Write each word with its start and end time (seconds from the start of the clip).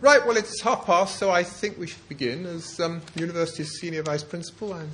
Right, 0.00 0.24
well, 0.26 0.36
it's 0.36 0.60
half 0.60 0.84
past, 0.84 1.16
so 1.18 1.30
I 1.30 1.42
think 1.42 1.78
we 1.78 1.86
should 1.86 2.08
begin. 2.08 2.44
As 2.44 2.78
um, 2.80 3.00
University's 3.16 3.78
Senior 3.80 4.02
Vice 4.02 4.22
Principal, 4.24 4.74
I'm 4.74 4.90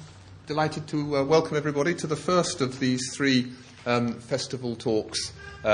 delighted 0.46 0.86
to 0.88 1.16
uh, 1.16 1.24
welcome 1.24 1.56
everybody 1.56 1.94
to 1.96 2.06
the 2.06 2.16
first 2.16 2.60
of 2.60 2.78
these 2.78 3.12
three 3.14 3.52
um, 3.84 4.14
festival 4.20 4.76
talks 4.76 5.32
uh, 5.64 5.68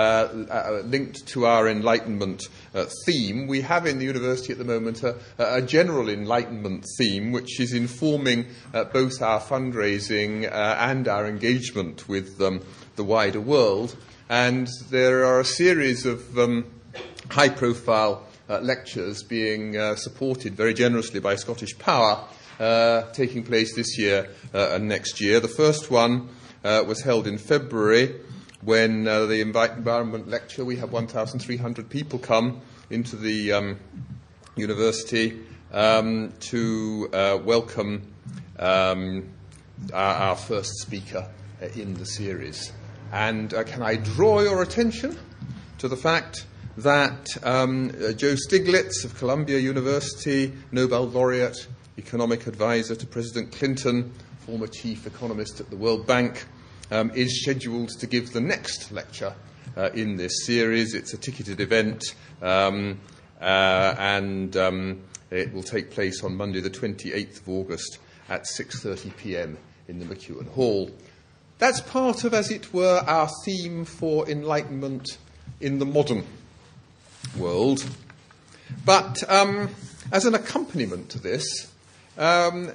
uh, 0.51 0.83
linked 0.85 1.27
to 1.29 1.47
our 1.47 1.69
Enlightenment 1.69 2.43
uh, 2.75 2.85
theme. 3.07 3.47
We 3.47 3.63
have 3.63 3.87
in 3.87 3.99
the 3.99 4.05
university 4.05 4.53
at 4.53 4.59
the 4.59 4.65
moment 4.65 5.03
a, 5.03 5.17
a 5.39 5.63
general 5.63 6.09
Enlightenment 6.09 6.85
theme, 6.99 7.33
which 7.33 7.59
is 7.59 7.73
informing 7.73 8.47
uh, 8.75 8.85
both 8.85 9.23
our 9.23 9.41
fundraising 9.41 10.45
uh, 10.45 10.77
and 10.79 11.09
our 11.09 11.27
engagement 11.27 12.09
with 12.09 12.41
um, 12.41 12.61
the 12.97 13.05
wider 13.05 13.41
world. 13.41 13.97
And 14.29 14.69
there 14.91 15.25
are 15.25 15.41
a 15.41 15.45
series 15.45 16.05
of 16.05 16.39
um, 16.39 16.67
high 17.31 17.49
profile 17.49 18.27
uh, 18.49 18.61
lectures 18.61 19.23
being 19.23 19.77
uh, 19.77 19.95
supported 19.95 20.55
very 20.55 20.75
generously 20.75 21.21
by 21.21 21.35
Scottish 21.35 21.79
Power, 21.79 22.25
uh, 22.59 23.03
taking 23.13 23.45
place 23.45 23.75
this 23.77 23.99
year 23.99 24.29
uh, 24.55 24.71
and 24.73 24.89
next 24.89 25.21
year. 25.21 25.41
The 25.41 25.49
first 25.49 25.91
one 25.91 26.29
uh, 26.65 26.85
was 26.87 27.03
held 27.03 27.27
in 27.27 27.39
February 27.39 28.21
when 28.63 29.07
uh, 29.07 29.27
the 29.27 29.41
environment 29.41 30.29
lecture, 30.29 30.65
we 30.65 30.77
had 30.77 30.91
1,300 30.91 31.89
people 31.89 32.19
come 32.19 32.61
into 32.91 33.15
the 33.17 33.53
um, 33.53 33.79
university 34.57 35.39
um, 35.71 36.33
to 36.41 37.09
welcome 37.45 38.13
um, 38.59 39.29
our, 39.93 40.15
our, 40.15 40.37
first 40.37 40.79
speaker 40.79 41.31
in 41.77 41.95
the 41.95 42.07
series. 42.07 42.73
And 43.13 43.51
can 43.51 43.83
I 43.83 43.95
draw 43.95 44.41
your 44.41 44.63
attention 44.63 45.17
to 45.79 45.87
the 45.87 45.97
fact 45.97 46.47
that 46.83 47.37
um, 47.43 47.91
uh, 47.91 48.13
Joe 48.13 48.37
Stiglitz 48.37 49.05
of 49.05 49.17
Columbia 49.17 49.59
University, 49.59 50.53
Nobel 50.71 51.09
laureate, 51.09 51.67
economic 51.99 52.47
advisor 52.47 52.95
to 52.95 53.05
President 53.05 53.51
Clinton, 53.51 54.13
former 54.47 54.69
chief 54.69 55.05
economist 55.05 55.59
at 55.59 55.71
the 55.71 55.77
World 55.77 56.07
Bank, 56.07 56.47
um, 56.93 57.11
is 57.17 57.43
scheduled 57.43 57.89
to 57.99 58.07
give 58.07 58.33
the 58.33 58.41
next 58.41 58.93
lecture 58.93 59.35
uh, 59.77 59.91
in 59.93 60.17
this 60.17 60.47
series. 60.47 60.95
It's 60.95 61.13
a 61.13 61.19
ticketed 61.19 61.59
event, 61.59 62.15
um, 62.41 63.01
uh, 63.41 63.97
and 63.99 64.57
um, 64.57 65.03
it 65.33 65.53
will 65.53 65.65
take 65.65 65.91
place 65.91 66.23
on 66.23 66.37
Monday, 66.37 66.61
the 66.61 66.71
28th 66.71 67.41
of 67.41 67.49
August 67.49 67.99
at 68.29 68.45
6:30 68.45 69.17
p.m. 69.17 69.59
in 69.89 69.99
the 69.99 70.05
McEwan 70.05 70.47
Hall. 70.51 70.91
That's 71.59 71.81
part 71.81 72.23
of, 72.23 72.35
as 72.35 72.53
it 72.53 72.73
were, 72.73 73.03
our 73.05 73.29
theme 73.45 73.85
for 73.85 74.29
enlightenment 74.31 75.19
in 75.61 75.81
the 75.81 75.87
modern 75.87 76.25
world. 77.37 77.85
But 78.85 79.23
um, 79.31 79.71
as 80.13 80.25
an 80.25 80.35
accompaniment 80.35 81.11
to 81.11 81.19
this, 81.19 81.73
um, 82.17 82.71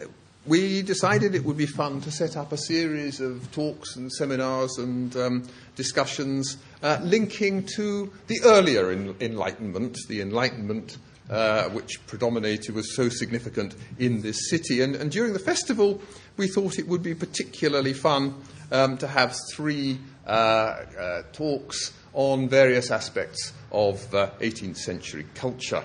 we 0.46 0.82
decided 0.82 1.36
it 1.36 1.46
would 1.46 1.58
be 1.58 1.66
fun 1.66 2.02
to 2.02 2.12
set 2.12 2.36
up 2.36 2.52
a 2.52 2.58
series 2.58 3.22
of 3.22 3.50
talks 3.52 3.96
and 3.96 4.12
seminars 4.12 4.78
and 4.78 5.16
um, 5.16 5.44
discussions 5.76 6.58
uh, 6.82 7.00
linking 7.02 7.64
to 7.76 8.12
the 8.28 8.42
earlier 8.44 8.92
Enlightenment, 8.92 9.98
the 10.10 10.22
Enlightenment 10.22 10.98
uh, 11.30 11.70
which 11.70 12.06
predominated, 12.08 12.76
was 12.76 12.96
so 12.96 13.08
significant 13.08 13.76
in 13.98 14.22
this 14.22 14.50
city. 14.50 14.82
And, 14.82 14.96
and, 14.96 15.10
during 15.10 15.32
the 15.32 15.40
festival, 15.40 16.02
we 16.36 16.48
thought 16.48 16.78
it 16.78 16.88
would 16.88 17.02
be 17.02 17.16
particularly 17.16 17.94
fun 17.94 18.36
um, 18.72 18.98
to 18.98 19.08
have 19.08 19.36
three 19.54 20.00
uh, 20.28 20.30
uh 20.30 21.24
talks 21.32 21.94
on 22.14 22.48
various 22.48 22.92
aspects 22.92 23.54
of 23.74 24.14
uh, 24.14 24.30
18th 24.40 24.78
century 24.78 25.26
culture. 25.36 25.84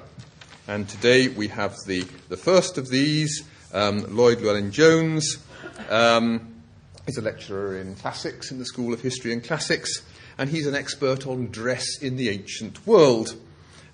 And 0.69 0.89
today 0.89 1.29
we 1.29 1.49
have 1.49 1.75
the, 1.87 2.03
the 2.29 2.37
first 2.37 2.77
of 2.77 2.89
these, 2.89 3.43
um, 3.73 4.15
Lloyd 4.15 4.41
Llewellyn 4.41 4.71
Jones. 4.71 5.39
Um, 5.89 6.55
he's 7.07 7.17
a 7.17 7.23
lecturer 7.23 7.79
in 7.79 7.95
classics 7.97 8.51
in 8.51 8.59
the 8.59 8.67
School 8.67 8.93
of 8.93 9.01
History 9.01 9.33
and 9.33 9.43
Classics, 9.43 10.03
and 10.37 10.51
he's 10.51 10.67
an 10.67 10.75
expert 10.75 11.27
on 11.27 11.47
dress 11.47 11.99
in 12.03 12.17
the 12.17 12.29
ancient 12.29 12.87
world, 12.87 13.35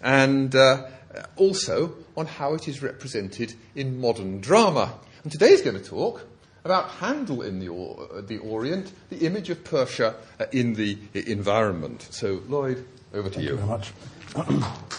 and 0.02 0.54
uh, 0.54 0.88
also 1.36 1.94
on 2.16 2.26
how 2.26 2.54
it 2.54 2.66
is 2.68 2.82
represented 2.82 3.54
in 3.74 4.00
modern 4.00 4.40
drama. 4.40 4.98
And 5.22 5.32
today 5.32 5.50
he's 5.50 5.62
going 5.62 5.80
to 5.80 5.84
talk 5.88 6.26
about 6.64 6.88
Handel 6.90 7.42
in 7.42 7.60
the, 7.60 7.72
uh, 7.72 8.22
the 8.22 8.38
Orient, 8.38 8.90
the 9.10 9.26
image 9.26 9.50
of 9.50 9.62
Persia 9.64 10.16
uh, 10.40 10.46
in 10.50 10.74
the 10.74 10.98
environment. 11.14 12.08
So, 12.10 12.42
Lloyd, 12.48 12.84
over 13.14 13.28
to 13.28 13.34
Thank 13.34 13.44
you. 13.44 13.52
you 13.52 13.56
very 13.56 13.68
much. 13.68 13.92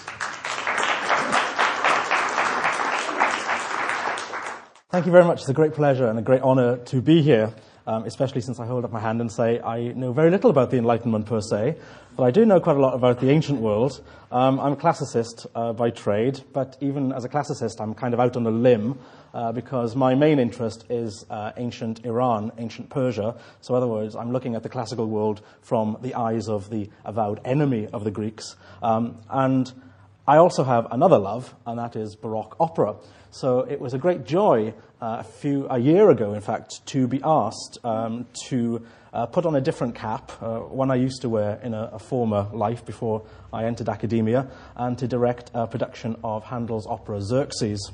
Thank 4.92 5.06
you 5.06 5.12
very 5.12 5.26
much. 5.26 5.42
It's 5.42 5.50
a 5.50 5.54
great 5.54 5.74
pleasure 5.74 6.08
and 6.08 6.18
a 6.18 6.22
great 6.22 6.42
honor 6.42 6.78
to 6.78 7.02
be 7.02 7.22
here, 7.22 7.54
um, 7.88 8.06
especially 8.06 8.42
since 8.42 8.60
I 8.60 8.66
hold 8.66 8.86
up 8.86 8.92
my 8.92 9.00
hand 9.00 9.22
and 9.22 9.32
say 9.32 9.60
I 9.60 9.94
know 9.94 10.14
very 10.14 10.32
little 10.32 10.50
about 10.50 10.72
the 10.72 10.78
Enlightenment 10.78 11.26
per 11.26 11.42
se, 11.42 11.78
but 12.16 12.24
I 12.24 12.32
do 12.32 12.46
know 12.46 12.60
quite 12.60 12.78
a 12.78 12.80
lot 12.80 12.94
about 12.94 13.20
the 13.20 13.30
ancient 13.30 13.60
world. 13.60 14.02
Um, 14.32 14.60
I'm 14.60 14.74
a 14.74 14.76
classicist 14.76 15.46
uh, 15.54 15.74
by 15.74 15.90
trade, 15.90 16.42
but 16.54 16.78
even 16.82 17.12
as 17.12 17.26
a 17.26 17.30
classicist, 17.30 17.82
I'm 17.82 17.94
kind 17.94 18.14
of 18.14 18.20
out 18.20 18.38
on 18.38 18.46
a 18.46 18.52
limb 18.52 19.00
uh, 19.34 19.52
because 19.52 19.96
my 19.96 20.16
main 20.16 20.40
interest 20.40 20.86
is 20.90 21.26
uh, 21.30 21.52
ancient 21.58 22.06
Iran, 22.06 22.52
ancient 22.58 22.90
Persia. 22.90 23.36
So, 23.62 23.74
in 23.76 23.78
other 23.78 23.92
words, 23.92 24.16
I'm 24.16 24.32
looking 24.32 24.56
at 24.56 24.64
the 24.64 24.70
classical 24.70 25.08
world 25.08 25.42
from 25.62 25.98
the 26.02 26.16
eyes 26.16 26.48
of 26.48 26.70
the 26.70 26.90
avowed 27.04 27.42
enemy 27.44 27.88
of 27.92 28.06
the 28.06 28.12
Greeks. 28.12 28.56
Um, 28.82 29.18
and 29.30 29.72
I 30.28 30.38
also 30.38 30.64
have 30.64 30.88
another 30.90 31.20
love, 31.20 31.54
and 31.68 31.78
that 31.78 31.96
is 31.96 32.16
Baroque 32.16 32.56
opera. 32.60 32.96
So 33.36 33.68
it 33.70 33.82
was 33.82 33.94
a 33.94 33.98
great 33.98 34.24
joy 34.24 34.74
uh, 35.02 35.18
a 35.20 35.24
few 35.26 35.68
a 35.70 35.78
year 35.78 36.10
ago, 36.10 36.36
in 36.36 36.40
fact, 36.40 36.86
to 36.86 37.06
be 37.06 37.20
asked 37.22 37.78
um, 37.84 38.28
to 38.48 38.86
uh, 39.12 39.26
put 39.26 39.46
on 39.46 39.58
a 39.58 39.60
different 39.60 39.94
cap, 39.94 40.32
uh, 40.42 40.60
one 40.60 40.90
I 40.90 40.96
used 40.96 41.22
to 41.24 41.28
wear 41.28 41.60
in 41.62 41.74
a, 41.74 41.90
a, 41.92 42.00
former 42.00 42.48
life 42.54 42.86
before 42.86 43.26
I 43.52 43.66
entered 43.66 43.90
academia, 43.90 44.48
and 44.78 44.98
to 45.00 45.08
direct 45.10 45.52
a 45.54 45.68
production 45.68 46.16
of 46.24 46.46
Handel's 46.46 46.88
opera 46.88 47.22
Xerxes. 47.22 47.92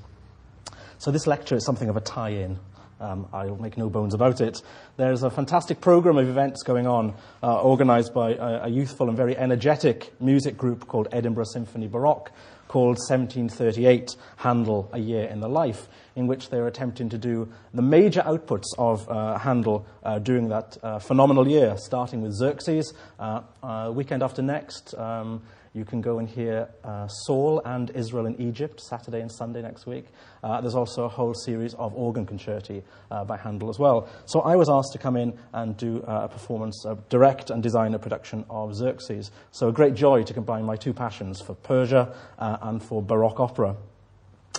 So 0.99 1.09
this 1.09 1.25
lecture 1.25 1.55
is 1.55 1.65
something 1.65 1.89
of 1.89 1.97
a 1.97 2.01
tie-in. 2.01 2.59
Um, 2.99 3.27
I'll 3.33 3.55
make 3.55 3.77
no 3.77 3.89
bones 3.89 4.13
about 4.13 4.41
it. 4.41 4.61
There's 4.97 5.23
a 5.23 5.31
fantastic 5.31 5.81
program 5.81 6.17
of 6.19 6.29
events 6.29 6.61
going 6.61 6.85
on, 6.85 7.15
uh, 7.41 7.61
organized 7.61 8.13
by 8.13 8.33
a, 8.33 8.65
a, 8.65 8.69
youthful 8.69 9.07
and 9.07 9.17
very 9.17 9.35
energetic 9.35 10.13
music 10.21 10.55
group 10.55 10.87
called 10.87 11.07
Edinburgh 11.11 11.45
Symphony 11.45 11.87
Baroque, 11.87 12.31
called 12.71 12.95
1738 12.95 14.15
Handel 14.37 14.89
A 14.93 14.97
Year 14.97 15.25
in 15.25 15.41
the 15.41 15.49
Life, 15.49 15.89
in 16.15 16.25
which 16.25 16.49
they're 16.49 16.67
attempting 16.67 17.09
to 17.09 17.17
do 17.17 17.51
the 17.73 17.81
major 17.81 18.21
outputs 18.21 18.67
of 18.77 19.09
uh, 19.09 19.37
Handel 19.37 19.85
uh, 20.03 20.19
during 20.19 20.47
that 20.47 20.77
uh, 20.81 20.97
phenomenal 20.97 21.49
year, 21.49 21.75
starting 21.77 22.21
with 22.21 22.31
Xerxes, 22.31 22.93
uh, 23.19 23.41
uh, 23.61 23.91
weekend 23.93 24.23
after 24.23 24.41
next. 24.41 24.95
Um, 24.97 25.41
you 25.73 25.85
can 25.85 26.01
go 26.01 26.19
and 26.19 26.27
hear 26.27 26.67
uh, 26.83 27.07
Saul 27.07 27.61
and 27.63 27.91
Israel 27.91 28.25
in 28.25 28.39
Egypt, 28.41 28.81
Saturday 28.81 29.21
and 29.21 29.31
Sunday 29.31 29.61
next 29.61 29.85
week. 29.85 30.05
Uh, 30.43 30.59
there's 30.59 30.75
also 30.75 31.05
a 31.05 31.09
whole 31.09 31.33
series 31.33 31.73
of 31.75 31.93
organ 31.95 32.25
concerti 32.25 32.83
uh, 33.09 33.23
by 33.23 33.37
Handel 33.37 33.69
as 33.69 33.79
well. 33.79 34.09
So 34.25 34.41
I 34.41 34.55
was 34.55 34.69
asked 34.69 34.91
to 34.93 34.97
come 34.97 35.15
in 35.15 35.37
and 35.53 35.77
do 35.77 36.03
uh, 36.03 36.21
a 36.23 36.27
performance, 36.27 36.85
direct 37.09 37.49
and 37.49 37.63
design 37.63 37.93
a 37.93 37.99
production 37.99 38.43
of 38.49 38.75
Xerxes. 38.75 39.31
So 39.51 39.69
a 39.69 39.71
great 39.71 39.93
joy 39.93 40.23
to 40.23 40.33
combine 40.33 40.65
my 40.65 40.75
two 40.75 40.93
passions 40.93 41.41
for 41.41 41.55
Persia 41.55 42.13
uh, 42.37 42.57
and 42.61 42.83
for 42.83 43.01
Baroque 43.01 43.39
opera. 43.39 43.77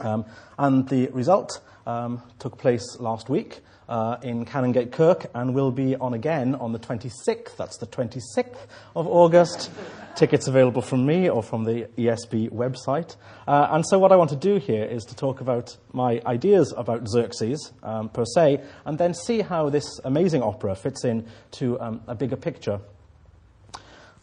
Um, 0.00 0.24
and 0.58 0.88
the 0.88 1.08
result 1.08 1.60
um, 1.86 2.22
took 2.38 2.58
place 2.58 2.98
last 2.98 3.28
week 3.28 3.60
uh, 3.88 4.16
in 4.22 4.44
Canongate 4.46 4.90
Kirk 4.90 5.26
and 5.34 5.54
will 5.54 5.70
be 5.70 5.96
on 5.96 6.14
again 6.14 6.54
on 6.54 6.72
the 6.72 6.78
26th. 6.78 7.56
That's 7.56 7.76
the 7.76 7.86
26th 7.86 8.56
of 8.96 9.06
August. 9.06 9.70
Tickets 10.14 10.46
available 10.46 10.82
from 10.82 11.04
me 11.06 11.28
or 11.28 11.42
from 11.42 11.64
the 11.64 11.88
ESB 11.96 12.50
website. 12.50 13.16
Uh, 13.46 13.68
and 13.70 13.84
so, 13.86 13.98
what 13.98 14.12
I 14.12 14.16
want 14.16 14.30
to 14.30 14.36
do 14.36 14.56
here 14.56 14.84
is 14.84 15.04
to 15.04 15.16
talk 15.16 15.40
about 15.40 15.76
my 15.92 16.20
ideas 16.26 16.72
about 16.76 17.08
Xerxes 17.08 17.72
um, 17.82 18.08
per 18.08 18.24
se, 18.24 18.62
and 18.84 18.98
then 18.98 19.14
see 19.14 19.40
how 19.40 19.70
this 19.70 20.00
amazing 20.04 20.42
opera 20.42 20.74
fits 20.74 21.04
in 21.04 21.26
to 21.52 21.80
um, 21.80 22.02
a 22.06 22.14
bigger 22.14 22.36
picture. 22.36 22.80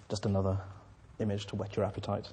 Just 0.09 0.25
another 0.25 0.59
image 1.19 1.45
to 1.47 1.55
whet 1.55 1.75
your 1.75 1.85
appetite. 1.85 2.27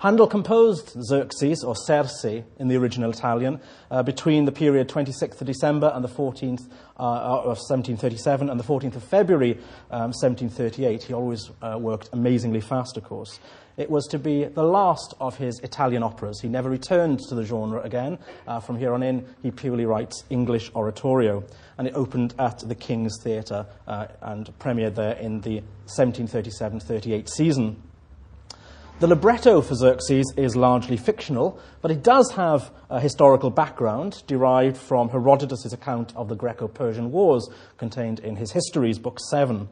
Handel 0.00 0.28
composed 0.28 0.92
Xerxes, 1.02 1.64
or 1.64 1.74
Serse, 1.74 2.24
in 2.24 2.68
the 2.68 2.76
original 2.76 3.10
Italian, 3.10 3.60
uh, 3.90 4.00
between 4.04 4.44
the 4.44 4.52
period 4.52 4.88
26th 4.88 5.40
of 5.40 5.46
December 5.48 5.90
and 5.92 6.04
the 6.04 6.08
14th 6.08 6.70
uh, 7.00 7.02
of 7.02 7.58
1737 7.58 8.48
and 8.48 8.60
the 8.60 8.64
14th 8.64 8.94
of 8.94 9.02
February 9.02 9.54
um, 9.90 10.12
1738. 10.12 11.02
He 11.02 11.12
always 11.12 11.50
uh, 11.60 11.76
worked 11.80 12.10
amazingly 12.12 12.60
fast, 12.60 12.96
of 12.96 13.02
course. 13.02 13.40
It 13.76 13.90
was 13.90 14.06
to 14.08 14.20
be 14.20 14.44
the 14.44 14.62
last 14.62 15.14
of 15.20 15.36
his 15.36 15.58
Italian 15.64 16.04
operas. 16.04 16.40
He 16.40 16.48
never 16.48 16.70
returned 16.70 17.18
to 17.28 17.34
the 17.34 17.44
genre 17.44 17.80
again. 17.82 18.18
Uh, 18.46 18.60
from 18.60 18.78
here 18.78 18.94
on 18.94 19.02
in, 19.02 19.26
he 19.42 19.50
purely 19.50 19.84
writes 19.84 20.22
English 20.30 20.70
oratorio. 20.76 21.42
And 21.76 21.88
it 21.88 21.94
opened 21.96 22.36
at 22.38 22.60
the 22.60 22.76
King's 22.76 23.20
Theatre 23.20 23.66
uh, 23.88 24.06
and 24.22 24.46
premiered 24.60 24.94
there 24.94 25.14
in 25.14 25.40
the 25.40 25.56
1737 25.86 26.78
38 26.78 27.28
season. 27.28 27.82
The 29.00 29.06
libretto 29.06 29.62
for 29.62 29.76
Xerxes 29.76 30.32
is 30.36 30.56
largely 30.56 30.96
fictional, 30.96 31.60
but 31.82 31.92
it 31.92 32.02
does 32.02 32.32
have 32.32 32.72
a 32.90 32.98
historical 32.98 33.48
background 33.48 34.24
derived 34.26 34.76
from 34.76 35.10
Herodotus' 35.10 35.72
account 35.72 36.12
of 36.16 36.28
the 36.28 36.34
Greco 36.34 36.66
Persian 36.66 37.12
Wars 37.12 37.48
contained 37.76 38.18
in 38.18 38.34
his 38.34 38.50
Histories, 38.50 38.98
Book 38.98 39.20
7. 39.30 39.68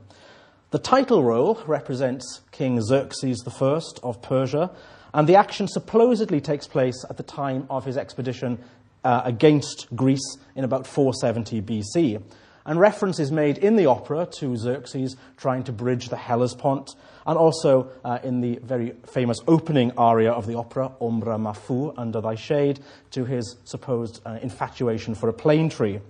The 0.70 0.78
title 0.78 1.24
role 1.24 1.60
represents 1.66 2.42
King 2.52 2.80
Xerxes 2.80 3.42
I 3.44 3.80
of 4.04 4.22
Persia, 4.22 4.70
and 5.12 5.28
the 5.28 5.34
action 5.34 5.66
supposedly 5.66 6.40
takes 6.40 6.68
place 6.68 7.04
at 7.10 7.16
the 7.16 7.24
time 7.24 7.66
of 7.68 7.84
his 7.84 7.96
expedition 7.96 8.62
uh, 9.02 9.22
against 9.24 9.88
Greece 9.96 10.36
in 10.54 10.62
about 10.62 10.86
470 10.86 11.62
BC. 11.62 12.22
And 12.64 12.78
reference 12.78 13.18
is 13.18 13.32
made 13.32 13.58
in 13.58 13.74
the 13.74 13.86
opera 13.86 14.26
to 14.38 14.56
Xerxes 14.56 15.16
trying 15.36 15.64
to 15.64 15.72
bridge 15.72 16.10
the 16.10 16.16
Hellespont 16.16 16.94
and 17.26 17.36
also 17.36 17.90
uh, 18.04 18.18
in 18.22 18.40
the 18.40 18.58
very 18.62 18.92
famous 19.04 19.38
opening 19.46 19.92
aria 19.98 20.30
of 20.30 20.46
the 20.46 20.56
opera, 20.56 20.92
Ombra 21.00 21.38
mai 21.38 21.52
fu, 21.52 21.92
Under 21.96 22.20
Thy 22.20 22.36
Shade, 22.36 22.80
to 23.10 23.24
his 23.24 23.56
supposed 23.64 24.20
uh, 24.24 24.38
infatuation 24.40 25.14
for 25.14 25.28
a 25.28 25.32
plane 25.32 25.68
tree. 25.68 26.00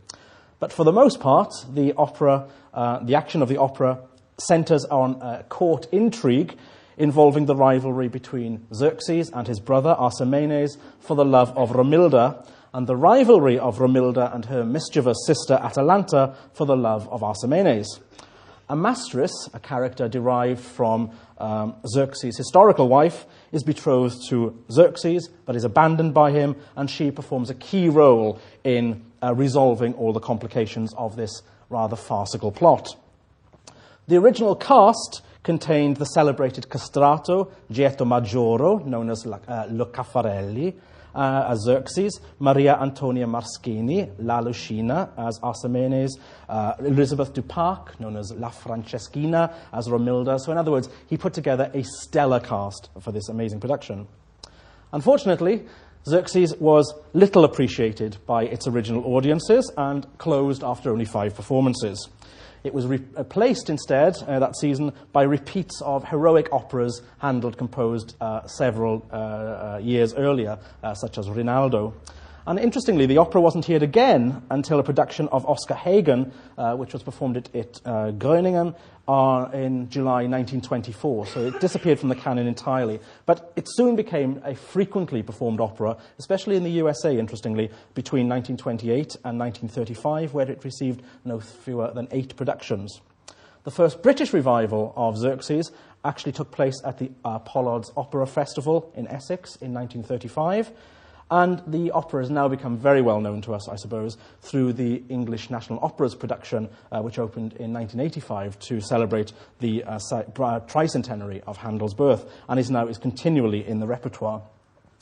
But 0.60 0.72
for 0.72 0.84
the 0.84 0.92
most 0.92 1.20
part, 1.20 1.52
the 1.72 1.92
opera, 1.94 2.48
uh, 2.72 3.00
the 3.04 3.14
action 3.14 3.42
of 3.42 3.48
the 3.48 3.58
opera 3.58 4.00
centers 4.38 4.84
on 4.84 5.44
court 5.48 5.86
intrigue 5.92 6.56
involving 6.96 7.46
the 7.46 7.54
rivalry 7.56 8.08
between 8.08 8.66
Xerxes 8.74 9.30
and 9.30 9.46
his 9.46 9.60
brother 9.60 9.94
Arsamenes 9.98 10.78
for 11.00 11.14
the 11.14 11.24
love 11.24 11.56
of 11.56 11.70
Romilda, 11.70 12.46
and 12.72 12.86
the 12.86 12.96
rivalry 12.96 13.58
of 13.58 13.78
Romilda 13.78 14.34
and 14.34 14.44
her 14.46 14.64
mischievous 14.64 15.16
sister 15.26 15.54
Atalanta 15.54 16.36
for 16.52 16.66
the 16.66 16.76
love 16.76 17.08
of 17.08 17.22
Arsamenes. 17.22 17.86
Amastris, 18.68 19.30
a 19.54 19.60
character 19.60 20.08
derived 20.08 20.60
from 20.60 21.10
um, 21.38 21.76
Xerxes' 21.86 22.36
historical 22.36 22.88
wife, 22.88 23.26
is 23.52 23.62
betrothed 23.62 24.28
to 24.28 24.62
Xerxes 24.70 25.28
but 25.44 25.54
is 25.54 25.64
abandoned 25.64 26.14
by 26.14 26.32
him, 26.32 26.56
and 26.74 26.90
she 26.90 27.10
performs 27.10 27.48
a 27.50 27.54
key 27.54 27.88
role 27.88 28.40
in 28.64 29.04
uh, 29.22 29.34
resolving 29.34 29.94
all 29.94 30.12
the 30.12 30.20
complications 30.20 30.92
of 30.94 31.16
this 31.16 31.42
rather 31.68 31.96
farcical 31.96 32.50
plot. 32.50 32.96
The 34.08 34.16
original 34.16 34.54
cast 34.56 35.22
contained 35.42 35.96
the 35.98 36.04
celebrated 36.04 36.68
castrato 36.68 37.50
Gieto 37.70 38.04
Maggioro, 38.04 38.84
known 38.84 39.10
as 39.10 39.24
uh, 39.26 39.66
Caffarelli, 39.68 40.74
uh, 41.16 41.46
as 41.48 41.62
Xerxes, 41.62 42.20
Maria 42.38 42.78
Antonia 42.78 43.26
Marschini, 43.26 44.12
La 44.18 44.40
Lucina 44.40 45.10
as 45.16 45.40
Arsamenes, 45.40 46.10
uh, 46.48 46.74
Elizabeth 46.80 47.32
Duparc, 47.32 47.98
known 47.98 48.16
as 48.16 48.32
La 48.32 48.50
Franceschina, 48.50 49.52
as 49.72 49.88
Romilda. 49.88 50.38
So, 50.38 50.52
in 50.52 50.58
other 50.58 50.70
words, 50.70 50.88
he 51.08 51.16
put 51.16 51.32
together 51.32 51.70
a 51.74 51.82
stellar 51.82 52.40
cast 52.40 52.90
for 53.00 53.12
this 53.12 53.28
amazing 53.28 53.60
production. 53.60 54.06
Unfortunately, 54.92 55.64
Xerxes 56.08 56.54
was 56.58 56.94
little 57.14 57.44
appreciated 57.44 58.18
by 58.26 58.44
its 58.44 58.68
original 58.68 59.04
audiences 59.16 59.72
and 59.76 60.06
closed 60.18 60.62
after 60.62 60.92
only 60.92 61.04
five 61.04 61.34
performances. 61.34 62.08
It 62.66 62.74
was 62.74 62.88
replaced 62.88 63.70
instead 63.70 64.16
uh, 64.26 64.40
that 64.40 64.56
season 64.56 64.92
by 65.12 65.22
repeats 65.22 65.80
of 65.82 66.02
heroic 66.02 66.48
operas 66.50 67.00
Handel 67.18 67.52
composed 67.52 68.16
uh, 68.20 68.44
several 68.48 69.06
uh, 69.12 69.14
uh 69.16 69.80
years 69.80 70.14
earlier, 70.14 70.58
uh, 70.82 70.92
such 70.92 71.16
as 71.16 71.30
Rinaldo. 71.30 71.94
And 72.44 72.58
interestingly, 72.58 73.06
the 73.06 73.18
opera 73.18 73.40
wasn't 73.40 73.66
heard 73.66 73.84
again 73.84 74.42
until 74.50 74.80
a 74.80 74.82
production 74.82 75.28
of 75.28 75.46
Oscar 75.46 75.74
Hagen, 75.74 76.32
uh, 76.58 76.74
which 76.74 76.92
was 76.92 77.04
performed 77.04 77.36
at, 77.36 77.54
at 77.54 77.80
uh, 77.84 78.10
Groningen 78.10 78.74
uh, 79.08 79.48
in 79.52 79.88
July 79.88 80.26
1924. 80.26 81.26
So 81.26 81.46
it 81.46 81.60
disappeared 81.60 81.98
from 81.98 82.08
the 82.08 82.14
canon 82.14 82.46
entirely. 82.46 83.00
But 83.24 83.52
it 83.56 83.66
soon 83.68 83.96
became 83.96 84.40
a 84.44 84.54
frequently 84.54 85.22
performed 85.22 85.60
opera, 85.60 85.96
especially 86.18 86.56
in 86.56 86.64
the 86.64 86.70
USA, 86.70 87.16
interestingly, 87.16 87.70
between 87.94 88.28
1928 88.28 89.16
and 89.24 89.38
1935, 89.38 90.34
where 90.34 90.50
it 90.50 90.64
received 90.64 91.02
no 91.24 91.40
fewer 91.40 91.90
than 91.92 92.08
eight 92.10 92.36
productions. 92.36 93.00
The 93.64 93.70
first 93.70 94.02
British 94.02 94.32
revival 94.32 94.92
of 94.96 95.16
Xerxes 95.16 95.72
actually 96.04 96.32
took 96.32 96.52
place 96.52 96.80
at 96.84 96.98
the 96.98 97.10
uh, 97.24 97.40
Pollard's 97.40 97.90
Opera 97.96 98.26
Festival 98.26 98.92
in 98.94 99.08
Essex 99.08 99.56
in 99.56 99.74
1935. 99.74 100.70
And 101.30 101.60
the 101.66 101.90
opera 101.90 102.22
has 102.22 102.30
now 102.30 102.46
become 102.46 102.76
very 102.76 103.02
well 103.02 103.20
known 103.20 103.42
to 103.42 103.54
us, 103.54 103.68
I 103.68 103.74
suppose, 103.74 104.16
through 104.42 104.74
the 104.74 105.02
English 105.08 105.50
National 105.50 105.80
Opera's 105.82 106.14
production, 106.14 106.68
uh, 106.92 107.02
which 107.02 107.18
opened 107.18 107.54
in 107.54 107.72
1985 107.72 108.58
to 108.60 108.80
celebrate 108.80 109.32
the 109.58 109.82
uh, 109.82 109.98
tricentenary 109.98 111.42
of 111.46 111.56
Handel's 111.56 111.94
birth, 111.94 112.30
and 112.48 112.60
is 112.60 112.70
now 112.70 112.86
is 112.86 112.98
continually 112.98 113.66
in 113.66 113.80
the 113.80 113.86
repertoire. 113.88 114.42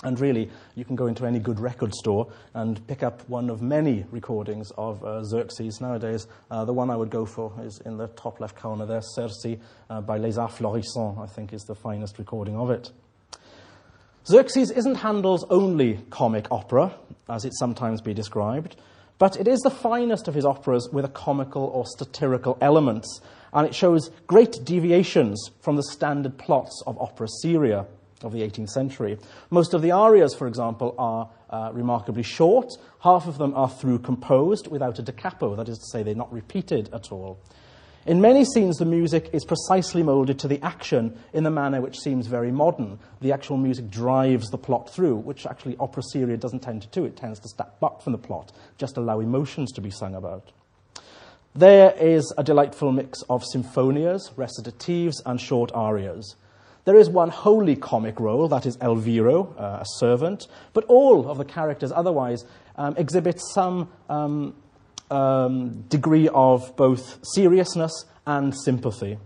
And 0.02 0.18
really, 0.18 0.50
you 0.74 0.84
can 0.84 0.96
go 0.96 1.06
into 1.06 1.26
any 1.26 1.38
good 1.38 1.60
record 1.60 1.94
store 1.94 2.30
and 2.54 2.84
pick 2.86 3.02
up 3.02 3.26
one 3.28 3.48
of 3.48 3.62
many 3.62 4.04
recordings 4.10 4.70
of 4.76 5.02
uh, 5.04 5.22
Xerxes 5.24 5.80
nowadays. 5.80 6.26
Uh, 6.50 6.64
the 6.64 6.72
one 6.72 6.90
I 6.90 6.96
would 6.96 7.10
go 7.10 7.24
for 7.26 7.52
is 7.62 7.80
in 7.84 7.96
the 7.96 8.08
top 8.08 8.40
left 8.40 8.56
corner 8.56 8.86
there, 8.86 9.00
Serse 9.02 9.46
uh, 9.90 10.00
by 10.00 10.16
Les 10.18 10.36
Arts 10.36 10.58
Florissants, 10.58 11.22
I 11.22 11.26
think 11.26 11.52
is 11.52 11.62
the 11.62 11.74
finest 11.74 12.18
recording 12.18 12.56
of 12.56 12.70
it. 12.70 12.92
Xerxes 14.26 14.70
isn't 14.70 14.94
Handel's 14.94 15.44
only 15.50 15.98
comic 16.08 16.46
opera, 16.50 16.94
as 17.28 17.44
it 17.44 17.52
sometimes 17.54 18.00
be 18.00 18.14
described, 18.14 18.74
but 19.18 19.38
it 19.38 19.46
is 19.46 19.60
the 19.60 19.70
finest 19.70 20.28
of 20.28 20.34
his 20.34 20.46
operas 20.46 20.88
with 20.90 21.04
a 21.04 21.10
comical 21.10 21.64
or 21.64 21.84
satirical 21.98 22.56
elements, 22.62 23.20
and 23.52 23.66
it 23.66 23.74
shows 23.74 24.10
great 24.26 24.64
deviations 24.64 25.50
from 25.60 25.76
the 25.76 25.82
standard 25.82 26.38
plots 26.38 26.82
of 26.86 26.98
opera 26.98 27.28
seria 27.42 27.84
of 28.22 28.32
the 28.32 28.40
18th 28.40 28.70
century. 28.70 29.18
Most 29.50 29.74
of 29.74 29.82
the 29.82 29.92
arias, 29.92 30.34
for 30.34 30.46
example, 30.46 30.94
are 30.96 31.28
uh, 31.50 31.70
remarkably 31.74 32.22
short. 32.22 32.70
Half 33.00 33.26
of 33.26 33.36
them 33.36 33.54
are 33.54 33.68
through 33.68 33.98
composed 33.98 34.68
without 34.68 34.98
a 34.98 35.02
da 35.02 35.12
capo, 35.12 35.54
that 35.54 35.68
is 35.68 35.76
to 35.76 35.84
say, 35.92 36.02
they're 36.02 36.14
not 36.14 36.32
repeated 36.32 36.88
at 36.94 37.12
all. 37.12 37.38
In 38.06 38.20
many 38.20 38.44
scenes, 38.44 38.76
the 38.76 38.84
music 38.84 39.30
is 39.32 39.46
precisely 39.46 40.02
moulded 40.02 40.38
to 40.40 40.48
the 40.48 40.60
action 40.62 41.18
in 41.32 41.46
a 41.46 41.50
manner 41.50 41.80
which 41.80 41.98
seems 41.98 42.26
very 42.26 42.52
modern. 42.52 42.98
The 43.22 43.32
actual 43.32 43.56
music 43.56 43.88
drives 43.88 44.50
the 44.50 44.58
plot 44.58 44.90
through, 44.90 45.16
which 45.16 45.46
actually 45.46 45.78
opera 45.80 46.02
seria 46.12 46.36
doesn't 46.36 46.60
tend 46.60 46.82
to 46.82 46.88
do. 46.88 47.06
It 47.06 47.16
tends 47.16 47.40
to 47.40 47.48
step 47.48 47.80
back 47.80 48.02
from 48.02 48.12
the 48.12 48.18
plot, 48.18 48.52
just 48.76 48.98
allow 48.98 49.20
emotions 49.20 49.72
to 49.72 49.80
be 49.80 49.90
sung 49.90 50.14
about. 50.14 50.52
There 51.54 51.92
is 51.92 52.30
a 52.36 52.44
delightful 52.44 52.92
mix 52.92 53.22
of 53.30 53.42
symphonias, 53.42 54.34
recitatives, 54.34 55.14
and 55.24 55.40
short 55.40 55.72
arias. 55.72 56.36
There 56.84 56.96
is 56.96 57.08
one 57.08 57.30
wholly 57.30 57.76
comic 57.76 58.20
role, 58.20 58.48
that 58.48 58.66
is 58.66 58.76
Elviro, 58.78 59.58
uh, 59.58 59.78
a 59.80 59.86
servant, 59.96 60.46
but 60.74 60.84
all 60.88 61.30
of 61.30 61.38
the 61.38 61.44
characters 61.46 61.90
otherwise 61.90 62.44
um, 62.76 62.94
exhibit 62.98 63.40
some 63.40 63.88
um, 64.10 64.54
um, 65.14 65.82
degree 65.82 66.28
of 66.28 66.74
both 66.76 67.18
seriousness 67.34 68.04
and 68.26 68.54
sympathy. 68.54 69.18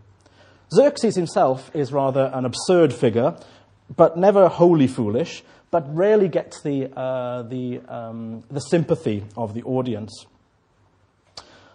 Xerxes 0.72 1.16
himself 1.16 1.70
is 1.74 1.92
rather 1.92 2.30
an 2.34 2.44
absurd 2.44 2.92
figure, 2.92 3.36
but 3.96 4.18
never 4.18 4.48
wholly 4.48 4.86
foolish, 4.86 5.42
but 5.70 5.84
rarely 5.94 6.28
gets 6.28 6.60
the, 6.62 6.90
uh, 6.94 7.42
the, 7.42 7.80
um, 7.88 8.44
the 8.50 8.60
sympathy 8.60 9.24
of 9.36 9.54
the 9.54 9.62
audience. 9.62 10.26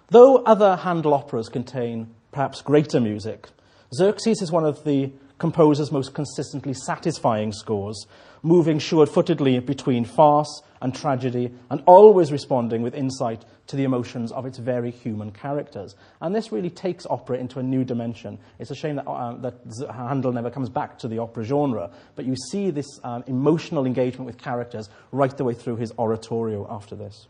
Though 0.10 0.38
other 0.44 0.76
Handel 0.76 1.14
operas 1.14 1.50
contain 1.50 2.14
perhaps 2.32 2.62
greater 2.62 3.00
music, 3.00 3.48
Xerxes 3.96 4.42
is 4.42 4.52
one 4.52 4.66
of 4.66 4.84
the 4.84 5.12
composer's 5.40 5.92
most 5.92 6.14
consistently 6.14 6.74
satisfying 6.74 7.52
scores, 7.52 8.06
moving 8.44 8.78
sure 8.78 9.06
footedly 9.06 9.60
between 9.60 10.06
farce 10.06 10.62
and 10.84 10.94
tragedy, 10.94 11.50
and 11.70 11.82
always 11.86 12.32
responding 12.32 12.82
with 12.82 12.94
insight 12.94 13.46
to 13.68 13.78
the 13.78 13.86
emotions 13.86 14.34
of 14.34 14.46
its 14.46 14.58
very 14.58 14.92
human 14.92 15.32
characters. 15.32 15.96
And 16.22 16.36
this 16.36 16.52
really 16.52 16.70
takes 16.70 17.06
opera 17.06 17.38
into 17.38 17.58
a 17.60 17.64
new 17.64 17.86
dimension. 17.86 18.38
It's 18.60 18.70
a 18.70 18.76
shame 18.76 18.98
that, 18.98 19.08
uh, 19.08 19.38
that 19.38 19.56
Handel 19.96 20.34
never 20.34 20.52
comes 20.52 20.70
back 20.70 21.00
to 21.00 21.08
the 21.08 21.20
opera 21.20 21.46
genre, 21.46 21.90
but 22.18 22.26
you 22.26 22.36
see 22.52 22.70
this 22.70 23.00
um, 23.06 23.24
emotional 23.28 23.86
engagement 23.86 24.26
with 24.26 24.38
characters 24.38 24.90
right 25.14 25.36
the 25.36 25.46
way 25.46 25.54
through 25.54 25.78
his 25.78 25.94
oratorio 25.98 26.68
after 26.70 26.96
this. 26.96 27.28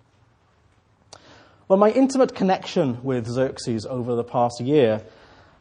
Well, 1.67 1.77
my 1.77 1.91
intimate 1.91 2.33
connection 2.33 3.03
with 3.03 3.27
Xerxes 3.27 3.85
over 3.85 4.15
the 4.15 4.23
past 4.23 4.61
year 4.61 5.03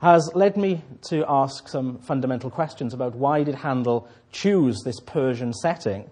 has 0.01 0.31
led 0.35 0.57
me 0.57 0.83
to 1.09 1.25
ask 1.29 1.69
some 1.69 1.99
fundamental 1.99 2.51
questions 2.51 2.95
about 2.95 3.15
why 3.15 3.45
did 3.45 3.55
Handel 3.55 4.09
choose 4.33 4.81
this 4.83 4.99
Persian 4.99 5.53
setting 5.53 6.11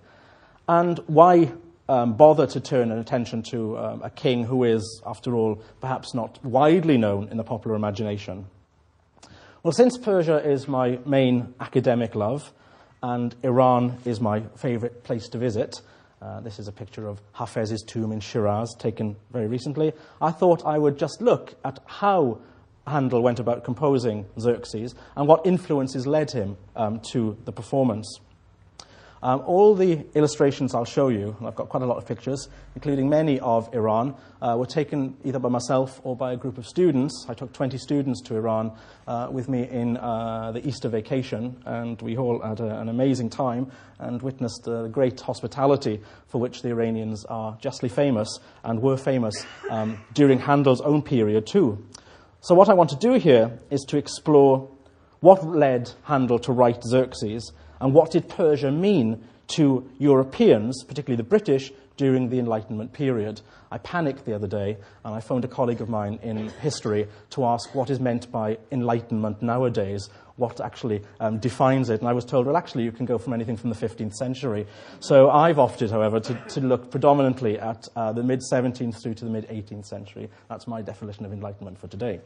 and 0.68 0.98
why 1.06 1.50
um, 1.90 2.12
bother 2.14 2.46
to 2.46 2.60
turn 2.60 2.92
an 2.92 2.98
attention 3.00 3.42
to 3.42 3.76
um, 3.76 4.02
a 4.04 4.10
king 4.10 4.44
who 4.44 4.62
is, 4.62 5.02
after 5.04 5.34
all, 5.34 5.60
perhaps 5.80 6.14
not 6.14 6.42
widely 6.44 6.96
known 6.96 7.28
in 7.30 7.36
the 7.36 7.42
popular 7.42 7.74
imagination. 7.74 8.46
Well, 9.64 9.72
since 9.72 9.98
Persia 9.98 10.38
is 10.38 10.68
my 10.68 11.00
main 11.04 11.52
academic 11.58 12.14
love 12.14 12.52
and 13.02 13.34
Iran 13.42 13.98
is 14.04 14.20
my 14.20 14.42
favorite 14.56 15.02
place 15.02 15.28
to 15.30 15.38
visit, 15.38 15.80
uh, 16.22 16.40
this 16.40 16.60
is 16.60 16.68
a 16.68 16.72
picture 16.72 17.08
of 17.08 17.20
Hafez's 17.32 17.82
tomb 17.82 18.12
in 18.12 18.20
Shiraz 18.20 18.72
taken 18.78 19.16
very 19.32 19.48
recently. 19.48 19.92
I 20.22 20.30
thought 20.30 20.64
I 20.64 20.78
would 20.78 20.96
just 20.96 21.20
look 21.20 21.54
at 21.64 21.80
how 21.86 22.38
Handel 22.86 23.20
went 23.20 23.40
about 23.40 23.64
composing 23.64 24.26
Xerxes 24.38 24.94
and 25.16 25.26
what 25.26 25.44
influences 25.44 26.06
led 26.06 26.30
him 26.30 26.56
um, 26.76 27.00
to 27.10 27.36
the 27.46 27.52
performance. 27.52 28.20
Um, 29.22 29.42
all 29.44 29.74
the 29.74 30.06
illustrations 30.14 30.74
I'll 30.74 30.86
show 30.86 31.08
you, 31.08 31.36
I've 31.44 31.54
got 31.54 31.68
quite 31.68 31.82
a 31.82 31.86
lot 31.86 31.98
of 31.98 32.06
pictures, 32.06 32.48
including 32.74 33.10
many 33.10 33.38
of 33.40 33.72
Iran, 33.74 34.14
uh, 34.40 34.56
were 34.58 34.64
taken 34.66 35.14
either 35.24 35.38
by 35.38 35.50
myself 35.50 36.00
or 36.04 36.16
by 36.16 36.32
a 36.32 36.36
group 36.36 36.56
of 36.56 36.66
students. 36.66 37.26
I 37.28 37.34
took 37.34 37.52
20 37.52 37.76
students 37.76 38.22
to 38.22 38.36
Iran 38.36 38.72
uh, 39.06 39.28
with 39.30 39.46
me 39.48 39.68
in 39.68 39.98
uh, 39.98 40.52
the 40.52 40.66
Easter 40.66 40.88
vacation, 40.88 41.62
and 41.66 42.00
we 42.00 42.16
all 42.16 42.40
had 42.40 42.60
a, 42.60 42.80
an 42.80 42.88
amazing 42.88 43.28
time 43.28 43.70
and 43.98 44.22
witnessed 44.22 44.62
the 44.64 44.88
great 44.88 45.20
hospitality 45.20 46.00
for 46.28 46.40
which 46.40 46.62
the 46.62 46.70
Iranians 46.70 47.26
are 47.26 47.58
justly 47.60 47.90
famous 47.90 48.38
and 48.64 48.80
were 48.80 48.96
famous 48.96 49.34
um, 49.68 50.02
during 50.14 50.38
Handel's 50.38 50.80
own 50.80 51.02
period, 51.02 51.46
too. 51.46 51.86
So, 52.40 52.54
what 52.54 52.70
I 52.70 52.72
want 52.74 52.88
to 52.88 52.96
do 52.96 53.12
here 53.18 53.60
is 53.68 53.84
to 53.88 53.98
explore 53.98 54.70
what 55.20 55.46
led 55.46 55.90
Handel 56.04 56.38
to 56.38 56.52
write 56.52 56.82
Xerxes 56.82 57.52
and 57.80 57.94
what 57.94 58.10
did 58.10 58.28
Persia 58.28 58.70
mean 58.70 59.22
to 59.48 59.90
Europeans, 59.98 60.84
particularly 60.84 61.16
the 61.16 61.28
British, 61.28 61.72
during 62.00 62.30
the 62.30 62.38
Enlightenment 62.38 62.94
period. 62.94 63.42
I 63.70 63.76
panicked 63.76 64.24
the 64.24 64.34
other 64.34 64.46
day 64.46 64.78
and 65.04 65.14
I 65.14 65.20
phoned 65.20 65.44
a 65.44 65.48
colleague 65.48 65.82
of 65.82 65.90
mine 65.90 66.18
in 66.22 66.48
history 66.48 67.08
to 67.30 67.44
ask 67.44 67.74
what 67.74 67.90
is 67.90 68.00
meant 68.00 68.32
by 68.32 68.56
Enlightenment 68.72 69.42
nowadays, 69.42 70.08
what 70.36 70.62
actually 70.62 71.02
um, 71.20 71.38
defines 71.40 71.90
it. 71.90 72.00
And 72.00 72.08
I 72.08 72.14
was 72.14 72.24
told, 72.24 72.46
well, 72.46 72.56
actually, 72.56 72.84
you 72.84 72.92
can 72.92 73.04
go 73.04 73.18
from 73.18 73.34
anything 73.34 73.58
from 73.58 73.68
the 73.68 73.76
15th 73.76 74.14
century. 74.14 74.66
So 75.00 75.28
I've 75.28 75.58
opted, 75.58 75.90
however, 75.90 76.20
to, 76.20 76.34
to 76.34 76.60
look 76.62 76.90
predominantly 76.90 77.58
at 77.58 77.86
uh, 77.94 78.12
the 78.12 78.22
mid 78.22 78.40
17th 78.50 79.02
through 79.02 79.14
to 79.14 79.26
the 79.26 79.30
mid 79.30 79.46
18th 79.48 79.84
century. 79.84 80.30
That's 80.48 80.66
my 80.66 80.80
definition 80.80 81.26
of 81.26 81.34
Enlightenment 81.34 81.78
for 81.78 81.88
today. 81.88 82.20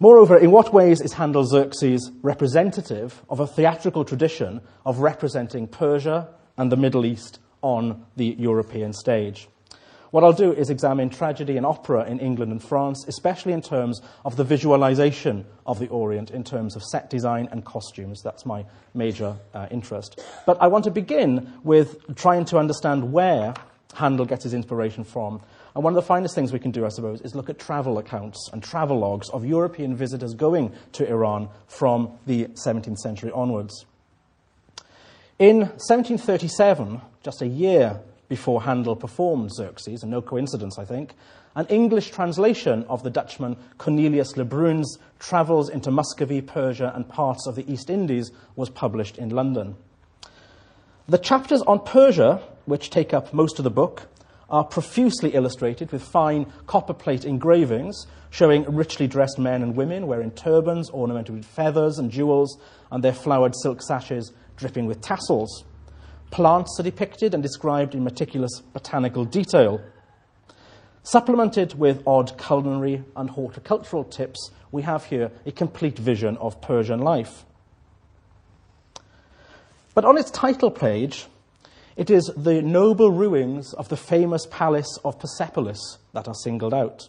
Moreover, 0.00 0.36
in 0.36 0.50
what 0.50 0.74
ways 0.74 1.00
is 1.00 1.12
Handel's 1.12 1.50
Xerxes 1.50 2.10
representative 2.20 3.22
of 3.30 3.38
a 3.38 3.46
theatrical 3.46 4.04
tradition 4.04 4.60
of 4.84 4.98
representing 4.98 5.68
Persia 5.68 6.28
and 6.56 6.72
the 6.72 6.76
Middle 6.76 7.06
East 7.06 7.38
on 7.62 8.04
the 8.16 8.34
European 8.36 8.92
stage? 8.92 9.48
What 10.10 10.24
I'll 10.24 10.32
do 10.32 10.52
is 10.52 10.68
examine 10.68 11.10
tragedy 11.10 11.56
and 11.56 11.64
opera 11.64 12.04
in 12.06 12.18
England 12.18 12.50
and 12.50 12.62
France, 12.62 13.04
especially 13.06 13.52
in 13.52 13.62
terms 13.62 14.00
of 14.24 14.36
the 14.36 14.44
visualization 14.44 15.44
of 15.64 15.78
the 15.78 15.88
Orient, 15.88 16.32
in 16.32 16.42
terms 16.42 16.74
of 16.74 16.82
set 16.82 17.08
design 17.08 17.48
and 17.52 17.64
costumes. 17.64 18.20
That's 18.22 18.44
my 18.44 18.64
major 18.94 19.36
uh, 19.54 19.68
interest. 19.70 20.20
But 20.44 20.60
I 20.60 20.66
want 20.66 20.84
to 20.84 20.90
begin 20.90 21.52
with 21.62 22.14
trying 22.16 22.44
to 22.46 22.58
understand 22.58 23.12
where 23.12 23.54
Handel 23.94 24.26
gets 24.26 24.42
his 24.42 24.54
inspiration 24.54 25.04
from 25.04 25.40
and 25.74 25.82
one 25.82 25.92
of 25.92 25.96
the 25.96 26.06
finest 26.06 26.34
things 26.34 26.52
we 26.52 26.60
can 26.60 26.70
do, 26.70 26.86
I 26.86 26.88
suppose, 26.88 27.20
is 27.22 27.34
look 27.34 27.50
at 27.50 27.58
travel 27.58 27.98
accounts 27.98 28.48
and 28.52 28.62
travel 28.62 28.98
logs 28.98 29.28
of 29.30 29.44
European 29.44 29.96
visitors 29.96 30.34
going 30.34 30.72
to 30.92 31.08
Iran 31.08 31.48
from 31.66 32.16
the 32.26 32.44
17th 32.44 32.98
century 32.98 33.32
onwards. 33.32 33.84
In 35.40 35.58
1737, 35.58 37.00
just 37.24 37.42
a 37.42 37.48
year 37.48 38.00
before 38.28 38.62
Handel 38.62 38.94
performed 38.94 39.52
Xerxes, 39.52 40.02
and 40.02 40.12
no 40.12 40.22
coincidence, 40.22 40.78
I 40.78 40.84
think, 40.84 41.14
an 41.56 41.66
English 41.66 42.10
translation 42.10 42.84
of 42.88 43.02
the 43.02 43.10
Dutchman 43.10 43.56
Cornelius 43.78 44.36
Lebrun's 44.36 44.98
Travels 45.18 45.68
into 45.68 45.90
Muscovy, 45.90 46.40
Persia, 46.40 46.92
and 46.94 47.08
parts 47.08 47.46
of 47.46 47.56
the 47.56 47.70
East 47.70 47.90
Indies 47.90 48.30
was 48.54 48.70
published 48.70 49.18
in 49.18 49.30
London. 49.30 49.76
The 51.08 51.18
chapters 51.18 51.62
on 51.62 51.80
Persia, 51.80 52.40
which 52.64 52.90
take 52.90 53.12
up 53.12 53.34
most 53.34 53.58
of 53.58 53.64
the 53.64 53.70
book, 53.70 54.08
are 54.48 54.64
profusely 54.64 55.30
illustrated 55.30 55.90
with 55.90 56.02
fine 56.02 56.46
copperplate 56.66 57.24
engravings 57.24 58.06
showing 58.30 58.64
richly 58.74 59.06
dressed 59.06 59.38
men 59.38 59.62
and 59.62 59.76
women 59.76 60.06
wearing 60.06 60.30
turbans 60.32 60.90
ornamented 60.90 61.34
with 61.34 61.44
feathers 61.44 61.98
and 61.98 62.10
jewels 62.10 62.58
and 62.90 63.02
their 63.02 63.12
flowered 63.12 63.54
silk 63.62 63.80
sashes 63.80 64.32
dripping 64.56 64.86
with 64.86 65.00
tassels. 65.00 65.64
Plants 66.30 66.76
are 66.80 66.82
depicted 66.82 67.32
and 67.32 67.42
described 67.42 67.94
in 67.94 68.02
meticulous 68.02 68.60
botanical 68.72 69.24
detail. 69.24 69.80
Supplemented 71.04 71.78
with 71.78 72.02
odd 72.06 72.36
culinary 72.38 73.04
and 73.14 73.30
horticultural 73.30 74.04
tips, 74.04 74.50
we 74.72 74.82
have 74.82 75.04
here 75.04 75.30
a 75.46 75.52
complete 75.52 75.98
vision 75.98 76.36
of 76.38 76.60
Persian 76.60 77.00
life. 77.00 77.44
But 79.94 80.04
on 80.04 80.18
its 80.18 80.30
title 80.32 80.72
page, 80.72 81.26
it 81.96 82.10
is 82.10 82.30
the 82.36 82.60
noble 82.60 83.10
ruins 83.10 83.72
of 83.74 83.88
the 83.88 83.96
famous 83.96 84.46
palace 84.50 84.98
of 85.04 85.18
Persepolis 85.18 85.98
that 86.12 86.26
are 86.26 86.34
singled 86.34 86.74
out. 86.74 87.08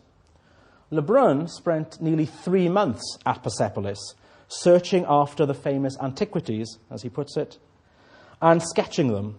Lebrun 0.91 1.47
spent 1.47 1.99
nearly 1.99 2.25
three 2.25 2.69
months 2.69 3.17
at 3.25 3.41
Persepolis, 3.41 4.13
searching 4.47 5.03
after 5.07 5.45
the 5.45 5.55
famous 5.55 5.97
antiquities, 5.99 6.77
as 6.91 7.01
he 7.01 7.09
puts 7.09 7.35
it, 7.35 7.57
and 8.41 8.61
sketching 8.61 9.07
them. 9.07 9.37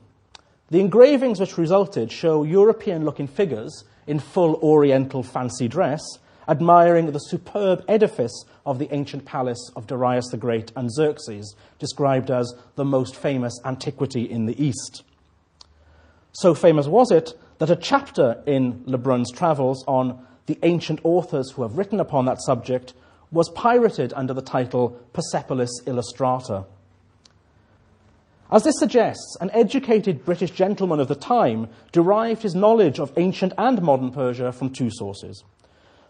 The 0.70 0.80
engravings 0.80 1.38
which 1.38 1.56
resulted 1.56 2.10
show 2.10 2.42
European 2.42 3.04
looking 3.04 3.28
figures 3.28 3.84
in 4.08 4.18
full 4.18 4.56
Oriental 4.56 5.22
fancy 5.22 5.68
dress, 5.68 6.02
admiring 6.48 7.12
the 7.12 7.18
superb 7.18 7.84
edifice 7.86 8.44
of 8.64 8.80
the 8.80 8.92
ancient 8.92 9.24
palace 9.24 9.70
of 9.76 9.86
Darius 9.86 10.28
the 10.30 10.36
Great 10.36 10.72
and 10.74 10.92
Xerxes, 10.92 11.54
described 11.78 12.32
as 12.32 12.52
the 12.74 12.84
most 12.84 13.14
famous 13.14 13.52
antiquity 13.64 14.28
in 14.28 14.46
the 14.46 14.60
East. 14.62 15.04
So 16.38 16.54
famous 16.54 16.86
was 16.86 17.10
it 17.10 17.32
that 17.60 17.70
a 17.70 17.76
chapter 17.76 18.42
in 18.44 18.84
Lebrun's 18.84 19.32
travels 19.32 19.82
on 19.88 20.22
the 20.44 20.58
ancient 20.64 21.00
authors 21.02 21.52
who 21.52 21.62
have 21.62 21.78
written 21.78 21.98
upon 21.98 22.26
that 22.26 22.42
subject 22.42 22.92
was 23.30 23.48
pirated 23.48 24.12
under 24.12 24.34
the 24.34 24.42
title 24.42 24.90
Persepolis 25.14 25.70
Illustrata. 25.86 26.66
As 28.52 28.64
this 28.64 28.78
suggests, 28.78 29.38
an 29.40 29.50
educated 29.54 30.26
British 30.26 30.50
gentleman 30.50 31.00
of 31.00 31.08
the 31.08 31.14
time 31.14 31.68
derived 31.90 32.42
his 32.42 32.54
knowledge 32.54 33.00
of 33.00 33.14
ancient 33.16 33.54
and 33.56 33.80
modern 33.80 34.12
Persia 34.12 34.52
from 34.52 34.68
two 34.68 34.90
sources. 34.90 35.42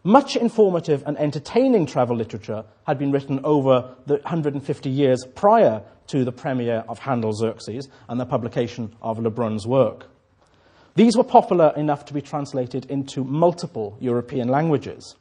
Much 0.02 0.35
informative 0.35 1.04
and 1.06 1.16
entertaining 1.18 1.87
travel 1.87 2.16
literature 2.16 2.64
had 2.85 2.99
been 2.99 3.12
written 3.12 3.38
over 3.45 3.95
the 4.06 4.14
150 4.14 4.90
years 4.90 5.25
prior 5.37 5.85
to 6.09 6.25
the 6.25 6.33
premiere 6.33 6.85
of 6.88 6.99
Handel's 6.99 7.38
Xerxes 7.38 7.88
and 8.09 8.18
the 8.18 8.26
publication 8.26 8.92
of 9.00 9.21
Lebrun's 9.21 9.68
work. 9.68 10.09
These 10.97 11.17
were 11.17 11.25
popular 11.25 11.75
enough 11.76 12.07
to 12.07 12.15
be 12.15 12.23
translated 12.23 12.87
into 12.87 13.23
multiple 13.23 13.99
European 14.00 14.49
languages. 14.49 15.15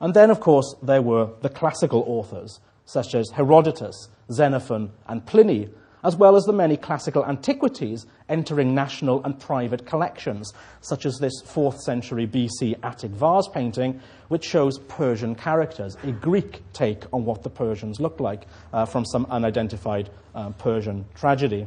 And 0.00 0.12
then, 0.12 0.30
of 0.30 0.40
course, 0.40 0.74
there 0.82 1.00
were 1.00 1.30
the 1.42 1.48
classical 1.48 2.04
authors, 2.08 2.58
such 2.86 3.14
as 3.14 3.30
Herodotus, 3.30 4.08
Xenophon, 4.32 4.90
and 5.06 5.24
Pliny, 5.24 5.68
as 6.02 6.16
well 6.16 6.34
as 6.36 6.44
the 6.44 6.52
many 6.52 6.76
classical 6.76 7.24
antiquities 7.24 8.06
entering 8.28 8.74
national 8.74 9.22
and 9.24 9.38
private 9.38 9.86
collections, 9.86 10.52
such 10.80 11.06
as 11.06 11.18
this 11.18 11.40
4th 11.44 11.78
century 11.78 12.26
BC 12.26 12.76
Attic 12.82 13.12
vase 13.12 13.48
painting, 13.48 14.00
which 14.26 14.44
shows 14.44 14.78
Persian 14.88 15.36
characters, 15.36 15.96
a 16.02 16.10
Greek 16.10 16.62
take 16.72 17.04
on 17.12 17.24
what 17.24 17.44
the 17.44 17.50
Persians 17.50 18.00
looked 18.00 18.20
like 18.20 18.46
uh, 18.72 18.84
from 18.84 19.04
some 19.04 19.24
unidentified 19.30 20.10
uh, 20.34 20.50
Persian 20.50 21.04
tragedy. 21.14 21.66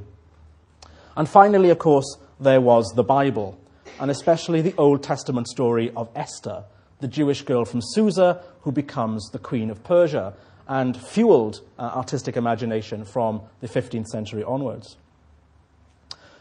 And 1.16 1.28
finally, 1.28 1.70
of 1.70 1.80
course, 1.80 2.18
there 2.40 2.62
was 2.62 2.94
the 2.96 3.04
Bible, 3.04 3.60
and 4.00 4.10
especially 4.10 4.62
the 4.62 4.76
Old 4.78 5.04
Testament 5.04 5.48
story 5.48 5.92
of 5.96 6.10
Esther, 6.16 6.64
the 7.00 7.08
Jewish 7.08 7.42
girl 7.42 7.66
from 7.66 7.82
Susa 7.82 8.42
who 8.62 8.72
becomes 8.72 9.30
the 9.32 9.40
Queen 9.40 9.70
of 9.70 9.84
Persia, 9.84 10.34
and 10.68 10.96
fueled 10.96 11.62
uh, 11.78 11.82
artistic 11.82 12.38
imagination 12.38 13.04
from 13.04 13.42
the 13.60 13.68
15th 13.68 14.06
century 14.08 14.44
onwards. 14.44 14.98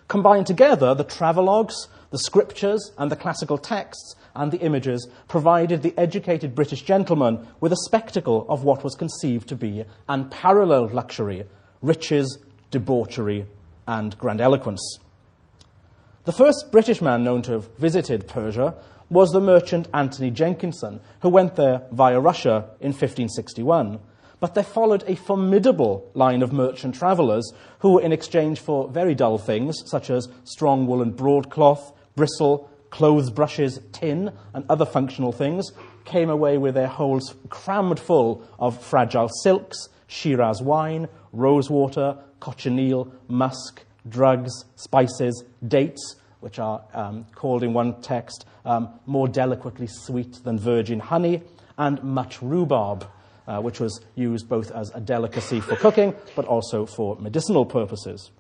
Combined 0.07 0.47
together, 0.47 0.95
the 0.95 1.05
travelogues, 1.05 1.75
the 2.11 2.19
scriptures, 2.19 2.93
and 2.99 3.11
the 3.11 3.17
classical 3.17 3.59
texts 3.59 4.15
and 4.35 4.53
the 4.53 4.61
images 4.61 5.09
provided 5.29 5.83
the 5.83 5.95
educated 5.99 6.55
British 6.55 6.83
gentleman 6.83 7.47
with 7.61 7.73
a 7.73 7.85
spectacle 7.87 8.47
of 8.49 8.65
what 8.65 8.85
was 8.85 8.95
conceived 8.95 9.49
to 9.49 9.57
be 9.57 9.85
unparalleled 10.09 10.93
luxury, 10.93 11.45
riches, 11.83 12.39
debauchery, 12.71 13.47
and 13.87 14.17
grandiloquence. 14.19 14.99
The 16.29 16.35
first 16.35 16.71
British 16.71 17.01
man 17.01 17.25
known 17.25 17.41
to 17.45 17.53
have 17.53 17.75
visited 17.79 18.29
Persia 18.29 18.75
was 19.09 19.31
the 19.31 19.41
merchant 19.41 19.89
Anthony 19.95 20.31
Jenkinson, 20.31 21.01
who 21.23 21.31
went 21.31 21.57
there 21.57 21.87
via 21.91 22.21
Russia 22.21 22.69
in 22.83 22.93
1561. 22.93 23.99
But 24.39 24.53
there 24.53 24.63
followed 24.63 25.05
a 25.07 25.17
formidable 25.17 26.11
line 26.13 26.43
of 26.43 26.53
merchant 26.53 26.97
travellers 26.97 27.51
who, 27.79 27.99
in 27.99 28.13
exchange 28.13 28.61
for 28.61 28.91
very 28.91 29.15
dull 29.15 29.39
things 29.39 29.83
such 29.87 30.11
as 30.11 30.29
strong 30.45 30.87
woolen 30.87 31.13
broadcloth, 31.13 31.95
bristle, 32.15 32.69
clothes 32.91 33.31
brushes, 33.31 33.81
tin, 33.93 34.31
and 34.53 34.67
other 34.69 34.85
functional 34.85 35.33
things, 35.33 35.73
came 36.05 36.29
away 36.29 36.59
with 36.59 36.75
their 36.75 36.89
holds 36.89 37.35
crammed 37.49 37.99
full 37.99 38.47
of 38.59 38.79
fragile 38.79 39.31
silks, 39.43 39.89
Shiraz 40.09 40.61
wine, 40.61 41.09
rosewater, 41.33 42.19
cochineal, 42.39 43.15
musk, 43.29 43.87
drugs, 44.09 44.65
spices, 44.77 45.45
dates, 45.67 46.17
which 46.41 46.59
are 46.59 46.83
um, 46.95 47.27
called 47.35 47.63
in 47.63 47.73
one 47.73 48.01
text 48.01 48.47
um, 48.65 48.89
more 49.07 49.29
delicately 49.29 49.87
sweet 49.87 50.45
than 50.45 50.59
virgin 50.59 51.01
honey, 51.01 51.43
and 51.77 52.03
much 52.03 52.43
rhubarb, 52.43 53.09
uh, 53.47 53.61
which 53.61 53.81
was 53.81 54.01
used 54.15 54.49
both 54.49 54.71
as 54.71 54.91
a 54.95 55.01
delicacy 55.01 55.61
for 55.61 55.77
cooking 55.77 56.15
but 56.37 56.45
also 56.45 56.87
for 56.87 57.17
medicinal 57.17 57.65
purposes. 57.65 58.31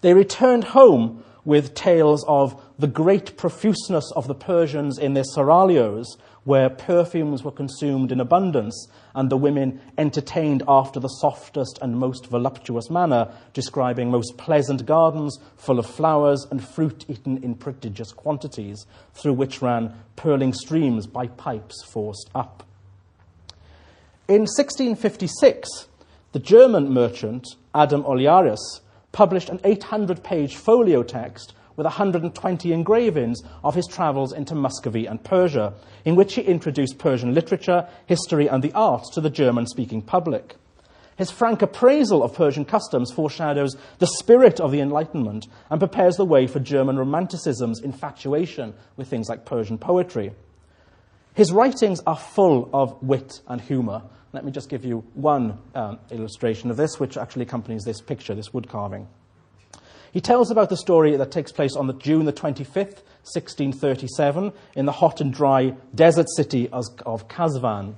They 0.00 0.14
returned 0.14 0.64
home 0.64 1.24
with 1.44 1.74
tales 1.74 2.24
of 2.28 2.60
the 2.78 2.86
great 2.86 3.36
profuseness 3.36 4.12
of 4.14 4.28
the 4.28 4.34
Persians 4.34 4.98
in 4.98 5.14
their 5.14 5.24
seraglios, 5.24 6.06
where 6.44 6.68
perfumes 6.68 7.44
were 7.44 7.52
consumed 7.52 8.10
in 8.10 8.20
abundance, 8.20 8.88
and 9.14 9.30
the 9.30 9.36
women 9.36 9.80
entertained 9.96 10.62
after 10.66 10.98
the 10.98 11.08
softest 11.08 11.78
and 11.80 11.98
most 11.98 12.26
voluptuous 12.26 12.90
manner, 12.90 13.32
describing 13.52 14.10
most 14.10 14.36
pleasant 14.36 14.84
gardens 14.84 15.38
full 15.56 15.78
of 15.78 15.86
flowers 15.86 16.46
and 16.50 16.66
fruit 16.66 17.04
eaten 17.08 17.42
in 17.44 17.54
prodigious 17.54 18.12
quantities, 18.12 18.86
through 19.14 19.34
which 19.34 19.62
ran 19.62 19.94
purling 20.16 20.52
streams 20.52 21.06
by 21.06 21.26
pipes 21.28 21.84
forced 21.84 22.28
up. 22.34 22.64
In 24.28 24.42
1656, 24.42 25.88
the 26.32 26.38
German 26.38 26.92
merchant 26.92 27.46
Adam 27.74 28.02
Olearius 28.04 28.80
published 29.12 29.50
an 29.50 29.60
800 29.62 30.24
page 30.24 30.56
folio 30.56 31.02
text 31.02 31.52
with 31.82 31.86
120 31.86 32.72
engravings 32.72 33.42
of 33.64 33.74
his 33.74 33.88
travels 33.88 34.32
into 34.32 34.54
Muscovy 34.54 35.06
and 35.06 35.24
Persia, 35.24 35.74
in 36.04 36.14
which 36.14 36.36
he 36.36 36.42
introduced 36.42 36.96
Persian 36.96 37.34
literature, 37.34 37.88
history, 38.06 38.46
and 38.46 38.62
the 38.62 38.72
arts 38.72 39.10
to 39.10 39.20
the 39.20 39.28
German 39.28 39.66
speaking 39.66 40.00
public. 40.00 40.54
His 41.16 41.32
frank 41.32 41.60
appraisal 41.60 42.22
of 42.22 42.34
Persian 42.34 42.64
customs 42.64 43.10
foreshadows 43.10 43.76
the 43.98 44.06
spirit 44.06 44.60
of 44.60 44.70
the 44.70 44.80
Enlightenment 44.80 45.48
and 45.70 45.80
prepares 45.80 46.14
the 46.14 46.24
way 46.24 46.46
for 46.46 46.60
German 46.60 46.96
Romanticism's 46.96 47.80
infatuation 47.80 48.74
with 48.96 49.08
things 49.08 49.28
like 49.28 49.44
Persian 49.44 49.76
poetry. 49.76 50.32
His 51.34 51.50
writings 51.50 52.00
are 52.06 52.16
full 52.16 52.70
of 52.72 53.02
wit 53.02 53.40
and 53.48 53.60
humour. 53.60 54.02
Let 54.32 54.44
me 54.44 54.52
just 54.52 54.68
give 54.68 54.84
you 54.84 55.04
one 55.14 55.58
um, 55.74 55.98
illustration 56.12 56.70
of 56.70 56.76
this, 56.76 57.00
which 57.00 57.16
actually 57.16 57.42
accompanies 57.42 57.82
this 57.82 58.00
picture, 58.00 58.36
this 58.36 58.54
wood 58.54 58.68
carving. 58.68 59.08
He 60.12 60.20
tells 60.20 60.50
about 60.50 60.68
the 60.68 60.76
story 60.76 61.16
that 61.16 61.30
takes 61.30 61.52
place 61.52 61.74
on 61.74 61.86
the 61.86 61.94
June 61.94 62.26
the 62.26 62.34
25th, 62.34 63.00
1637, 63.24 64.52
in 64.76 64.84
the 64.84 64.92
hot 64.92 65.22
and 65.22 65.32
dry 65.32 65.74
desert 65.94 66.26
city 66.36 66.68
of 66.68 67.28
Qazvin, 67.28 67.94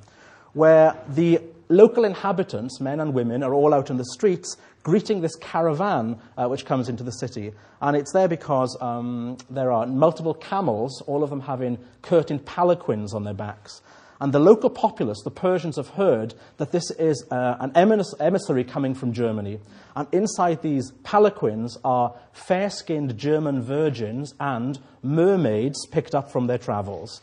where 0.53 0.97
the 1.09 1.41
local 1.69 2.05
inhabitants, 2.05 2.81
men 2.81 3.01
and 3.01 3.15
women, 3.15 3.43
are 3.43 3.53
all 3.53 3.75
out 3.75 3.91
in 3.91 3.97
the 3.97 4.05
streets 4.05 4.57
greeting 4.85 5.23
this 5.23 5.35
caravan 5.37 6.21
uh, 6.37 6.47
which 6.47 6.67
comes 6.67 6.89
into 6.89 7.03
the 7.03 7.11
city. 7.11 7.53
And 7.81 7.97
it's 7.97 8.13
there 8.13 8.29
because 8.29 8.77
um, 8.81 9.39
there 9.51 9.73
are 9.73 9.87
multiple 9.87 10.35
camels, 10.35 11.03
all 11.07 11.25
of 11.25 11.31
them 11.31 11.41
having 11.41 11.79
curtained 12.03 12.45
palanquins 12.45 13.13
on 13.13 13.25
their 13.25 13.35
backs. 13.35 13.83
And 14.25 14.33
the 14.33 14.39
local 14.39 14.71
populace, 14.71 15.21
the 15.23 15.31
Persians, 15.31 15.77
have 15.77 15.91
heard 15.91 16.33
that 16.57 16.73
this 16.73 16.91
is 16.93 17.27
uh, 17.31 17.57
an 17.61 17.73
emissary 17.75 18.65
coming 18.65 18.95
from 18.95 19.13
Germany. 19.13 19.61
And 19.95 20.09
inside 20.13 20.63
these 20.63 20.93
palanquins 21.03 21.77
are 21.85 22.15
fair 22.33 22.71
skinned 22.71 23.19
German 23.19 23.61
virgins 23.61 24.33
and 24.41 24.79
mermaids 25.03 25.87
picked 25.93 26.15
up 26.15 26.33
from 26.33 26.47
their 26.47 26.57
travels. 26.57 27.21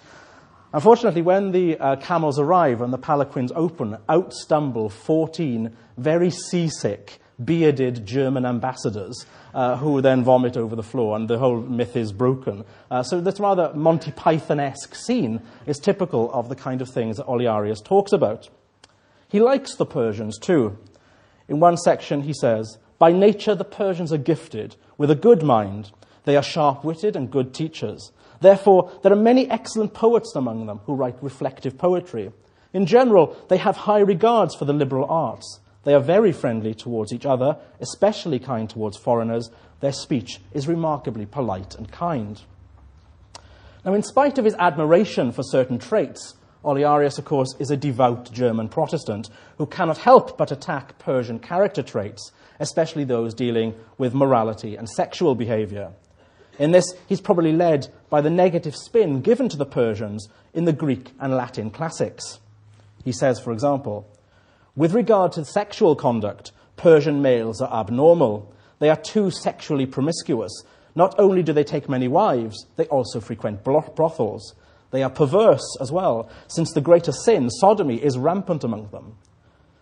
Unfortunately, 0.73 1.23
when 1.23 1.53
the 1.53 1.75
uh, 1.79 1.95
camels 1.95 2.37
arrive 2.37 2.81
and 2.81 2.93
the 2.93 2.99
palanquins 2.99 3.51
open, 3.55 3.97
out 4.07 4.31
stumble 4.31 4.87
14 4.87 5.75
very 5.97 6.29
seasick, 6.29 7.17
bearded 7.45 8.05
German 8.05 8.45
ambassadors 8.45 9.25
uh, 9.53 9.77
who 9.77 10.01
then 10.01 10.23
vomit 10.23 10.57
over 10.57 10.75
the 10.75 10.83
floor, 10.83 11.15
and 11.15 11.29
the 11.29 11.37
whole 11.37 11.61
myth 11.61 11.95
is 11.95 12.11
broken. 12.11 12.63
Uh, 12.89 13.03
so 13.03 13.19
this 13.19 13.39
rather 13.39 13.73
Monty 13.73 14.11
Python-esque 14.11 14.95
scene 14.95 15.41
is 15.65 15.79
typical 15.79 16.31
of 16.31 16.49
the 16.49 16.55
kind 16.55 16.81
of 16.81 16.89
things 16.89 17.17
that 17.17 17.27
Olearius 17.27 17.83
talks 17.83 18.11
about. 18.11 18.49
He 19.27 19.39
likes 19.39 19.75
the 19.75 19.85
Persians 19.85 20.37
too. 20.37 20.77
In 21.47 21.59
one 21.59 21.77
section, 21.77 22.23
he 22.23 22.33
says, 22.33 22.77
By 22.97 23.11
nature, 23.11 23.55
the 23.55 23.65
Persians 23.65 24.13
are 24.13 24.17
gifted 24.17 24.75
with 24.97 25.11
a 25.11 25.15
good 25.15 25.43
mind. 25.43 25.91
They 26.25 26.37
are 26.37 26.43
sharp 26.43 26.83
witted 26.83 27.15
and 27.15 27.31
good 27.31 27.53
teachers. 27.53 28.11
Therefore, 28.41 28.91
there 29.03 29.11
are 29.11 29.17
many 29.17 29.49
excellent 29.49 29.93
poets 29.93 30.35
among 30.35 30.65
them 30.65 30.79
who 30.85 30.95
write 30.95 31.21
reflective 31.21 31.77
poetry. 31.77 32.31
In 32.73 32.85
general, 32.85 33.35
they 33.49 33.57
have 33.57 33.77
high 33.77 33.99
regards 33.99 34.55
for 34.55 34.65
the 34.65 34.73
liberal 34.73 35.05
arts. 35.09 35.59
They 35.83 35.93
are 35.93 35.99
very 35.99 36.31
friendly 36.31 36.73
towards 36.73 37.11
each 37.11 37.25
other, 37.25 37.57
especially 37.79 38.39
kind 38.39 38.69
towards 38.69 38.97
foreigners. 38.97 39.49
Their 39.79 39.91
speech 39.91 40.39
is 40.53 40.67
remarkably 40.67 41.25
polite 41.25 41.75
and 41.75 41.91
kind. 41.91 42.41
Now, 43.83 43.93
in 43.93 44.03
spite 44.03 44.37
of 44.37 44.45
his 44.45 44.55
admiration 44.59 45.31
for 45.31 45.41
certain 45.41 45.79
traits, 45.79 46.35
Olearius, 46.63 47.17
of 47.17 47.25
course, 47.25 47.55
is 47.57 47.71
a 47.71 47.77
devout 47.77 48.31
German 48.31 48.69
Protestant 48.69 49.29
who 49.57 49.65
cannot 49.65 49.97
help 49.97 50.37
but 50.37 50.51
attack 50.51 50.99
Persian 50.99 51.39
character 51.39 51.81
traits, 51.81 52.31
especially 52.59 53.03
those 53.03 53.33
dealing 53.33 53.73
with 53.97 54.13
morality 54.13 54.75
and 54.75 54.87
sexual 54.87 55.33
behavior. 55.33 55.91
In 56.59 56.71
this, 56.71 56.93
he's 57.07 57.21
probably 57.21 57.53
led 57.53 57.87
by 58.11 58.21
the 58.21 58.29
negative 58.29 58.75
spin 58.75 59.21
given 59.21 59.49
to 59.49 59.57
the 59.57 59.65
Persians 59.65 60.27
in 60.53 60.65
the 60.65 60.73
Greek 60.73 61.11
and 61.19 61.35
Latin 61.35 61.71
classics. 61.71 62.39
He 63.03 63.11
says, 63.11 63.39
for 63.39 63.51
example, 63.51 64.07
with 64.75 64.93
regard 64.93 65.33
to 65.33 65.45
sexual 65.45 65.95
conduct, 65.95 66.51
Persian 66.77 67.21
males 67.21 67.61
are 67.61 67.81
abnormal. 67.81 68.53
They 68.79 68.89
are 68.89 68.95
too 68.95 69.29
sexually 69.29 69.85
promiscuous. 69.85 70.63
Not 70.95 71.13
only 71.19 71.43
do 71.43 71.53
they 71.53 71.63
take 71.63 71.87
many 71.89 72.07
wives, 72.07 72.65
they 72.75 72.85
also 72.85 73.19
frequent 73.19 73.63
brothels. 73.63 74.55
They 74.91 75.03
are 75.03 75.09
perverse 75.09 75.77
as 75.79 75.91
well, 75.91 76.29
since 76.47 76.73
the 76.73 76.81
greater 76.81 77.11
sin, 77.11 77.49
sodomy, 77.49 78.03
is 78.03 78.17
rampant 78.17 78.63
among 78.63 78.89
them. 78.89 79.15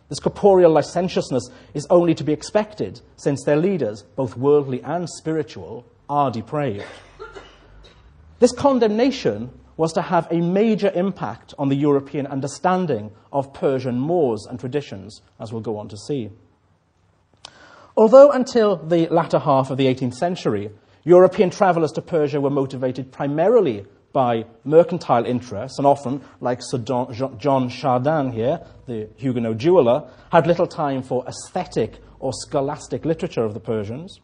This 0.10 0.20
corporeal 0.20 0.72
licentiousness 0.72 1.50
is 1.74 1.88
only 1.90 2.16
to 2.16 2.24
be 2.24 2.34
expected, 2.34 3.02
since 3.16 3.44
their 3.44 3.58
leaders, 3.58 4.04
both 4.16 4.38
worldly 4.38 4.82
and 4.82 5.08
spiritual, 5.10 5.86
are 6.10 6.32
depraved. 6.32 6.86
This 8.40 8.52
condemnation 8.52 9.52
was 9.80 9.94
to 9.94 10.02
have 10.02 10.28
a 10.30 10.42
major 10.42 10.92
impact 10.94 11.54
on 11.58 11.70
the 11.70 11.76
European 11.76 12.28
understanding 12.28 13.10
of 13.32 13.54
Persian 13.54 13.98
mores 13.98 14.46
and 14.46 14.60
traditions, 14.60 15.22
as 15.40 15.54
we'll 15.54 15.62
go 15.62 15.78
on 15.78 15.88
to 15.88 15.96
see. 15.96 16.30
Although 17.96 18.30
until 18.32 18.76
the 18.76 19.08
latter 19.08 19.40
half 19.40 19.72
of 19.72 19.78
the 19.78 19.86
18th 19.86 20.16
century, 20.16 20.70
European 21.06 21.50
travellers 21.50 21.94
to 21.94 22.02
Persia 22.02 22.42
were 22.42 22.50
motivated 22.50 23.14
primarily 23.14 23.86
by 24.12 24.44
mercantile 24.66 25.26
interests, 25.26 25.78
and 25.78 25.88
often, 25.88 26.22
like 26.42 26.60
Sir 26.62 26.80
John 26.80 27.70
Chardin 27.70 28.34
here, 28.34 28.60
the 28.86 29.08
Huguenot 29.16 29.60
jeweller, 29.60 30.10
had 30.30 30.46
little 30.46 30.68
time 30.68 31.04
for 31.04 31.26
aesthetic 31.26 32.00
or 32.20 32.34
scholastic 32.34 33.06
literature 33.06 33.46
of 33.46 33.54
the 33.54 33.62
Persians. 33.62 34.20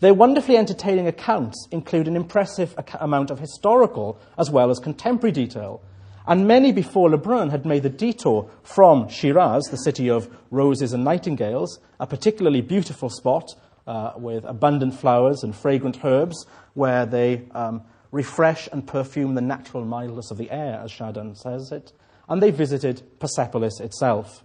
Their 0.00 0.14
wonderfully 0.14 0.56
entertaining 0.56 1.08
accounts 1.08 1.66
include 1.72 2.06
an 2.06 2.14
impressive 2.14 2.72
amount 3.00 3.32
of 3.32 3.40
historical 3.40 4.20
as 4.38 4.48
well 4.48 4.70
as 4.70 4.78
contemporary 4.78 5.32
detail, 5.32 5.82
and 6.24 6.46
many 6.46 6.70
before 6.70 7.10
Lebrun 7.10 7.50
had 7.50 7.66
made 7.66 7.82
the 7.82 7.88
detour 7.88 8.48
from 8.62 9.08
Shiraz, 9.08 9.64
the 9.64 9.76
city 9.76 10.08
of 10.08 10.28
roses 10.52 10.92
and 10.92 11.02
nightingales, 11.02 11.80
a 11.98 12.06
particularly 12.06 12.60
beautiful 12.60 13.10
spot 13.10 13.48
uh, 13.88 14.12
with 14.16 14.44
abundant 14.44 14.94
flowers 14.94 15.42
and 15.42 15.56
fragrant 15.56 16.04
herbs, 16.04 16.46
where 16.74 17.04
they 17.04 17.48
um, 17.52 17.82
refresh 18.12 18.68
and 18.70 18.86
perfume 18.86 19.34
the 19.34 19.40
natural 19.40 19.84
mildness 19.84 20.30
of 20.30 20.38
the 20.38 20.50
air, 20.50 20.80
as 20.84 20.92
Chardin 20.92 21.34
says 21.34 21.72
it, 21.72 21.92
and 22.28 22.40
they 22.40 22.52
visited 22.52 23.02
Persepolis 23.18 23.80
itself. 23.80 24.44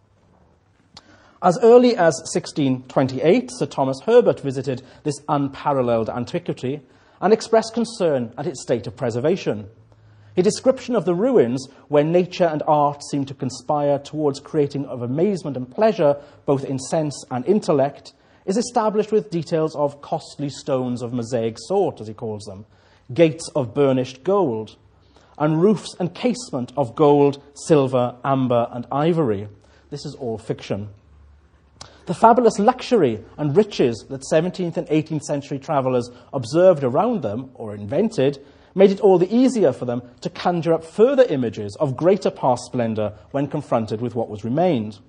As 1.43 1.60
early 1.62 1.97
as 1.97 2.15
1628, 2.34 3.49
Sir 3.51 3.65
Thomas 3.65 3.99
Herbert 4.06 4.39
visited 4.39 4.82
this 5.03 5.19
unparalleled 5.27 6.10
antiquity 6.10 6.79
and 7.19 7.34
expressed 7.34 7.73
concern 7.73 8.34
at 8.38 8.47
its 8.47 8.62
state 8.62 8.88
of 8.88 8.95
preservation. 8.95 9.67
His 10.36 10.45
description 10.45 10.95
of 10.95 11.03
the 11.03 11.13
ruins, 11.13 11.67
where 11.89 12.06
nature 12.06 12.45
and 12.45 12.63
art 12.65 13.03
seem 13.03 13.25
to 13.25 13.34
conspire 13.34 13.99
towards 13.99 14.39
creating 14.39 14.86
of 14.86 15.01
amazement 15.01 15.58
and 15.58 15.69
pleasure, 15.69 16.15
both 16.45 16.63
in 16.63 16.79
sense 16.79 17.25
and 17.29 17.45
intellect, 17.45 18.13
is 18.45 18.56
established 18.56 19.12
with 19.12 19.29
details 19.29 19.75
of 19.75 20.01
costly 20.01 20.47
stones 20.47 21.01
of 21.01 21.12
mosaic 21.12 21.58
sort, 21.67 21.99
as 21.99 22.08
he 22.08 22.13
calls 22.13 22.45
them, 22.45 22.65
gates 23.13 23.49
of 23.53 23.73
burnished 23.73 24.23
gold, 24.23 24.77
and 25.38 25.62
roofs 25.62 25.93
and 25.99 26.15
casement 26.15 26.71
of 26.77 26.95
gold, 26.95 27.43
silver, 27.53 28.15
amber, 28.23 28.69
and 28.71 28.88
ivory. 28.93 29.49
This 29.89 30.06
is 30.06 30.15
all 30.15 30.38
fiction. 30.38 30.88
The 32.06 32.13
fabulous 32.13 32.60
luxury 32.60 33.24
and 33.38 33.56
riches 33.56 34.06
that 34.10 34.24
17th 34.32 34.78
and 34.78 34.88
18th 34.88 35.24
century 35.24 35.60
travellers 35.60 36.10
observed 36.34 36.84
around 36.84 37.22
them, 37.22 37.52
or 37.54 37.74
invented, 37.74 38.43
made 38.76 38.91
it 38.91 39.00
all 39.00 39.17
the 39.17 39.34
easier 39.34 39.72
for 39.72 39.86
them 39.86 40.02
to 40.22 40.30
conjure 40.30 40.74
up 40.74 40.84
further 40.84 41.24
images 41.24 41.76
of 41.80 41.96
greater 41.96 42.32
past 42.32 42.65
splendour 42.65 43.13
when 43.32 43.48
confronted 43.48 44.02
with 44.02 44.15
what 44.15 44.30
was 44.30 44.43
remained. 44.43 45.00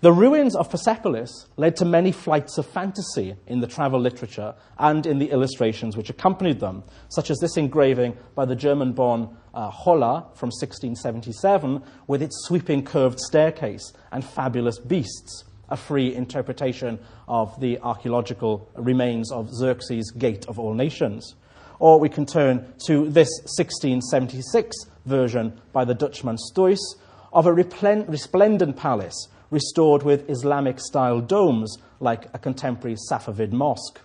The 0.00 0.12
ruins 0.12 0.54
of 0.54 0.70
Persepolis 0.70 1.48
led 1.56 1.74
to 1.76 1.84
many 1.84 2.12
flights 2.12 2.56
of 2.56 2.66
fantasy 2.66 3.34
in 3.48 3.58
the 3.58 3.66
travel 3.66 3.98
literature 3.98 4.54
and 4.78 5.04
in 5.04 5.18
the 5.18 5.32
illustrations 5.32 5.96
which 5.96 6.08
accompanied 6.08 6.60
them, 6.60 6.84
such 7.08 7.32
as 7.32 7.38
this 7.40 7.56
engraving 7.56 8.16
by 8.36 8.44
the 8.44 8.54
German 8.54 8.92
born 8.92 9.36
uh, 9.52 9.70
Hollar 9.70 10.22
from 10.36 10.50
1677 10.50 11.82
with 12.06 12.22
its 12.22 12.44
sweeping 12.46 12.84
curved 12.84 13.18
staircase 13.18 13.92
and 14.12 14.24
fabulous 14.24 14.78
beasts, 14.78 15.42
a 15.68 15.76
free 15.76 16.14
interpretation 16.14 17.00
of 17.26 17.58
the 17.58 17.80
archaeological 17.80 18.70
remains 18.76 19.32
of 19.32 19.52
Xerxes' 19.52 20.12
Gate 20.12 20.46
of 20.46 20.60
All 20.60 20.74
Nations. 20.74 21.34
Or 21.80 21.98
we 21.98 22.08
can 22.08 22.24
turn 22.24 22.72
to 22.86 23.10
this 23.10 23.30
1676 23.56 24.76
version 25.06 25.60
by 25.72 25.84
the 25.84 25.94
Dutchman 25.94 26.38
Stoys 26.38 26.78
of 27.32 27.46
a 27.46 27.52
resplendent 27.52 28.76
palace 28.76 29.26
restored 29.50 30.02
with 30.02 30.28
Islamic 30.28 30.80
style 30.80 31.20
domes 31.20 31.78
like 32.00 32.26
a 32.34 32.38
contemporary 32.38 32.96
Safavid 33.10 33.52
mosque. 33.52 34.00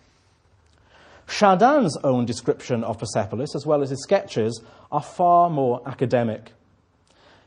Chardin's 1.27 1.97
own 2.03 2.25
description 2.25 2.83
of 2.83 2.99
Persepolis, 2.99 3.55
as 3.55 3.65
well 3.65 3.81
as 3.81 3.89
his 3.89 4.03
sketches, 4.03 4.61
are 4.91 5.01
far 5.01 5.49
more 5.49 5.81
academic. 5.85 6.51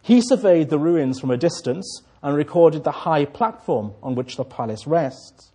He 0.03 0.21
surveyed 0.21 0.71
the 0.71 0.79
ruins 0.79 1.21
from 1.21 1.31
a 1.31 1.37
distance 1.37 2.03
and 2.23 2.37
recorded 2.37 2.85
the 2.85 2.93
high 2.93 3.25
platform 3.25 3.93
on 4.03 4.15
which 4.15 4.37
the 4.37 4.45
palace 4.45 4.87
rests. 4.87 5.51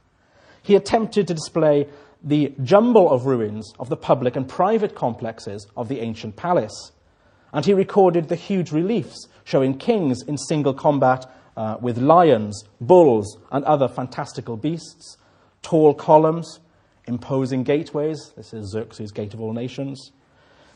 He 0.62 0.75
attempted 0.75 1.27
to 1.27 1.34
display 1.34 1.88
the 2.23 2.54
jumble 2.63 3.10
of 3.10 3.25
ruins 3.25 3.73
of 3.80 3.89
the 3.89 3.97
public 3.97 4.36
and 4.36 4.47
private 4.47 4.93
complexes 4.93 5.67
of 5.75 5.88
the 5.88 5.99
ancient 5.99 6.36
palace. 6.36 6.91
And 7.51 7.65
he 7.65 7.73
recorded 7.73 8.30
the 8.30 8.36
huge 8.36 8.71
reliefs 8.71 9.27
showing 9.43 9.77
kings 9.77 10.21
in 10.21 10.38
single 10.38 10.73
combat 10.73 11.25
uh, 11.57 11.77
with 11.81 11.97
lions, 11.97 12.63
bulls, 12.79 13.37
and 13.51 13.63
other 13.65 13.87
fantastical 13.87 14.57
beasts, 14.57 15.17
tall 15.61 15.93
columns, 15.93 16.59
imposing 17.05 17.63
gateways. 17.63 18.33
This 18.35 18.53
is 18.53 18.69
Xerxes' 18.71 19.11
Gate 19.11 19.33
of 19.33 19.41
All 19.41 19.53
Nations. 19.53 20.11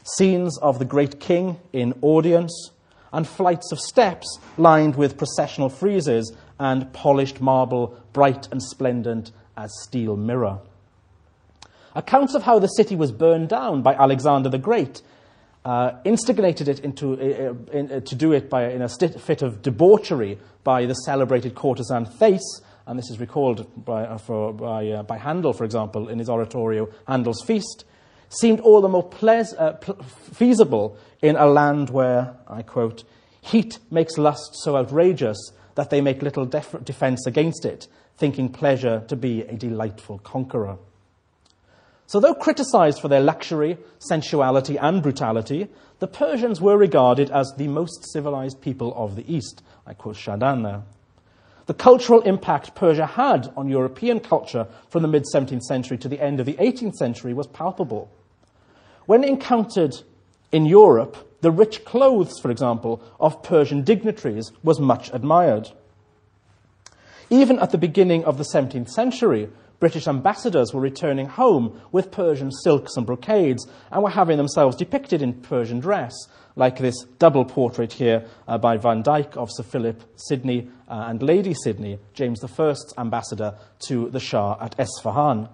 Scenes 0.03 0.57
of 0.59 0.79
the 0.79 0.85
great 0.85 1.19
king 1.19 1.57
in 1.73 1.97
audience, 2.01 2.71
and 3.15 3.25
flights 3.25 3.71
of 3.71 3.79
steps 3.79 4.39
lined 4.57 4.95
with 4.97 5.17
processional 5.17 5.69
friezes 5.69 6.35
and 6.59 6.91
polished 6.91 7.39
marble, 7.39 7.97
bright 8.11 8.47
and 8.51 8.61
splendent 8.61 9.31
as 9.55 9.71
steel 9.83 10.17
mirror. 10.17 10.59
Accounts 11.95 12.35
of 12.35 12.43
how 12.43 12.59
the 12.59 12.67
city 12.67 12.93
was 12.93 13.13
burned 13.13 13.47
down 13.47 13.81
by 13.81 13.93
Alexander 13.93 14.49
the 14.49 14.57
Great 14.57 15.01
uh, 15.65 15.97
instigated 16.06 16.67
it 16.67 16.80
into, 16.82 17.13
uh, 17.13 17.54
in, 17.75 17.91
uh, 17.91 17.99
to 18.01 18.15
do 18.15 18.32
it 18.32 18.49
by, 18.49 18.69
in 18.69 18.84
a 18.84 18.88
fit 18.88 19.41
of 19.41 19.63
debauchery 19.63 20.38
by 20.63 20.86
the 20.86 20.93
celebrated 20.93 21.56
courtesan 21.56 22.06
Thais, 22.06 22.62
and 22.86 22.99
this 22.99 23.10
is 23.10 23.19
recalled 23.19 23.84
by, 23.84 24.04
uh, 24.04 24.17
for, 24.19 24.54
by, 24.54 24.88
uh, 24.88 25.04
by, 25.04 25.17
Handel, 25.17 25.54
for 25.54 25.63
example, 25.63 26.08
in 26.08 26.19
his 26.19 26.30
oratorio 26.30 26.88
Handel's 27.08 27.41
Feast, 27.43 27.84
seemed 28.30 28.60
all 28.60 28.80
the 28.80 28.88
more 28.88 29.10
uh, 29.23 29.71
pl- 29.73 29.97
feasible 30.34 30.97
in 31.23 31.36
a 31.36 31.47
land 31.47 31.89
where, 31.89 32.36
I 32.47 32.62
quote, 32.62 33.04
heat 33.41 33.80
makes 33.89 34.19
lust 34.19 34.51
so 34.63 34.78
outrageous 34.78 35.51
that 35.73 35.89
they 35.89 35.99
make 35.99 36.21
little 36.21 36.45
def- 36.45 36.84
defense 36.84 37.25
against 37.25 37.65
it, 37.65 37.88
thinking 38.17 38.49
pleasure 38.49 39.04
to 39.08 39.15
be 39.15 39.41
a 39.41 39.56
delightful 39.56 40.19
conqueror. 40.19 40.78
So, 42.07 42.19
though 42.19 42.35
criticized 42.35 43.01
for 43.01 43.07
their 43.07 43.21
luxury, 43.21 43.77
sensuality, 43.97 44.77
and 44.77 45.01
brutality, 45.01 45.67
the 45.99 46.07
Persians 46.07 46.61
were 46.61 46.77
regarded 46.77 47.31
as 47.31 47.51
the 47.57 47.67
most 47.67 48.11
civilized 48.11 48.61
people 48.61 48.93
of 48.95 49.15
the 49.15 49.33
East. 49.33 49.63
I 49.87 49.93
quote 49.93 50.15
Chardin 50.15 50.63
there. 50.63 50.83
The 51.65 51.73
cultural 51.73 52.21
impact 52.21 52.75
Persia 52.75 53.07
had 53.07 53.51
on 53.57 53.69
European 53.69 54.19
culture 54.19 54.67
from 54.89 55.01
the 55.01 55.07
mid 55.07 55.25
17th 55.33 55.63
century 55.63 55.97
to 55.97 56.07
the 56.07 56.21
end 56.21 56.39
of 56.39 56.45
the 56.45 56.53
18th 56.53 56.93
century 56.93 57.33
was 57.33 57.47
palpable. 57.47 58.11
When 59.07 59.23
encountered 59.23 59.95
in 60.51 60.65
Europe, 60.65 61.17
the 61.41 61.51
rich 61.51 61.85
clothes, 61.85 62.39
for 62.39 62.51
example, 62.51 63.01
of 63.19 63.41
Persian 63.41 63.83
dignitaries 63.83 64.51
was 64.63 64.79
much 64.79 65.09
admired. 65.11 65.69
Even 67.31 67.57
at 67.59 67.71
the 67.71 67.77
beginning 67.79 68.23
of 68.25 68.37
the 68.37 68.45
17th 68.53 68.89
century, 68.89 69.49
British 69.79 70.07
ambassadors 70.07 70.73
were 70.73 70.81
returning 70.81 71.27
home 71.27 71.81
with 71.91 72.11
Persian 72.11 72.51
silks 72.51 72.95
and 72.95 73.05
brocades 73.05 73.67
and 73.91 74.03
were 74.03 74.09
having 74.09 74.38
themselves 74.38 74.75
depicted 74.75 75.21
in 75.21 75.33
Persian 75.41 75.79
dress, 75.79 76.13
like 76.55 76.77
this 76.77 77.03
double 77.19 77.45
portrait 77.45 77.93
here 77.93 78.25
uh, 78.47 78.57
by 78.57 78.77
Van 78.77 79.01
Dyck 79.01 79.35
of 79.35 79.49
Sir 79.51 79.63
Philip 79.63 80.01
Sidney 80.15 80.69
uh, 80.88 81.05
and 81.07 81.21
Lady 81.21 81.53
Sidney, 81.53 81.99
James 82.13 82.43
I's 82.43 82.93
ambassador 82.97 83.55
to 83.88 84.09
the 84.09 84.19
Shah 84.19 84.57
at 84.61 84.77
Esfahan. 84.77 85.49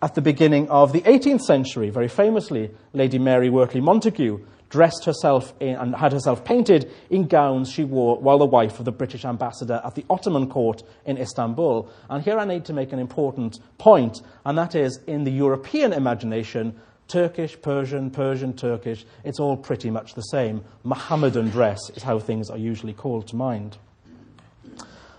At 0.00 0.14
the 0.14 0.22
beginning 0.22 0.70
of 0.70 0.92
the 0.92 1.00
18th 1.00 1.40
century, 1.40 1.90
very 1.90 2.06
famously, 2.06 2.70
Lady 2.92 3.18
Mary 3.18 3.50
Wortley 3.50 3.80
Montagu 3.80 4.44
dressed 4.70 5.04
herself 5.04 5.54
in, 5.60 5.76
and 5.76 5.94
had 5.96 6.12
herself 6.12 6.44
painted 6.44 6.90
in 7.10 7.26
gowns 7.26 7.70
she 7.70 7.84
wore 7.84 8.18
while 8.18 8.38
the 8.38 8.46
wife 8.46 8.78
of 8.78 8.84
the 8.84 8.92
British 8.92 9.24
ambassador 9.24 9.80
at 9.84 9.94
the 9.94 10.04
Ottoman 10.10 10.48
court 10.48 10.82
in 11.06 11.18
Istanbul. 11.18 11.90
And 12.10 12.22
here 12.22 12.38
I 12.38 12.44
need 12.44 12.64
to 12.66 12.72
make 12.72 12.92
an 12.92 12.98
important 12.98 13.60
point, 13.78 14.20
and 14.44 14.58
that 14.58 14.74
is 14.74 15.00
in 15.06 15.24
the 15.24 15.32
European 15.32 15.92
imagination, 15.92 16.78
Turkish, 17.08 17.60
Persian, 17.60 18.10
Persian, 18.10 18.52
Turkish, 18.52 19.06
it's 19.24 19.40
all 19.40 19.56
pretty 19.56 19.90
much 19.90 20.14
the 20.14 20.22
same. 20.22 20.62
Mohammedan 20.84 21.48
dress 21.48 21.78
is 21.96 22.02
how 22.02 22.18
things 22.18 22.50
are 22.50 22.58
usually 22.58 22.92
called 22.92 23.26
to 23.28 23.36
mind. 23.36 23.78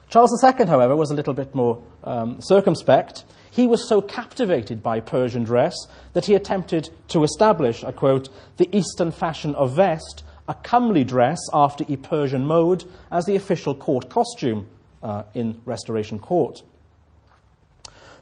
Charles 0.10 0.44
II, 0.44 0.66
however, 0.66 0.96
was 0.96 1.12
a 1.12 1.16
little 1.16 1.34
bit 1.34 1.54
more 1.54 1.84
um, 2.04 2.40
circumspect. 2.42 3.26
He 3.52 3.68
was 3.68 3.88
so 3.88 4.02
captivated 4.02 4.84
by 4.84 5.00
Persian 5.00 5.44
dress 5.44 5.76
that 6.14 6.26
he 6.26 6.36
attempted 6.36 6.90
to 7.10 7.24
establish, 7.24 7.84
I 7.84 7.92
quote, 7.92 8.30
the 8.58 8.70
Eastern 8.76 9.12
fashion 9.12 9.56
of 9.56 9.74
vest, 9.76 10.24
a 10.48 10.54
comely 10.54 11.04
dress 11.04 11.40
after 11.54 11.86
a 11.88 11.96
Persian 11.98 12.46
mode, 12.46 12.84
as 13.12 13.26
the 13.26 13.36
official 13.36 13.76
court 13.76 14.10
costume 14.10 14.68
uh, 15.02 15.24
in 15.34 15.62
Restoration 15.66 16.20
Court. 16.20 16.64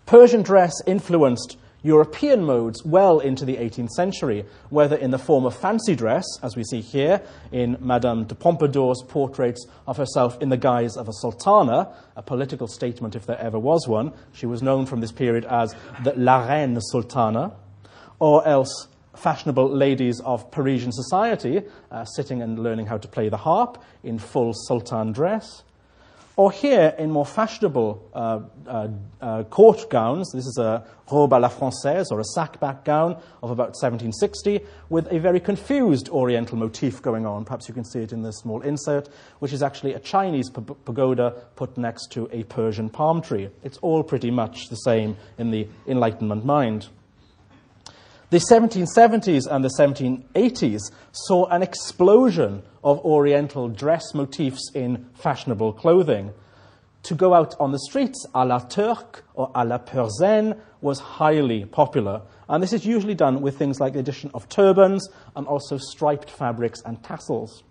Persian 0.06 0.42
dress 0.42 0.74
influenced 0.86 1.58
European 1.88 2.43
modes 2.43 2.84
well 2.84 3.19
into 3.19 3.45
the 3.45 3.56
18th 3.56 3.91
century, 3.91 4.45
whether 4.69 4.97
in 4.97 5.12
the 5.12 5.17
form 5.17 5.45
of 5.45 5.56
fancy 5.56 5.95
dress, 5.95 6.26
as 6.43 6.58
we 6.58 6.63
see 6.65 6.82
here 6.82 7.21
in 7.54 7.78
Madame 7.80 8.26
de 8.26 8.36
Pompadour's 8.36 9.02
portraits 9.08 9.65
of 9.88 9.95
herself 9.95 10.39
in 10.41 10.50
the 10.50 10.58
guise 10.58 10.97
of 10.97 11.08
a 11.08 11.13
sultana, 11.13 11.95
a 12.17 12.21
political 12.21 12.67
statement 12.67 13.15
if 13.15 13.26
there 13.26 13.39
ever 13.39 13.58
was 13.58 13.88
one. 13.88 14.12
She 14.34 14.45
was 14.45 14.62
known 14.62 14.86
from 14.86 15.00
this 15.00 15.13
period 15.13 15.45
as 15.45 15.73
the 16.04 16.13
La 16.15 16.45
Reine 16.45 16.78
Sultana, 16.82 17.54
or 18.19 18.45
else 18.45 18.88
fashionable 19.15 19.69
ladies 19.69 20.19
of 20.26 20.52
Parisian 20.52 20.91
society 20.91 21.62
uh, 21.89 22.04
sitting 22.04 22.41
and 22.41 22.60
learning 22.60 22.88
how 22.88 22.97
to 22.97 23.08
play 23.08 23.30
the 23.30 23.38
harp 23.38 23.82
in 24.04 24.19
full 24.19 24.54
sultan 24.54 25.13
dress. 25.13 25.63
Or 26.38 26.52
here, 26.52 26.93
in 27.00 27.10
more 27.10 27.26
fashionable 27.26 28.12
uh, 28.13 28.41
uh, 28.67 28.88
uh, 29.19 29.43
court 29.45 29.89
gowns, 29.89 30.32
this 30.32 30.45
is 30.45 30.60
a 30.60 30.86
robe 31.12 31.32
à 31.32 31.41
la 31.41 31.50
française, 31.50 32.12
or 32.12 32.19
a 32.19 32.23
sackback 32.38 32.86
gown 32.86 33.13
of 33.41 33.50
about 33.50 33.73
1760, 33.73 34.60
with 34.89 35.12
a 35.12 35.17
very 35.17 35.39
confused 35.39 36.10
oriental 36.10 36.56
motif 36.56 37.02
going 37.02 37.26
on. 37.26 37.43
Perhaps 37.43 37.67
you 37.67 37.73
can 37.73 37.84
see 37.84 38.02
it 38.02 38.13
in 38.13 38.21
this 38.21 38.38
small 38.38 38.62
insert, 38.62 39.10
which 39.39 39.52
is 39.52 39.63
actually 39.63 39.95
a 39.95 40.00
Chinese 40.00 40.52
pagoda 40.52 41.32
put 41.56 41.76
next 41.76 42.12
to 42.12 42.30
a 42.32 42.43
Persian 42.43 42.88
palm 42.88 43.19
tree. 43.19 43.50
It's 43.63 43.80
all 43.80 44.04
pretty 44.04 44.30
much 44.30 44.69
the 44.69 44.76
same 44.76 45.17
in 45.39 45.50
the 45.50 45.67
Enlightenment 45.88 46.45
mind. 46.45 46.88
The 48.30 48.40
1770s 48.40 49.48
and 49.50 49.63
the 49.63 49.72
1780s 49.80 50.92
saw 51.13 51.46
an 51.46 51.63
explosion 51.63 52.62
of 52.84 53.00
Oriental 53.06 53.70
dress 53.70 54.13
motifs 54.13 54.70
in 54.76 55.10
fashionable 55.13 55.72
clothing. 55.72 56.34
To 57.04 57.16
go 57.16 57.34
out 57.34 57.56
on 57.58 57.72
the 57.72 57.80
streets 57.80 58.28
à 58.36 58.46
la 58.46 58.60
Turque 58.60 59.24
or 59.34 59.50
à 59.54 59.66
la 59.66 59.78
Persienne 59.78 60.60
was 60.82 61.00
highly 61.00 61.63
popular, 61.63 62.22
and 62.50 62.62
this 62.62 62.74
is 62.74 62.86
usually 62.86 63.16
done 63.16 63.40
with 63.40 63.58
things 63.58 63.80
like 63.80 63.94
the 63.94 64.00
addition 64.00 64.30
of 64.34 64.50
turbans 64.50 65.08
and 65.38 65.48
also 65.48 65.78
striped 65.78 66.30
fabrics 66.30 66.82
and 66.86 67.02
tassels. 67.02 67.63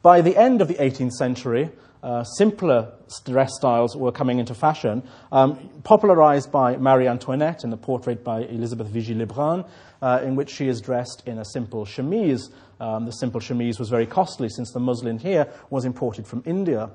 By 0.00 0.22
the 0.22 0.38
end 0.38 0.62
of 0.62 0.68
the 0.68 0.76
18th 0.76 1.12
century, 1.12 1.70
uh, 2.02 2.24
simpler 2.24 2.92
dress 3.24 3.50
styles 3.54 3.96
were 3.96 4.12
coming 4.12 4.38
into 4.38 4.54
fashion, 4.54 5.02
um, 5.30 5.70
popularized 5.84 6.50
by 6.50 6.76
Marie 6.76 7.06
Antoinette 7.06 7.64
in 7.64 7.70
the 7.70 7.76
portrait 7.76 8.24
by 8.24 8.40
Elizabeth 8.40 8.88
Vigée-Lebrun, 8.88 9.64
uh, 10.00 10.20
in 10.24 10.34
which 10.34 10.50
she 10.50 10.68
is 10.68 10.80
dressed 10.80 11.22
in 11.26 11.38
a 11.38 11.44
simple 11.44 11.84
chemise. 11.84 12.50
Um, 12.80 13.04
the 13.04 13.12
simple 13.12 13.40
chemise 13.40 13.78
was 13.78 13.88
very 13.88 14.06
costly 14.06 14.48
since 14.48 14.72
the 14.72 14.80
muslin 14.80 15.18
here 15.18 15.46
was 15.70 15.84
imported 15.84 16.26
from 16.26 16.42
India. 16.44 16.90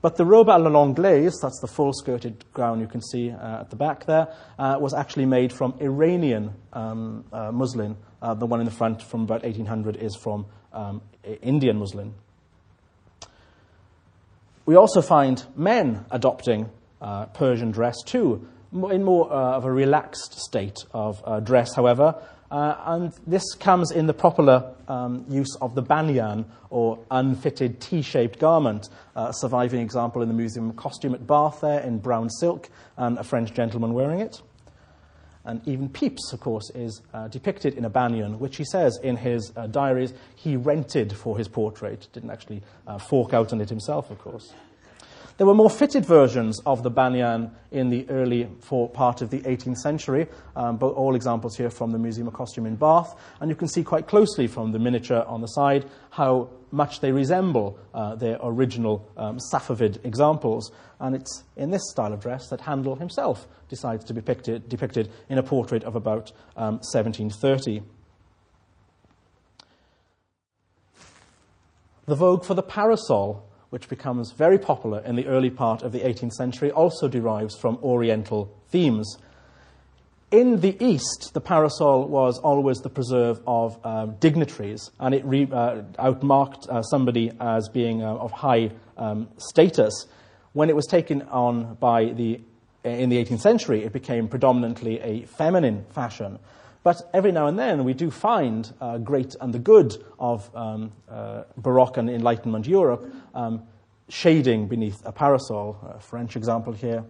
But 0.00 0.16
the 0.16 0.24
robe 0.24 0.48
à 0.48 0.60
la 0.62 0.70
l'anglaise, 0.70 1.34
that's 1.40 1.60
the 1.60 1.66
full 1.66 1.92
skirted 1.92 2.44
gown 2.52 2.80
you 2.80 2.86
can 2.86 3.02
see 3.02 3.30
uh, 3.30 3.60
at 3.60 3.70
the 3.70 3.76
back 3.76 4.06
there, 4.06 4.28
uh, 4.58 4.78
was 4.80 4.94
actually 4.94 5.26
made 5.26 5.52
from 5.52 5.74
Iranian 5.80 6.54
um, 6.72 7.24
uh, 7.32 7.50
muslin. 7.52 7.96
The 8.20 8.46
one 8.46 8.60
in 8.60 8.66
the 8.66 8.72
front 8.72 9.02
from 9.02 9.22
about 9.22 9.42
1800 9.42 9.96
is 9.96 10.16
from 10.16 10.46
um, 10.72 11.02
Indian 11.42 11.78
muslin. 11.78 12.14
We 14.68 14.76
also 14.76 15.00
find 15.00 15.42
men 15.56 16.04
adopting 16.10 16.68
uh, 17.00 17.24
Persian 17.24 17.70
dress 17.70 18.02
too, 18.04 18.46
in 18.70 19.02
more 19.02 19.32
uh, 19.32 19.56
of 19.56 19.64
a 19.64 19.72
relaxed 19.72 20.34
state 20.34 20.76
of 20.92 21.22
uh, 21.24 21.40
dress, 21.40 21.74
however, 21.74 22.16
uh, 22.50 22.74
and 22.84 23.14
this 23.26 23.54
comes 23.54 23.90
in 23.90 24.06
the 24.06 24.12
popular 24.12 24.74
um, 24.86 25.24
use 25.26 25.56
of 25.62 25.74
the 25.74 25.80
banyan, 25.80 26.44
or 26.68 26.98
unfitted 27.10 27.80
T-shaped 27.80 28.38
garment, 28.38 28.90
uh, 29.16 29.28
a 29.30 29.32
surviving 29.32 29.80
example 29.80 30.20
in 30.20 30.28
the 30.28 30.34
museum 30.34 30.74
costume 30.74 31.14
at 31.14 31.26
Bath 31.26 31.62
there 31.62 31.80
in 31.80 31.96
brown 31.96 32.28
silk, 32.28 32.68
and 32.98 33.16
a 33.16 33.24
French 33.24 33.54
gentleman 33.54 33.94
wearing 33.94 34.20
it. 34.20 34.42
And 35.44 35.66
even 35.66 35.88
Pepys, 35.88 36.32
of 36.32 36.40
course, 36.40 36.70
is 36.74 37.00
uh, 37.14 37.28
depicted 37.28 37.74
in 37.74 37.84
a 37.84 37.90
banyan, 37.90 38.38
which 38.38 38.56
he 38.56 38.64
says 38.64 38.98
in 39.02 39.16
his 39.16 39.52
uh, 39.56 39.66
diaries 39.66 40.12
he 40.34 40.56
rented 40.56 41.12
for 41.12 41.38
his 41.38 41.48
portrait. 41.48 42.08
Didn't 42.12 42.30
actually 42.30 42.62
uh, 42.86 42.98
fork 42.98 43.32
out 43.32 43.52
on 43.52 43.60
it 43.60 43.68
himself, 43.68 44.10
of 44.10 44.18
course. 44.18 44.52
There 45.38 45.46
were 45.46 45.54
more 45.54 45.70
fitted 45.70 46.04
versions 46.04 46.60
of 46.66 46.82
the 46.82 46.90
banyan 46.90 47.52
in 47.70 47.90
the 47.90 48.10
early 48.10 48.46
part 48.92 49.22
of 49.22 49.30
the 49.30 49.38
18th 49.42 49.76
century, 49.76 50.26
um, 50.56 50.78
but 50.78 50.88
all 50.88 51.14
examples 51.14 51.56
here 51.56 51.70
from 51.70 51.92
the 51.92 51.98
Museum 51.98 52.26
of 52.26 52.34
Costume 52.34 52.66
in 52.66 52.74
Bath. 52.74 53.14
And 53.40 53.48
you 53.48 53.54
can 53.54 53.68
see 53.68 53.84
quite 53.84 54.08
closely 54.08 54.48
from 54.48 54.72
the 54.72 54.80
miniature 54.80 55.24
on 55.28 55.40
the 55.40 55.46
side 55.46 55.88
how 56.10 56.50
much 56.72 56.98
they 56.98 57.12
resemble 57.12 57.78
uh, 57.94 58.16
their 58.16 58.36
original 58.42 59.08
um, 59.16 59.38
Safavid 59.52 60.04
examples. 60.04 60.72
And 60.98 61.14
it's 61.14 61.44
in 61.56 61.70
this 61.70 61.88
style 61.88 62.12
of 62.12 62.20
dress 62.20 62.48
that 62.48 62.62
Handel 62.62 62.96
himself 62.96 63.46
decides 63.68 64.04
to 64.06 64.14
be 64.14 64.20
depicted, 64.20 65.08
in 65.28 65.38
a 65.38 65.42
portrait 65.44 65.84
of 65.84 65.94
about 65.94 66.32
um, 66.56 66.80
1730. 66.80 67.82
The 72.06 72.16
vogue 72.16 72.44
for 72.44 72.54
the 72.54 72.62
parasol 72.62 73.47
which 73.70 73.88
becomes 73.88 74.32
very 74.32 74.58
popular 74.58 75.00
in 75.00 75.16
the 75.16 75.26
early 75.26 75.50
part 75.50 75.82
of 75.82 75.92
the 75.92 76.00
18th 76.00 76.32
century, 76.32 76.70
also 76.70 77.08
derives 77.08 77.56
from 77.56 77.78
Oriental 77.82 78.50
themes. 78.68 79.18
In 80.30 80.60
the 80.60 80.76
East, 80.84 81.30
the 81.32 81.40
parasol 81.40 82.06
was 82.06 82.38
always 82.38 82.78
the 82.78 82.90
preserve 82.90 83.40
of 83.46 83.78
um, 83.84 84.16
dignitaries, 84.20 84.90
and 85.00 85.14
it 85.14 85.24
re, 85.24 85.48
uh, 85.50 85.82
outmarked 85.98 86.68
uh, 86.68 86.82
somebody 86.82 87.32
as 87.40 87.68
being 87.70 88.02
uh, 88.02 88.14
of 88.14 88.30
high 88.30 88.70
um, 88.96 89.28
status. 89.38 90.06
When 90.52 90.68
it 90.68 90.76
was 90.76 90.86
taken 90.86 91.22
on 91.22 91.74
by 91.74 92.06
the, 92.06 92.40
in 92.84 93.08
the 93.08 93.24
18th 93.24 93.40
century, 93.40 93.84
it 93.84 93.92
became 93.92 94.28
predominantly 94.28 95.00
a 95.00 95.22
feminine 95.24 95.86
fashion. 95.90 96.38
But 96.88 97.10
every 97.12 97.32
now 97.32 97.48
and 97.48 97.58
then 97.58 97.84
we 97.84 97.92
do 97.92 98.10
find 98.10 98.72
uh, 98.80 98.96
great 98.96 99.36
and 99.42 99.52
the 99.52 99.58
good 99.58 100.02
of 100.18 100.48
um, 100.56 100.90
uh, 101.06 101.42
Baroque 101.58 101.98
and 101.98 102.08
Enlightenment 102.08 102.66
Europe 102.66 103.12
um, 103.34 103.64
shading 104.08 104.68
beneath 104.68 105.04
a 105.04 105.12
parasol, 105.12 105.76
a 105.96 106.00
French 106.00 106.34
example 106.34 106.72
here. 106.72 107.04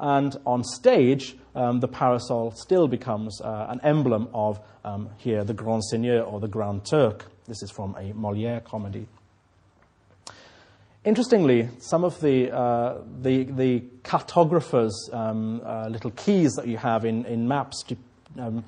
And 0.00 0.36
on 0.44 0.64
stage, 0.64 1.36
um, 1.54 1.78
the 1.78 1.86
parasol 1.86 2.50
still 2.56 2.88
becomes 2.88 3.40
uh, 3.40 3.66
an 3.68 3.80
emblem 3.84 4.28
of, 4.34 4.58
um, 4.84 5.10
here, 5.18 5.44
the 5.44 5.54
Grand 5.54 5.84
Seigneur 5.84 6.22
or 6.22 6.40
the 6.40 6.48
Grand 6.48 6.84
Turk. 6.84 7.26
This 7.46 7.62
is 7.62 7.70
from 7.70 7.94
a 8.00 8.12
Moliere 8.12 8.58
comedy. 8.58 9.06
Interestingly, 11.04 11.68
some 11.78 12.02
of 12.02 12.20
the, 12.20 12.50
uh, 12.50 12.98
the, 13.22 13.44
the, 13.44 13.84
cartographers' 14.02 15.08
um, 15.12 15.62
uh, 15.64 15.86
little 15.86 16.10
keys 16.10 16.54
that 16.54 16.66
you 16.66 16.78
have 16.78 17.04
in, 17.04 17.24
in 17.26 17.46
maps 17.46 17.84
to, 17.84 17.96
um, 18.36 18.64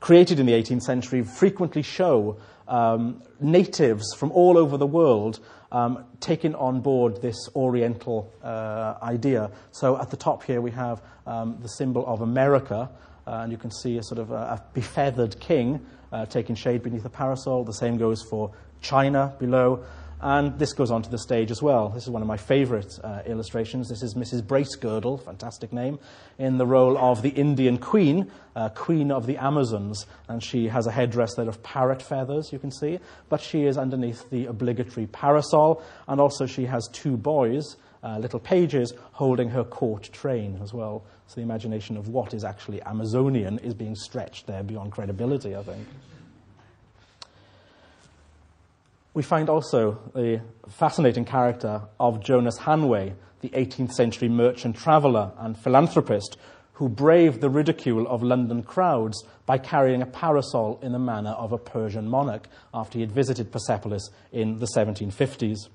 created 0.00 0.38
in 0.38 0.46
the 0.46 0.52
18th 0.52 0.82
century 0.82 1.22
frequently 1.22 1.82
show 1.82 2.38
um, 2.68 3.22
natives 3.40 4.14
from 4.14 4.30
all 4.32 4.58
over 4.58 4.76
the 4.76 4.86
world 4.86 5.40
um, 5.72 6.04
taking 6.20 6.54
on 6.54 6.80
board 6.80 7.20
this 7.20 7.48
Oriental 7.54 8.32
uh, 8.42 8.94
idea. 9.02 9.50
So 9.72 9.98
at 9.98 10.10
the 10.10 10.16
top 10.16 10.42
here 10.42 10.60
we 10.60 10.70
have 10.72 11.02
um, 11.26 11.58
the 11.60 11.68
symbol 11.68 12.06
of 12.06 12.20
America, 12.20 12.90
uh, 13.26 13.30
and 13.42 13.52
you 13.52 13.58
can 13.58 13.70
see 13.70 13.98
a 13.98 14.02
sort 14.02 14.18
of 14.18 14.30
a, 14.30 14.34
a 14.34 14.64
befeathered 14.74 15.38
king 15.40 15.84
uh, 16.12 16.26
taking 16.26 16.54
shade 16.54 16.82
beneath 16.82 17.04
a 17.04 17.10
parasol. 17.10 17.64
The 17.64 17.72
same 17.72 17.98
goes 17.98 18.22
for 18.22 18.52
China 18.80 19.34
below. 19.38 19.84
And 20.20 20.58
this 20.58 20.72
goes 20.72 20.90
onto 20.90 21.08
the 21.10 21.18
stage 21.18 21.52
as 21.52 21.62
well. 21.62 21.90
This 21.90 22.02
is 22.02 22.10
one 22.10 22.22
of 22.22 22.28
my 22.28 22.36
favourite 22.36 22.98
uh, 23.04 23.22
illustrations. 23.24 23.88
This 23.88 24.02
is 24.02 24.14
Mrs. 24.14 24.42
Bracegirdle, 24.42 25.24
fantastic 25.24 25.72
name, 25.72 26.00
in 26.38 26.58
the 26.58 26.66
role 26.66 26.98
of 26.98 27.22
the 27.22 27.28
Indian 27.28 27.78
queen, 27.78 28.30
uh, 28.56 28.68
queen 28.70 29.12
of 29.12 29.26
the 29.26 29.36
Amazons. 29.36 30.06
And 30.26 30.42
she 30.42 30.66
has 30.66 30.88
a 30.88 30.90
headdress 30.90 31.34
there 31.36 31.48
of 31.48 31.62
parrot 31.62 32.02
feathers, 32.02 32.52
you 32.52 32.58
can 32.58 32.72
see. 32.72 32.98
But 33.28 33.40
she 33.40 33.64
is 33.64 33.78
underneath 33.78 34.28
the 34.30 34.46
obligatory 34.46 35.06
parasol. 35.06 35.84
And 36.08 36.20
also 36.20 36.46
she 36.46 36.64
has 36.64 36.88
two 36.92 37.16
boys, 37.16 37.76
uh, 38.02 38.18
little 38.18 38.40
pages, 38.40 38.92
holding 39.12 39.50
her 39.50 39.62
court 39.62 40.10
train 40.12 40.58
as 40.60 40.74
well. 40.74 41.04
So 41.28 41.36
the 41.36 41.42
imagination 41.42 41.96
of 41.96 42.08
what 42.08 42.34
is 42.34 42.42
actually 42.42 42.82
Amazonian 42.82 43.60
is 43.60 43.74
being 43.74 43.94
stretched 43.94 44.48
there 44.48 44.64
beyond 44.64 44.90
credibility, 44.90 45.54
I 45.54 45.62
think. 45.62 45.86
We 49.18 49.24
find 49.24 49.50
also 49.50 49.98
the 50.14 50.42
fascinating 50.68 51.24
character 51.24 51.82
of 51.98 52.22
Jonas 52.22 52.56
Hanway, 52.56 53.14
the 53.40 53.48
18th 53.48 53.90
century 53.90 54.28
merchant 54.28 54.76
traveller 54.76 55.32
and 55.40 55.58
philanthropist 55.58 56.36
who 56.74 56.88
braved 56.88 57.40
the 57.40 57.50
ridicule 57.50 58.06
of 58.06 58.22
London 58.22 58.62
crowds 58.62 59.24
by 59.44 59.58
carrying 59.58 60.02
a 60.02 60.06
parasol 60.06 60.78
in 60.82 60.92
the 60.92 61.00
manner 61.00 61.30
of 61.30 61.50
a 61.50 61.58
Persian 61.58 62.08
monarch 62.08 62.46
after 62.72 62.98
he 62.98 63.00
had 63.00 63.10
visited 63.10 63.50
Persepolis 63.50 64.08
in 64.30 64.60
the 64.60 64.68
1750s. 64.76 65.68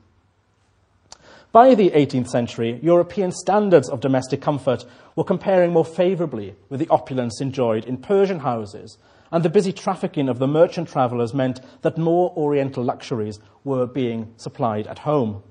By 1.51 1.75
the 1.75 1.89
18th 1.89 2.29
century, 2.29 2.79
European 2.81 3.33
standards 3.33 3.89
of 3.89 3.99
domestic 3.99 4.41
comfort 4.41 4.85
were 5.17 5.25
comparing 5.25 5.73
more 5.73 5.83
favourably 5.83 6.55
with 6.69 6.79
the 6.79 6.87
opulence 6.87 7.41
enjoyed 7.41 7.83
in 7.83 7.97
Persian 7.97 8.39
houses, 8.39 8.97
and 9.33 9.43
the 9.43 9.49
busy 9.49 9.73
trafficking 9.73 10.29
of 10.29 10.37
the 10.37 10.47
merchant 10.47 10.87
travellers 10.87 11.33
meant 11.33 11.59
that 11.81 11.97
more 11.97 12.31
Oriental 12.37 12.83
luxuries 12.83 13.39
were 13.63 13.87
being 13.87 14.31
supplied 14.37 14.85
at 14.85 14.99
home. 14.99 15.41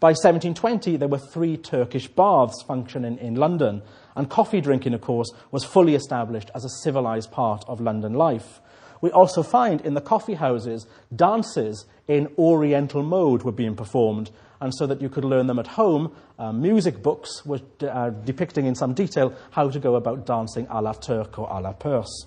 By 0.00 0.08
1720, 0.08 0.96
there 0.96 1.06
were 1.06 1.16
three 1.16 1.56
Turkish 1.56 2.08
baths 2.08 2.64
functioning 2.66 3.16
in 3.18 3.36
London, 3.36 3.82
and 4.16 4.28
coffee 4.28 4.60
drinking, 4.60 4.92
of 4.92 5.02
course, 5.02 5.30
was 5.52 5.64
fully 5.64 5.94
established 5.94 6.50
as 6.52 6.64
a 6.64 6.82
civilized 6.82 7.30
part 7.30 7.64
of 7.68 7.80
London 7.80 8.12
life. 8.12 8.60
We 9.00 9.12
also 9.12 9.44
find 9.44 9.80
in 9.82 9.94
the 9.94 10.00
coffee 10.00 10.34
houses 10.34 10.88
dances 11.14 11.86
in 12.08 12.28
Oriental 12.36 13.04
mode 13.04 13.44
were 13.44 13.52
being 13.52 13.76
performed, 13.76 14.32
and 14.60 14.74
so 14.74 14.84
that 14.88 15.00
you 15.00 15.08
could 15.08 15.24
learn 15.24 15.46
them 15.46 15.60
at 15.60 15.68
home, 15.68 16.12
uh, 16.40 16.50
music 16.50 17.04
books 17.04 17.46
were 17.46 17.60
uh, 17.82 18.10
depicting 18.10 18.66
in 18.66 18.74
some 18.74 18.94
detail 18.94 19.32
how 19.52 19.70
to 19.70 19.78
go 19.78 19.94
about 19.94 20.26
dancing 20.26 20.66
a 20.70 20.82
la 20.82 20.92
Turk 20.92 21.38
or 21.38 21.46
a 21.48 21.60
la 21.60 21.72
Perse. 21.72 22.26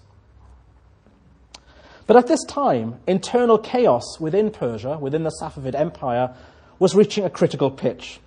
But 2.10 2.18
at 2.18 2.26
this 2.26 2.44
time, 2.46 3.00
internal 3.06 3.60
chaos 3.60 4.20
within 4.20 4.50
Persia, 4.50 4.98
within 4.98 5.22
the 5.22 5.32
Safavid 5.40 5.76
Empire, 5.76 6.34
was 6.80 6.96
reaching 6.96 7.24
a 7.24 7.30
critical 7.30 7.70
pitch, 7.70 8.20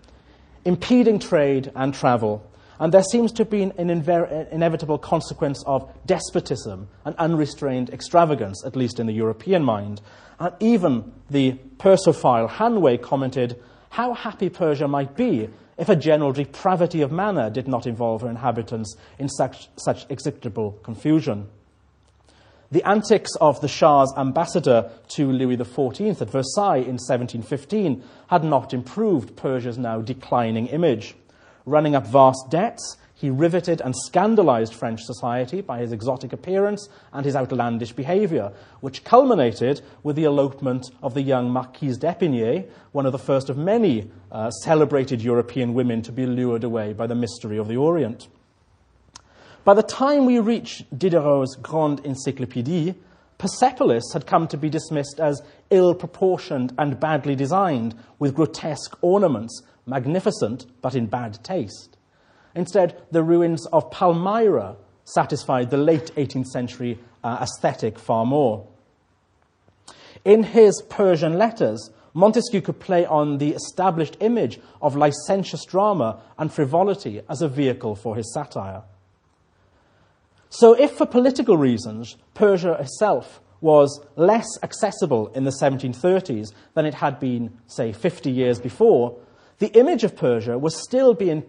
impeding 0.65 1.19
trade 1.19 1.73
and 1.75 1.93
travel. 1.93 2.49
And 2.79 2.95
there 2.95 3.03
seems 3.03 3.33
to 3.33 3.43
have 3.43 3.51
been 3.51 3.73
an 3.79 3.89
inver- 3.89 4.49
inevitable 4.53 4.99
consequence 4.99 5.65
of 5.67 5.91
despotism 6.07 6.91
and 7.05 7.17
unrestrained 7.17 7.91
extravagance, 7.91 8.65
at 8.65 8.77
least 8.77 9.01
in 9.01 9.09
the 9.09 9.13
European 9.13 9.65
mind. 9.65 10.01
And 10.39 10.55
even 10.61 11.13
the 11.29 11.59
Persophile 11.79 12.49
Hanway 12.49 13.03
commented 13.03 13.61
how 13.91 14.15
happy 14.15 14.49
Persia 14.49 14.87
might 14.87 15.17
be 15.17 15.49
if 15.77 15.89
a 15.89 15.97
general 15.97 16.33
depravity 16.33 17.03
of 17.03 17.11
manner 17.11 17.51
did 17.51 17.67
not 17.67 17.89
involve 17.89 18.23
her 18.23 18.31
inhabitants 18.31 18.95
in 19.19 19.29
such, 19.29 19.71
such 19.75 20.07
execrable 20.09 20.79
confusion. 20.85 21.49
The 22.73 22.89
antics 22.89 23.35
of 23.39 23.61
the 23.61 23.69
Shah's 23.69 24.15
ambassador 24.17 24.91
to 25.09 25.31
Louis 25.31 25.59
XIV 25.59 26.23
at 26.23 26.31
Versailles 26.31 26.77
in 26.77 26.97
1715 26.97 28.03
had 28.29 28.45
not 28.45 28.73
improved 28.73 29.37
Persia's 29.37 29.77
now 29.77 30.01
declining 30.01 30.69
image. 30.69 31.15
Running 31.67 31.95
up 31.95 32.07
vast 32.07 32.49
debts, 32.49 32.97
he 33.15 33.29
riveted 33.29 33.83
and 33.83 33.95
scandalized 33.95 34.73
French 34.73 35.03
society 35.03 35.61
by 35.61 35.81
his 35.81 35.93
exotic 35.93 36.33
appearance 36.33 36.89
and 37.13 37.27
his 37.27 37.37
outlandish 37.37 37.93
behavior, 37.93 38.55
which 38.81 39.05
culminated 39.05 39.83
with 40.03 40.17
the 40.17 40.25
elopement 40.25 40.91
of 41.03 41.13
the 41.13 41.21
young 41.21 41.51
Marquise 41.51 41.99
d'Epinay, 41.99 42.67
one 42.93 43.05
of 43.05 43.13
the 43.13 43.19
first 43.19 43.51
of 43.51 43.59
many 43.59 44.11
uh, 44.31 44.51
celebrated 44.51 45.21
European 45.21 45.75
women 45.75 46.01
to 46.01 46.11
be 46.11 46.25
lured 46.25 46.65
away 46.65 46.95
by 46.95 47.07
the 47.07 47.15
mystery 47.15 47.59
of 47.59 47.69
the 47.69 47.77
Orient. 47.77 48.29
By 49.65 49.75
the 49.75 49.83
time 49.85 50.27
we 50.27 50.41
reach 50.41 50.83
Diderot's 50.93 51.55
Grande 51.55 52.03
Encyclopédie, 52.03 52.97
Persepolis 53.39 54.03
had 54.13 54.27
come 54.27 54.49
to 54.49 54.57
be 54.57 54.69
dismissed 54.69 55.21
as 55.21 55.41
ill 55.71 55.95
proportioned 55.95 56.75
and 56.79 56.99
badly 56.99 57.37
designed, 57.37 57.95
with 58.19 58.35
grotesque 58.35 58.99
ornaments, 59.03 59.63
magnificent 59.87 60.67
but 60.81 60.97
in 60.97 61.07
bad 61.07 61.39
taste. 61.45 61.97
Instead, 62.57 63.01
the 63.13 63.23
ruins 63.23 63.65
of 63.67 63.89
Palmyra 63.93 64.75
satisfied 65.05 65.71
the 65.71 65.77
late 65.77 66.13
18th 66.17 66.49
century 66.49 66.99
uh, 67.23 67.39
aesthetic 67.41 68.01
far 68.01 68.27
more. 68.27 68.67
In 70.25 70.43
his 70.43 70.83
Persian 70.89 71.39
letters, 71.39 71.91
Montesquieu 72.15 72.63
could 72.63 72.81
play 72.81 73.07
on 73.07 73.39
the 73.39 73.55
established 73.55 74.17
image 74.19 74.59
of 74.81 74.97
licentious 74.97 75.65
drama 75.65 76.21
and 76.37 76.53
frivolity 76.53 77.21
as 77.29 77.43
a 77.43 77.49
vehicle 77.49 77.95
for 77.95 78.17
his 78.17 78.35
satire. 78.35 78.83
So, 80.55 80.75
if 80.75 80.91
for 80.99 81.07
political 81.07 81.57
reasons 81.57 82.19
Persia 82.35 82.75
itself 82.75 83.41
was 83.63 84.05
less 84.17 84.47
accessible 84.63 85.29
in 85.29 85.45
the 85.45 85.51
1730s 85.51 86.53
than 86.75 86.85
it 86.85 86.93
had 86.93 87.19
been, 87.19 87.59
say, 87.67 87.91
50 87.91 88.31
years 88.31 88.61
before, 88.61 89.19
the 89.61 89.69
image 89.69 90.05
of 90.05 90.15
Persia 90.15 90.59
was 90.59 90.77
still 90.77 91.15
being 91.15 91.43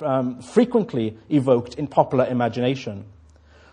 um, 0.00 0.40
frequently 0.40 1.18
evoked 1.28 1.74
in 1.74 1.86
popular 1.86 2.24
imagination. 2.28 3.04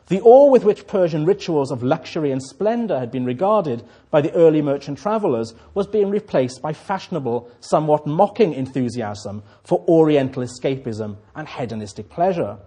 The 0.08 0.20
awe 0.20 0.52
with 0.52 0.66
which 0.66 0.86
Persian 0.86 1.26
rituals 1.26 1.72
of 1.72 1.82
luxury 1.82 2.32
and 2.32 2.44
splendor 2.44 3.00
had 3.00 3.10
been 3.10 3.24
regarded 3.24 3.86
by 4.12 4.20
the 4.20 4.34
early 4.34 4.62
merchant 4.62 4.98
travelers 4.98 5.54
was 5.74 5.88
being 5.88 6.10
replaced 6.10 6.62
by 6.62 6.74
fashionable, 6.74 7.50
somewhat 7.62 8.06
mocking 8.06 8.54
enthusiasm 8.54 9.44
for 9.64 9.86
Oriental 9.88 10.44
escapism 10.44 11.16
and 11.38 11.48
hedonistic 11.48 12.10
pleasure. 12.10 12.58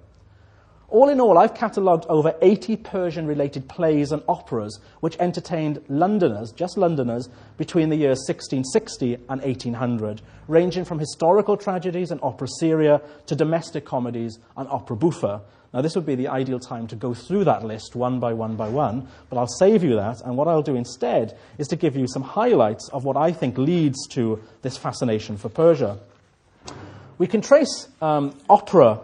All 0.89 1.09
in 1.09 1.21
all, 1.21 1.37
I've 1.37 1.55
catalogued 1.55 2.07
over 2.09 2.35
80 2.41 2.77
Persian 2.77 3.27
related 3.27 3.69
plays 3.69 4.13
and 4.13 4.23
operas 4.29 4.79
which 5.01 5.17
entertained 5.19 5.83
Londoners, 5.89 6.53
just 6.53 6.79
Londoners, 6.79 7.29
between 7.57 7.89
the 7.89 7.97
years 7.97 8.21
1660 8.29 9.15
and 9.29 9.43
1800, 9.43 10.23
ranging 10.47 10.85
from 10.85 11.01
historical 11.01 11.57
tragedies 11.57 12.13
and 12.13 12.21
opera 12.23 12.47
seria 12.61 13.01
to 13.27 13.35
domestic 13.35 13.85
comedies 13.85 14.39
and 14.57 14.69
opera 14.69 14.97
buffa. 14.97 15.43
Now, 15.75 15.83
this 15.83 15.97
would 15.97 16.07
be 16.07 16.15
the 16.15 16.29
ideal 16.29 16.61
time 16.61 16.87
to 16.87 16.97
go 16.97 17.13
through 17.15 17.45
that 17.45 17.65
list 17.65 17.97
one 17.97 18.21
by 18.21 18.33
one 18.33 18.55
by 18.55 18.69
one, 18.69 19.09
but 19.29 19.39
I'll 19.39 19.49
save 19.49 19.83
you 19.83 19.97
that, 19.97 20.21
and 20.25 20.37
what 20.37 20.47
I'll 20.47 20.63
do 20.63 20.77
instead 20.77 21.37
is 21.59 21.67
to 21.69 21.77
give 21.77 21.97
you 21.97 22.07
some 22.07 22.23
highlights 22.23 22.89
of 22.91 23.05
what 23.05 23.17
I 23.17 23.33
think 23.33 23.59
leads 23.59 24.07
to 24.11 24.41
this 24.63 24.77
fascination 24.77 25.37
for 25.37 25.49
Persia. 25.49 25.99
We 27.19 27.27
can 27.27 27.41
trace 27.41 27.89
um, 28.01 28.39
opera 28.49 29.01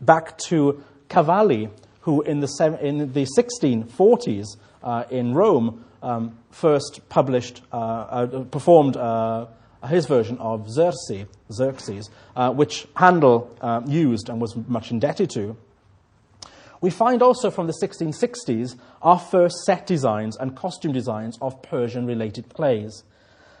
back 0.00 0.38
to 0.48 0.82
Cavalli, 1.08 1.68
who 2.00 2.22
in 2.22 2.40
the, 2.40 2.78
in 2.82 3.12
the 3.12 3.26
1640s 3.36 4.56
uh, 4.82 5.04
in 5.10 5.34
Rome 5.34 5.84
um, 6.02 6.38
first 6.50 7.00
published, 7.08 7.62
uh, 7.72 7.76
uh, 7.76 8.44
performed 8.44 8.96
uh, 8.96 9.46
his 9.86 10.06
version 10.06 10.38
of 10.38 10.70
Xerxes, 10.70 11.26
Xerxes 11.52 12.10
uh, 12.34 12.52
which 12.52 12.86
Handel 12.96 13.54
uh, 13.60 13.82
used 13.86 14.28
and 14.28 14.40
was 14.40 14.56
much 14.56 14.90
indebted 14.90 15.30
to. 15.30 15.56
We 16.80 16.90
find 16.90 17.22
also 17.22 17.50
from 17.50 17.66
the 17.66 17.74
1660s 17.82 18.76
our 19.02 19.18
first 19.18 19.56
set 19.64 19.86
designs 19.86 20.36
and 20.36 20.54
costume 20.54 20.92
designs 20.92 21.38
of 21.40 21.62
Persian 21.62 22.06
related 22.06 22.48
plays. 22.50 23.02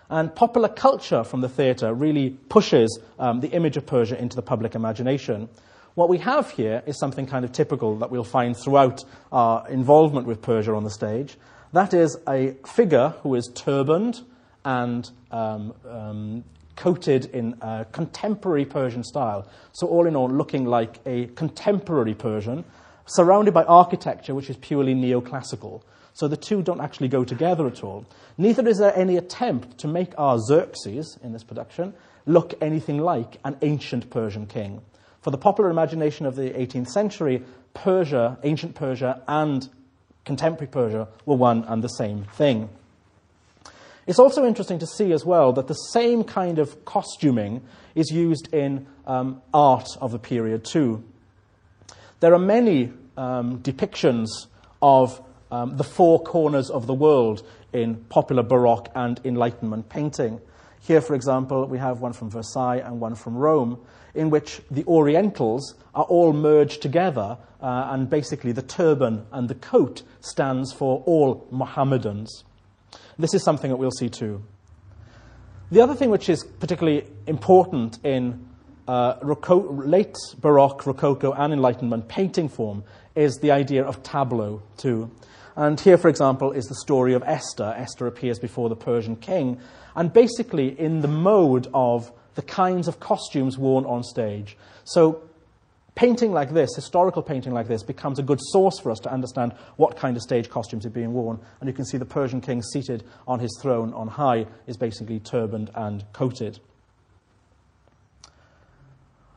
And 0.08 0.34
popular 0.34 0.68
culture 0.68 1.24
from 1.24 1.40
the 1.40 1.48
theatre 1.48 1.92
really 1.92 2.30
pushes 2.30 3.00
um, 3.18 3.40
the 3.40 3.48
image 3.48 3.76
of 3.76 3.86
Persia 3.86 4.20
into 4.20 4.36
the 4.36 4.42
public 4.42 4.74
imagination. 4.74 5.48
What 5.96 6.10
we 6.10 6.18
have 6.18 6.50
here 6.50 6.82
is 6.84 6.98
something 6.98 7.24
kind 7.24 7.42
of 7.42 7.52
typical 7.52 7.96
that 8.00 8.10
we'll 8.10 8.22
find 8.22 8.54
throughout 8.54 9.02
our 9.32 9.66
involvement 9.70 10.26
with 10.26 10.42
Persia 10.42 10.74
on 10.74 10.84
the 10.84 10.90
stage. 10.90 11.38
That 11.72 11.94
is 11.94 12.18
a 12.28 12.54
figure 12.66 13.14
who 13.22 13.34
is 13.34 13.50
turbaned 13.54 14.20
and 14.62 15.10
um, 15.30 15.72
um, 15.88 16.44
coated 16.76 17.24
in 17.32 17.54
contemporary 17.92 18.66
Persian 18.66 19.04
style. 19.04 19.48
So, 19.72 19.86
all 19.86 20.06
in 20.06 20.14
all, 20.14 20.28
looking 20.28 20.66
like 20.66 21.00
a 21.06 21.28
contemporary 21.28 22.14
Persian, 22.14 22.66
surrounded 23.06 23.54
by 23.54 23.64
architecture 23.64 24.34
which 24.34 24.50
is 24.50 24.58
purely 24.58 24.94
neoclassical. 24.94 25.80
So 26.12 26.28
the 26.28 26.36
two 26.36 26.60
don't 26.60 26.82
actually 26.82 27.08
go 27.08 27.24
together 27.24 27.66
at 27.66 27.82
all. 27.82 28.04
Neither 28.36 28.68
is 28.68 28.76
there 28.76 28.94
any 28.94 29.16
attempt 29.16 29.78
to 29.78 29.88
make 29.88 30.12
our 30.18 30.38
Xerxes 30.38 31.18
in 31.22 31.32
this 31.32 31.44
production 31.44 31.94
look 32.26 32.52
anything 32.60 32.98
like 32.98 33.38
an 33.44 33.56
ancient 33.62 34.10
Persian 34.10 34.46
king. 34.46 34.82
For 35.26 35.32
the 35.32 35.38
popular 35.38 35.70
imagination 35.70 36.24
of 36.24 36.36
the 36.36 36.50
18th 36.50 36.86
century, 36.86 37.42
Persia, 37.74 38.38
ancient 38.44 38.76
Persia, 38.76 39.24
and 39.26 39.68
contemporary 40.24 40.70
Persia 40.70 41.08
were 41.24 41.34
one 41.34 41.64
and 41.64 41.82
the 41.82 41.88
same 41.88 42.26
thing. 42.34 42.68
It's 44.06 44.20
also 44.20 44.46
interesting 44.46 44.78
to 44.78 44.86
see 44.86 45.12
as 45.12 45.24
well 45.24 45.52
that 45.54 45.66
the 45.66 45.74
same 45.74 46.22
kind 46.22 46.60
of 46.60 46.84
costuming 46.84 47.62
is 47.96 48.12
used 48.12 48.54
in 48.54 48.86
um, 49.04 49.42
art 49.52 49.88
of 50.00 50.12
the 50.12 50.20
period 50.20 50.64
too. 50.64 51.02
There 52.20 52.32
are 52.32 52.38
many 52.38 52.92
um, 53.16 53.58
depictions 53.58 54.28
of 54.80 55.20
um, 55.50 55.76
the 55.76 55.82
four 55.82 56.22
corners 56.22 56.70
of 56.70 56.86
the 56.86 56.94
world 56.94 57.44
in 57.72 57.96
popular 58.10 58.44
Baroque 58.44 58.90
and 58.94 59.20
Enlightenment 59.24 59.88
painting. 59.88 60.40
Here, 60.82 61.00
for 61.00 61.16
example, 61.16 61.66
we 61.66 61.78
have 61.78 62.00
one 62.00 62.12
from 62.12 62.30
Versailles 62.30 62.76
and 62.76 63.00
one 63.00 63.16
from 63.16 63.36
Rome, 63.36 63.84
in 64.16 64.30
which 64.30 64.60
the 64.70 64.84
Orientals 64.84 65.74
are 65.94 66.04
all 66.04 66.32
merged 66.32 66.82
together, 66.82 67.38
uh, 67.60 67.88
and 67.90 68.10
basically 68.10 68.52
the 68.52 68.62
turban 68.62 69.26
and 69.32 69.48
the 69.48 69.54
coat 69.54 70.02
stands 70.20 70.72
for 70.72 71.02
all 71.06 71.46
Mohammedans. 71.50 72.44
This 73.18 73.34
is 73.34 73.42
something 73.42 73.70
that 73.70 73.76
we'll 73.76 73.90
see 73.90 74.08
too. 74.08 74.42
The 75.70 75.80
other 75.80 75.94
thing 75.94 76.10
which 76.10 76.28
is 76.28 76.44
particularly 76.44 77.06
important 77.26 77.98
in 78.04 78.46
uh, 78.86 79.16
late 79.22 80.16
Baroque, 80.38 80.86
Rococo, 80.86 81.32
and 81.32 81.52
Enlightenment 81.52 82.08
painting 82.08 82.48
form 82.48 82.84
is 83.14 83.38
the 83.42 83.50
idea 83.50 83.84
of 83.84 84.02
tableau 84.02 84.62
too. 84.76 85.10
And 85.56 85.80
here, 85.80 85.96
for 85.96 86.08
example, 86.08 86.52
is 86.52 86.66
the 86.66 86.74
story 86.76 87.14
of 87.14 87.22
Esther. 87.24 87.74
Esther 87.76 88.06
appears 88.06 88.38
before 88.38 88.68
the 88.68 88.76
Persian 88.76 89.16
king, 89.16 89.58
and 89.96 90.12
basically 90.12 90.78
in 90.78 91.00
the 91.00 91.08
mode 91.08 91.66
of 91.72 92.12
the 92.36 92.42
kinds 92.42 92.86
of 92.86 93.00
costumes 93.00 93.58
worn 93.58 93.84
on 93.84 94.04
stage. 94.04 94.56
So, 94.84 95.22
painting 95.96 96.32
like 96.32 96.52
this, 96.52 96.76
historical 96.76 97.22
painting 97.22 97.52
like 97.52 97.66
this, 97.66 97.82
becomes 97.82 98.18
a 98.18 98.22
good 98.22 98.38
source 98.40 98.78
for 98.78 98.90
us 98.92 99.00
to 99.00 99.10
understand 99.10 99.52
what 99.76 99.96
kind 99.96 100.16
of 100.16 100.22
stage 100.22 100.48
costumes 100.48 100.86
are 100.86 100.90
being 100.90 101.14
worn. 101.14 101.40
And 101.60 101.68
you 101.68 101.74
can 101.74 101.86
see 101.86 101.96
the 101.96 102.04
Persian 102.04 102.40
king 102.40 102.62
seated 102.62 103.02
on 103.26 103.40
his 103.40 103.58
throne 103.60 103.92
on 103.94 104.06
high 104.06 104.46
is 104.66 104.76
basically 104.76 105.18
turbaned 105.18 105.70
and 105.74 106.04
coated. 106.12 106.60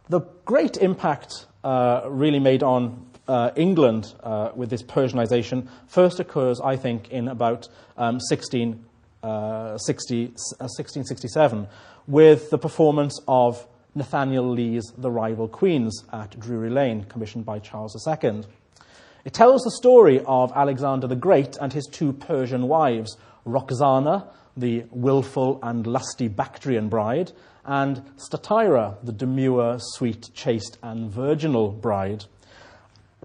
The 0.09 0.21
great 0.43 0.77
impact 0.77 1.45
uh, 1.63 2.01
really 2.07 2.39
made 2.39 2.63
on 2.63 3.05
uh, 3.27 3.51
England 3.55 4.13
uh, 4.23 4.49
with 4.55 4.69
this 4.69 4.83
Persianization 4.83 5.67
first 5.87 6.19
occurs, 6.19 6.59
I 6.59 6.75
think, 6.75 7.09
in 7.09 7.27
about 7.27 7.69
um, 7.95 8.19
16, 8.19 8.83
60, 9.21 10.25
1667 10.25 11.67
with 12.09 12.49
the 12.49 12.57
performance 12.57 13.21
of 13.27 13.67
Nathaniel 13.93 14.49
Lee's 14.49 14.91
The 14.97 15.11
Rival 15.11 15.47
Queens 15.47 16.03
at 16.11 16.39
Drury 16.39 16.71
Lane, 16.71 17.03
commissioned 17.03 17.45
by 17.45 17.59
Charles 17.59 17.95
II. 18.07 18.41
It 19.25 19.33
tells 19.33 19.61
the 19.61 19.77
story 19.77 20.23
of 20.25 20.51
Alexander 20.55 21.05
the 21.05 21.15
Great 21.15 21.55
and 21.61 21.71
his 21.71 21.85
two 21.85 22.11
Persian 22.13 22.67
wives, 22.67 23.15
Roxana, 23.45 24.25
the 24.57 24.85
wilful 24.89 25.59
and 25.61 25.85
lusty 25.85 26.27
Bactrian 26.27 26.89
bride, 26.89 27.31
and 27.63 28.01
Statira, 28.17 28.95
the 29.03 29.11
demure, 29.11 29.77
sweet, 29.79 30.31
chaste, 30.33 30.79
and 30.81 31.11
virginal 31.11 31.69
bride. 31.69 32.25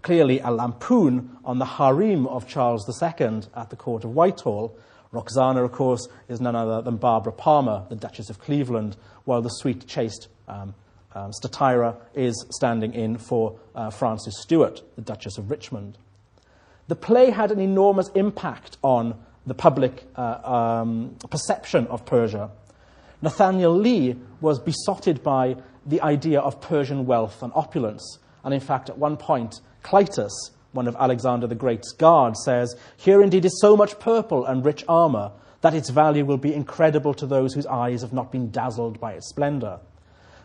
Clearly, 0.02 0.40
a 0.40 0.50
lampoon 0.50 1.38
on 1.42 1.58
the 1.58 1.64
harem 1.64 2.26
of 2.26 2.46
Charles 2.46 2.86
II 2.86 3.40
at 3.56 3.70
the 3.70 3.76
court 3.76 4.04
of 4.04 4.14
Whitehall, 4.14 4.76
Roxana, 5.14 5.64
of 5.64 5.72
course, 5.72 6.08
is 6.28 6.40
none 6.40 6.56
other 6.56 6.82
than 6.82 6.96
Barbara 6.96 7.32
Palmer, 7.32 7.86
the 7.88 7.96
Duchess 7.96 8.30
of 8.30 8.38
Cleveland, 8.38 8.96
while 9.24 9.40
the 9.40 9.48
sweet, 9.48 9.86
chaste 9.86 10.28
um, 10.48 10.74
um, 11.14 11.30
Statira 11.30 11.96
is 12.14 12.44
standing 12.50 12.92
in 12.92 13.16
for 13.16 13.58
uh, 13.74 13.90
Frances 13.90 14.42
Stuart, 14.42 14.82
the 14.96 15.02
Duchess 15.02 15.38
of 15.38 15.50
Richmond. 15.50 15.96
The 16.88 16.96
play 16.96 17.30
had 17.30 17.50
an 17.50 17.60
enormous 17.60 18.08
impact 18.14 18.76
on 18.82 19.14
the 19.46 19.54
public 19.54 20.04
uh, 20.16 20.80
um, 20.82 21.16
perception 21.30 21.86
of 21.86 22.04
Persia. 22.04 22.50
Nathaniel 23.22 23.74
Lee 23.74 24.16
was 24.40 24.58
besotted 24.58 25.22
by 25.22 25.56
the 25.86 26.00
idea 26.00 26.40
of 26.40 26.60
Persian 26.60 27.06
wealth 27.06 27.42
and 27.42 27.52
opulence, 27.54 28.18
and 28.42 28.52
in 28.52 28.60
fact, 28.60 28.90
at 28.90 28.98
one 28.98 29.16
point, 29.16 29.60
Clytus, 29.82 30.32
one 30.74 30.88
of 30.88 30.96
Alexander 30.96 31.46
the 31.46 31.54
Great's 31.54 31.92
guards, 31.92 32.42
says, 32.44 32.76
Here 32.96 33.22
indeed 33.22 33.44
is 33.44 33.60
so 33.60 33.76
much 33.76 33.98
purple 33.98 34.44
and 34.44 34.64
rich 34.64 34.84
armor 34.88 35.32
that 35.60 35.74
its 35.74 35.88
value 35.88 36.24
will 36.24 36.36
be 36.36 36.52
incredible 36.52 37.14
to 37.14 37.26
those 37.26 37.54
whose 37.54 37.66
eyes 37.66 38.02
have 38.02 38.12
not 38.12 38.30
been 38.30 38.50
dazzled 38.50 39.00
by 39.00 39.12
its 39.12 39.28
splendor. 39.28 39.80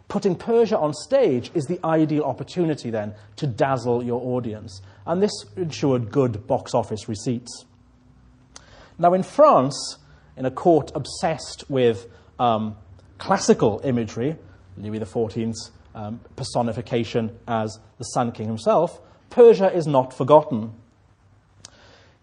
Putting 0.08 0.36
Persia 0.36 0.78
on 0.78 0.94
stage 0.94 1.52
is 1.54 1.66
the 1.66 1.80
ideal 1.84 2.24
opportunity 2.24 2.90
then 2.90 3.14
to 3.36 3.46
dazzle 3.46 4.04
your 4.04 4.22
audience, 4.22 4.82
and 5.06 5.22
this 5.22 5.46
ensured 5.56 6.12
good 6.12 6.48
box 6.48 6.74
office 6.74 7.10
receipts. 7.10 7.66
Now, 8.98 9.14
in 9.14 9.24
France, 9.24 9.98
in 10.38 10.46
a 10.46 10.52
court 10.52 10.92
obsessed 10.96 11.70
with 11.70 12.08
um, 12.40 12.76
classical 13.18 13.82
imagery, 13.84 14.36
Louis 14.78 15.00
XIV's 15.00 15.72
um, 15.94 16.22
personification 16.36 17.38
as 17.48 17.80
the 17.98 18.06
Sun 18.06 18.32
King 18.32 18.48
himself, 18.48 19.02
Persia 19.30 19.72
is 19.72 19.88
not 19.88 20.14
forgotten. 20.14 20.74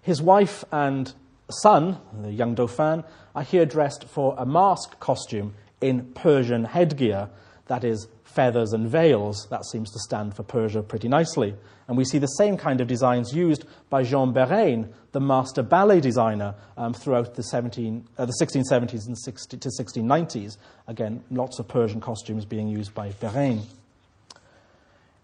His 0.03 0.23
wife 0.23 0.65
and 0.71 1.13
son, 1.51 1.99
the 2.23 2.33
young 2.33 2.55
Dauphin, 2.55 3.05
are 3.35 3.43
here 3.43 3.67
dressed 3.67 4.05
for 4.05 4.35
a 4.39 4.47
mask 4.47 4.99
costume 5.01 5.55
in 5.81 6.13
Persian 6.15 6.65
headgear, 6.65 7.29
that 7.67 7.85
is, 7.85 8.09
feathers 8.25 8.73
and 8.73 8.89
veils. 8.89 9.47
That 9.51 9.65
seems 9.65 9.91
to 9.93 9.99
stand 9.99 10.35
for 10.37 10.43
Persia 10.43 10.83
pretty 10.83 11.09
nicely. 11.09 11.55
And 11.89 11.97
we 11.97 12.05
see 12.05 12.19
the 12.19 12.27
same 12.27 12.57
kind 12.57 12.81
of 12.81 12.89
designs 12.89 13.33
used 13.33 13.65
by 13.89 14.03
Jean 14.03 14.33
Bérain, 14.33 14.89
the 15.13 15.21
master 15.21 15.63
ballet 15.63 16.01
designer, 16.01 16.55
um, 16.77 16.93
throughout 16.93 17.35
the, 17.35 17.43
17, 17.43 18.07
uh, 18.19 18.27
the 18.27 18.35
1670s 18.41 19.07
and 19.07 19.19
60 19.19 19.57
to 19.57 19.69
1690s. 19.69 20.57
Again, 20.87 21.23
lots 21.31 21.59
of 21.59 21.69
Persian 21.69 22.01
costumes 22.01 22.45
being 22.45 22.69
used 22.69 22.95
by 22.95 23.11
Bérain. 23.11 23.63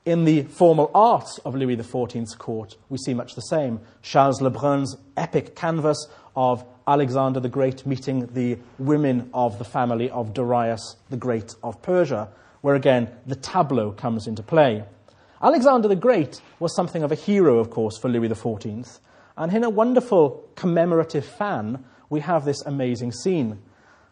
In 0.04 0.24
the 0.24 0.42
formal 0.42 0.90
art 0.96 1.28
of 1.44 1.54
Louis 1.54 1.76
XIV's 1.76 2.34
court, 2.34 2.76
we 2.88 2.98
see 2.98 3.14
much 3.14 3.36
the 3.36 3.40
same. 3.42 3.78
Charles 4.02 4.40
Lebrun's 4.40 4.96
epic 5.16 5.54
canvas 5.54 6.08
of 6.34 6.64
Alexander 6.88 7.38
the 7.38 7.48
Great 7.48 7.86
meeting 7.86 8.26
the 8.34 8.58
women 8.80 9.30
of 9.32 9.58
the 9.58 9.64
family 9.64 10.10
of 10.10 10.34
Darius 10.34 10.96
the 11.08 11.16
Great 11.16 11.54
of 11.62 11.80
Persia, 11.82 12.28
where 12.62 12.74
again 12.74 13.10
the 13.26 13.36
tableau 13.36 13.92
comes 13.92 14.26
into 14.26 14.42
play. 14.42 14.82
Alexander 15.40 15.86
the 15.86 15.94
Great 15.94 16.40
was 16.58 16.74
something 16.74 17.04
of 17.04 17.12
a 17.12 17.16
hero, 17.16 17.60
of 17.60 17.70
course, 17.70 17.96
for 17.96 18.08
Louis 18.08 18.28
XIV, 18.28 18.98
and 19.36 19.54
in 19.54 19.62
a 19.62 19.70
wonderful 19.70 20.48
commemorative 20.56 21.24
fan, 21.24 21.84
we 22.10 22.18
have 22.18 22.44
this 22.44 22.60
amazing 22.62 23.12
scene. 23.12 23.62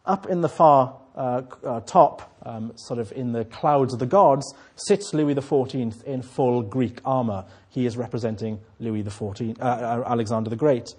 Up 0.06 0.28
in 0.28 0.40
the 0.40 0.48
far 0.48 1.00
uh, 1.16 1.42
uh, 1.64 1.80
top, 1.80 2.29
um, 2.44 2.72
sort 2.76 2.98
of 2.98 3.12
in 3.12 3.32
the 3.32 3.44
clouds 3.44 3.92
of 3.92 3.98
the 3.98 4.06
gods, 4.06 4.54
sits 4.76 5.12
Louis 5.14 5.34
XIV 5.34 6.02
in 6.04 6.22
full 6.22 6.62
Greek 6.62 7.00
armor. 7.04 7.44
He 7.68 7.86
is 7.86 7.96
representing 7.96 8.60
Louis 8.78 9.02
XIV, 9.02 9.60
uh, 9.60 9.64
uh, 9.64 10.04
Alexander 10.06 10.50
the 10.50 10.56
Great. 10.56 10.94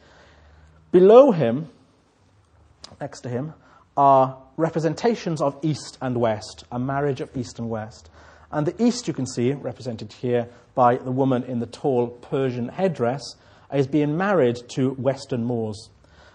Below 0.91 1.31
him, 1.31 1.69
next 2.99 3.21
to 3.21 3.29
him, 3.29 3.53
are 3.97 4.41
representations 4.57 5.41
of 5.41 5.57
East 5.63 5.97
and 6.01 6.17
West, 6.17 6.63
a 6.71 6.79
marriage 6.79 7.21
of 7.21 7.35
East 7.35 7.59
and 7.59 7.69
West. 7.69 8.09
And 8.51 8.67
the 8.67 8.83
East, 8.83 9.07
you 9.07 9.13
can 9.13 9.25
see, 9.25 9.53
represented 9.53 10.13
here 10.13 10.49
by 10.75 10.97
the 10.97 11.11
woman 11.11 11.43
in 11.43 11.59
the 11.59 11.65
tall 11.65 12.07
Persian 12.07 12.69
headdress, 12.69 13.21
is 13.73 13.87
being 13.87 14.17
married 14.17 14.57
to 14.75 14.91
Western 14.91 15.43
Moors. 15.45 15.89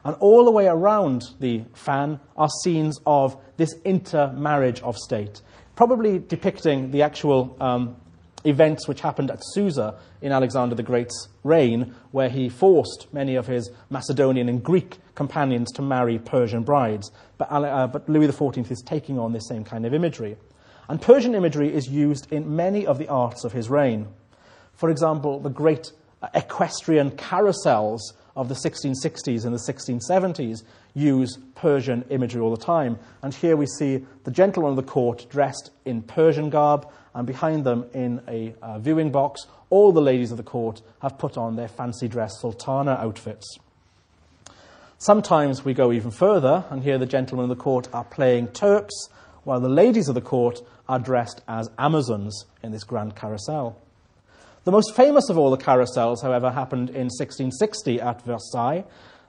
And 0.04 0.16
all 0.20 0.44
the 0.44 0.50
way 0.50 0.66
around 0.66 1.24
the 1.40 1.64
fan 1.74 2.20
are 2.36 2.48
scenes 2.62 2.98
of 3.06 3.36
this 3.56 3.74
intermarriage 3.84 4.80
of 4.82 4.96
state, 4.96 5.40
probably 5.74 6.18
depicting 6.18 6.90
the 6.90 7.02
actual 7.02 7.56
um, 7.60 7.96
events 8.44 8.86
which 8.86 9.00
happened 9.00 9.30
at 9.30 9.40
Susa 9.42 9.98
in 10.22 10.32
Alexander 10.32 10.74
the 10.74 10.82
Great's 10.82 11.28
reign, 11.42 11.94
where 12.12 12.28
he 12.28 12.48
forced 12.48 13.06
many 13.12 13.34
of 13.34 13.46
his 13.46 13.70
Macedonian 13.90 14.48
and 14.48 14.62
Greek 14.62 14.98
companions 15.14 15.72
to 15.72 15.82
marry 15.82 16.18
Persian 16.18 16.62
brides. 16.62 17.10
But, 17.38 17.48
uh, 17.50 17.86
but 17.88 18.08
Louis 18.08 18.28
XIV 18.28 18.70
is 18.70 18.82
taking 18.82 19.18
on 19.18 19.32
this 19.32 19.48
same 19.48 19.64
kind 19.64 19.84
of 19.84 19.92
imagery. 19.92 20.36
And 20.88 21.02
Persian 21.02 21.34
imagery 21.34 21.74
is 21.74 21.88
used 21.88 22.32
in 22.32 22.54
many 22.54 22.86
of 22.86 22.98
the 22.98 23.08
arts 23.08 23.44
of 23.44 23.52
his 23.52 23.68
reign. 23.68 24.08
For 24.74 24.90
example, 24.90 25.40
the 25.40 25.50
great 25.50 25.90
equestrian 26.34 27.10
carousels 27.12 28.00
of 28.36 28.48
the 28.48 28.54
1660s 28.54 29.44
and 29.44 29.54
the 29.54 29.72
1670s 29.72 30.62
use 30.96 31.38
Persian 31.54 32.04
imagery 32.08 32.40
all 32.40 32.50
the 32.50 32.56
time. 32.56 32.98
And 33.22 33.32
here 33.32 33.56
we 33.56 33.66
see 33.66 34.04
the 34.24 34.30
gentlemen 34.30 34.70
of 34.70 34.76
the 34.76 34.90
court 34.90 35.26
dressed 35.30 35.70
in 35.84 36.02
Persian 36.02 36.50
garb, 36.50 36.88
and 37.14 37.26
behind 37.26 37.64
them 37.64 37.86
in 37.94 38.20
a 38.26 38.54
uh, 38.60 38.78
viewing 38.78 39.10
box, 39.10 39.46
all 39.70 39.92
the 39.92 40.00
ladies 40.00 40.30
of 40.30 40.36
the 40.36 40.42
court 40.42 40.82
have 41.02 41.18
put 41.18 41.36
on 41.36 41.56
their 41.56 41.68
fancy 41.68 42.08
dress 42.08 42.40
sultana 42.40 42.92
outfits. 42.92 43.58
Sometimes 44.98 45.64
we 45.64 45.74
go 45.74 45.92
even 45.92 46.10
further, 46.10 46.64
and 46.70 46.82
here 46.82 46.98
the 46.98 47.06
gentlemen 47.06 47.50
of 47.50 47.56
the 47.56 47.62
court 47.62 47.88
are 47.92 48.04
playing 48.04 48.48
Turks, 48.48 48.94
while 49.44 49.60
the 49.60 49.68
ladies 49.68 50.08
of 50.08 50.14
the 50.14 50.20
court 50.20 50.60
are 50.88 50.98
dressed 50.98 51.42
as 51.46 51.70
Amazons 51.78 52.46
in 52.62 52.72
this 52.72 52.84
grand 52.84 53.14
carousel. 53.14 53.76
The 54.64 54.72
most 54.72 54.96
famous 54.96 55.28
of 55.28 55.38
all 55.38 55.50
the 55.50 55.62
carousels, 55.62 56.22
however, 56.22 56.50
happened 56.50 56.88
in 56.88 57.08
1660 57.08 58.00
at 58.00 58.22
Versailles, 58.22 58.84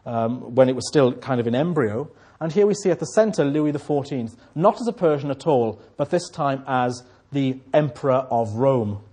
um, 0.07 0.55
when 0.55 0.69
it 0.69 0.75
was 0.75 0.87
still 0.87 1.13
kind 1.13 1.39
of 1.39 1.45
in 1.45 1.53
embryo. 1.53 2.09
And 2.39 2.51
here 2.51 2.65
we 2.65 2.73
see 2.73 2.89
at 2.89 2.99
the 2.99 3.05
center 3.05 3.43
Louis 3.43 3.73
XIV, 3.73 4.35
not 4.55 4.79
as 4.79 4.87
a 4.87 4.93
Persian 4.93 5.29
at 5.29 5.45
all, 5.45 5.81
but 5.97 6.09
this 6.09 6.29
time 6.29 6.63
as 6.65 7.03
the 7.31 7.59
Emperor 7.73 8.25
of 8.31 8.53
Rome. 8.53 9.03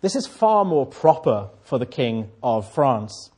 This 0.00 0.16
is 0.16 0.26
far 0.26 0.64
more 0.64 0.86
proper 0.86 1.50
for 1.62 1.78
the 1.78 1.86
King 1.86 2.30
of 2.42 2.72
France. 2.72 3.30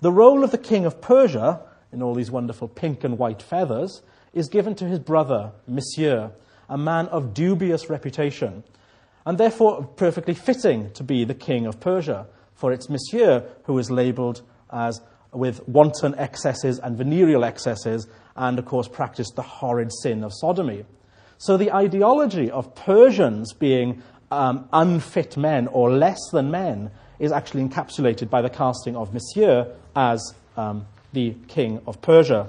The 0.00 0.12
role 0.12 0.44
of 0.44 0.50
the 0.50 0.58
King 0.58 0.86
of 0.86 1.00
Persia, 1.00 1.60
in 1.92 2.02
all 2.02 2.14
these 2.14 2.30
wonderful 2.30 2.68
pink 2.68 3.02
and 3.02 3.18
white 3.18 3.42
feathers, 3.42 4.02
is 4.32 4.48
given 4.48 4.74
to 4.76 4.84
his 4.84 4.98
brother, 4.98 5.52
Monsieur, 5.66 6.30
a 6.68 6.78
man 6.78 7.06
of 7.08 7.34
dubious 7.34 7.90
reputation, 7.90 8.62
and 9.24 9.38
therefore 9.38 9.84
perfectly 9.96 10.34
fitting 10.34 10.92
to 10.92 11.02
be 11.02 11.24
the 11.24 11.34
king 11.34 11.66
of 11.66 11.80
Persia, 11.80 12.26
for 12.54 12.72
it's 12.72 12.88
Monsieur 12.88 13.44
who 13.64 13.78
is 13.78 13.90
labeled 13.90 14.42
as 14.70 15.00
with 15.36 15.66
wanton 15.68 16.14
excesses 16.16 16.78
and 16.78 16.96
venereal 16.96 17.44
excesses, 17.44 18.08
and 18.34 18.58
of 18.58 18.64
course 18.64 18.88
practiced 18.88 19.36
the 19.36 19.42
horrid 19.42 19.90
sin 20.02 20.24
of 20.24 20.32
sodomy. 20.34 20.84
So 21.38 21.56
the 21.56 21.72
ideology 21.72 22.50
of 22.50 22.74
Persians 22.74 23.52
being 23.52 24.02
um, 24.30 24.68
unfit 24.72 25.36
men 25.36 25.66
or 25.68 25.90
less 25.90 26.18
than 26.32 26.50
men 26.50 26.90
is 27.18 27.32
actually 27.32 27.64
encapsulated 27.64 28.30
by 28.30 28.42
the 28.42 28.50
casting 28.50 28.96
of 28.96 29.12
Monsieur 29.12 29.72
as 29.94 30.34
um, 30.56 30.86
the 31.12 31.34
king 31.48 31.80
of 31.86 32.00
Persia. 32.02 32.48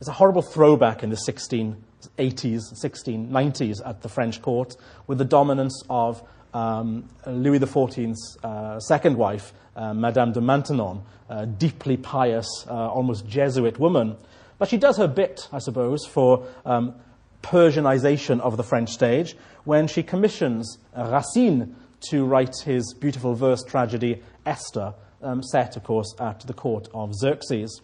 It's 0.00 0.08
a 0.08 0.12
horrible 0.12 0.42
throwback 0.42 1.02
in 1.02 1.10
the 1.10 1.18
1680s, 1.28 2.62
1690s 2.84 3.76
at 3.84 4.02
the 4.02 4.08
French 4.08 4.40
court, 4.42 4.76
with 5.06 5.18
the 5.18 5.24
dominance 5.24 5.82
of 5.90 6.22
um, 6.54 7.08
Louis 7.26 7.58
XIV's 7.58 8.38
uh, 8.42 8.78
second 8.80 9.16
wife, 9.16 9.52
uh, 9.78 9.94
Madame 9.94 10.32
de 10.32 10.40
Maintenon, 10.40 11.02
a 11.28 11.46
deeply 11.46 11.96
pious, 11.96 12.66
uh, 12.68 12.72
almost 12.72 13.26
Jesuit 13.26 13.78
woman. 13.78 14.16
But 14.58 14.68
she 14.68 14.76
does 14.76 14.96
her 14.96 15.06
bit, 15.06 15.48
I 15.52 15.58
suppose, 15.58 16.04
for 16.04 16.46
um, 16.66 16.94
Persianization 17.42 18.40
of 18.40 18.56
the 18.56 18.64
French 18.64 18.90
stage 18.90 19.36
when 19.64 19.86
she 19.86 20.02
commissions 20.02 20.78
Racine 20.96 21.76
to 22.10 22.24
write 22.24 22.56
his 22.64 22.94
beautiful 23.00 23.34
verse 23.34 23.62
tragedy, 23.62 24.22
Esther, 24.44 24.94
um, 25.22 25.42
set, 25.42 25.76
of 25.76 25.84
course, 25.84 26.14
at 26.18 26.40
the 26.40 26.52
court 26.52 26.88
of 26.92 27.14
Xerxes. 27.14 27.80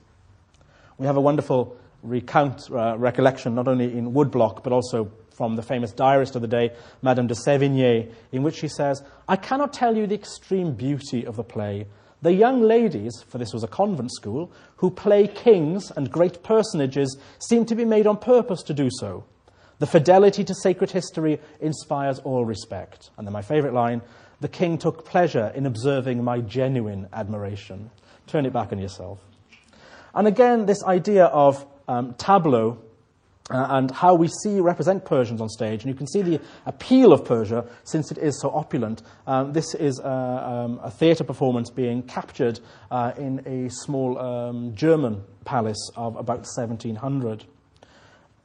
We 0.99 1.07
have 1.07 1.17
a 1.17 1.21
wonderful 1.21 1.77
recount 2.03 2.71
uh, 2.71 2.97
recollection, 2.99 3.55
not 3.55 3.69
only 3.69 3.97
in 3.97 4.13
woodblock, 4.13 4.63
but 4.63 4.73
also 4.73 5.11
from 5.35 5.57
the 5.57 5.63
famous 5.63 5.93
diarist 5.93 6.37
of 6.37 6.43
the 6.43 6.49
day, 6.49 6.71
Madame 7.03 7.27
de 7.27 7.35
Sévigné, 7.35 8.11
in 8.33 8.43
which 8.43 8.57
she 8.57 8.69
says, 8.69 9.03
I 9.29 9.37
cannot 9.37 9.73
tell 9.73 9.97
you 9.97 10.07
the 10.07 10.15
extreme 10.15 10.73
beauty 10.73 11.27
of 11.27 11.37
the 11.37 11.45
play. 11.45 11.87
The 12.23 12.33
young 12.33 12.63
ladies, 12.63 13.23
for 13.29 13.39
this 13.39 13.53
was 13.53 13.65
a 13.65 13.69
convent 13.69 14.13
school, 14.13 14.51
who 14.77 14.91
play 14.91 15.27
kings 15.27 15.91
and 15.91 16.11
great 16.11 16.43
personages 16.43 17.19
seem 17.39 17.67
to 17.67 17.75
be 17.75 17.85
made 17.85 18.07
on 18.07 18.17
purpose 18.17 18.63
to 18.63 18.75
do 18.75 18.89
so. 18.91 19.25
The 19.79 19.87
fidelity 19.87 20.45
to 20.45 20.55
sacred 20.55 20.93
history 20.93 21.41
inspires 21.61 22.21
all 22.21 22.45
respect. 22.45 23.11
And 23.19 23.27
then 23.27 23.33
my 23.33 23.43
favourite 23.43 23.75
line 23.75 24.03
the 24.41 24.49
king 24.49 24.79
took 24.79 25.07
pleasure 25.07 25.53
in 25.55 25.65
observing 25.65 26.23
my 26.23 26.41
genuine 26.41 27.09
admiration. 27.13 27.91
Turn 28.27 28.47
it 28.47 28.53
back 28.53 28.73
on 28.73 28.79
yourself. 28.79 29.19
And 30.15 30.27
again, 30.27 30.67
this 30.67 30.83
idea 30.85 31.27
of 31.27 31.65
um, 31.89 32.15
tableau 32.15 32.79
uh, 33.51 33.67
and 33.71 33.91
how 33.91 34.15
we 34.15 34.29
see 34.43 34.59
represent 34.61 35.05
Persians 35.05 35.41
on 35.41 35.51
stage. 35.51 35.83
And 35.83 35.93
you 35.93 35.97
can 35.97 36.07
see 36.07 36.23
the 36.23 36.41
appeal 36.65 37.13
of 37.13 37.25
Persia 37.25 37.67
since 37.85 38.11
it 38.11 38.17
is 38.17 38.41
so 38.41 38.51
opulent. 38.51 39.03
Um, 39.27 39.53
this 39.53 39.75
is 39.75 39.99
a, 39.99 40.09
um, 40.09 40.81
a 40.83 40.91
theatre 40.91 41.25
performance 41.25 41.69
being 41.69 42.03
captured 42.05 42.61
uh, 42.91 43.13
in 43.19 43.43
a 43.47 43.69
small 43.71 44.19
um, 44.19 44.75
German 44.75 45.23
palace 45.45 45.91
of 45.95 46.17
about 46.17 46.47
1700. 46.47 47.45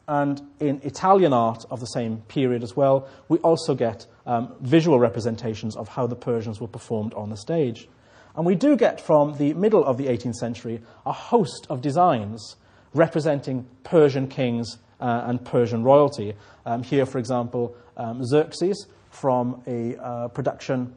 And 0.09 0.41
in 0.59 0.81
Italian 0.83 1.31
art 1.33 1.63
of 1.69 1.79
the 1.79 1.85
same 1.85 2.17
period 2.21 2.63
as 2.63 2.75
well, 2.75 3.07
we 3.29 3.37
also 3.37 3.75
get 3.75 4.05
um, 4.25 4.53
visual 4.59 4.99
representations 4.99 5.77
of 5.77 5.87
how 5.87 6.07
the 6.07 6.15
Persians 6.15 6.59
were 6.59 6.67
performed 6.67 7.13
on 7.13 7.29
the 7.29 7.37
stage. 7.37 7.87
And 8.35 8.45
we 8.45 8.55
do 8.55 8.75
get 8.75 8.99
from 8.99 9.37
the 9.37 9.53
middle 9.53 9.85
of 9.85 9.97
the 9.97 10.07
18th 10.07 10.35
century 10.35 10.81
a 11.05 11.13
host 11.13 11.67
of 11.69 11.81
designs 11.81 12.57
representing 12.93 13.65
Persian 13.83 14.27
kings 14.27 14.77
uh, 14.99 15.23
and 15.25 15.43
Persian 15.43 15.83
royalty. 15.83 16.33
Um, 16.65 16.83
here, 16.83 17.05
for 17.05 17.17
example, 17.17 17.75
um, 17.97 18.23
Xerxes 18.25 18.87
from 19.09 19.61
a 19.67 19.95
uh, 19.97 20.27
production 20.29 20.95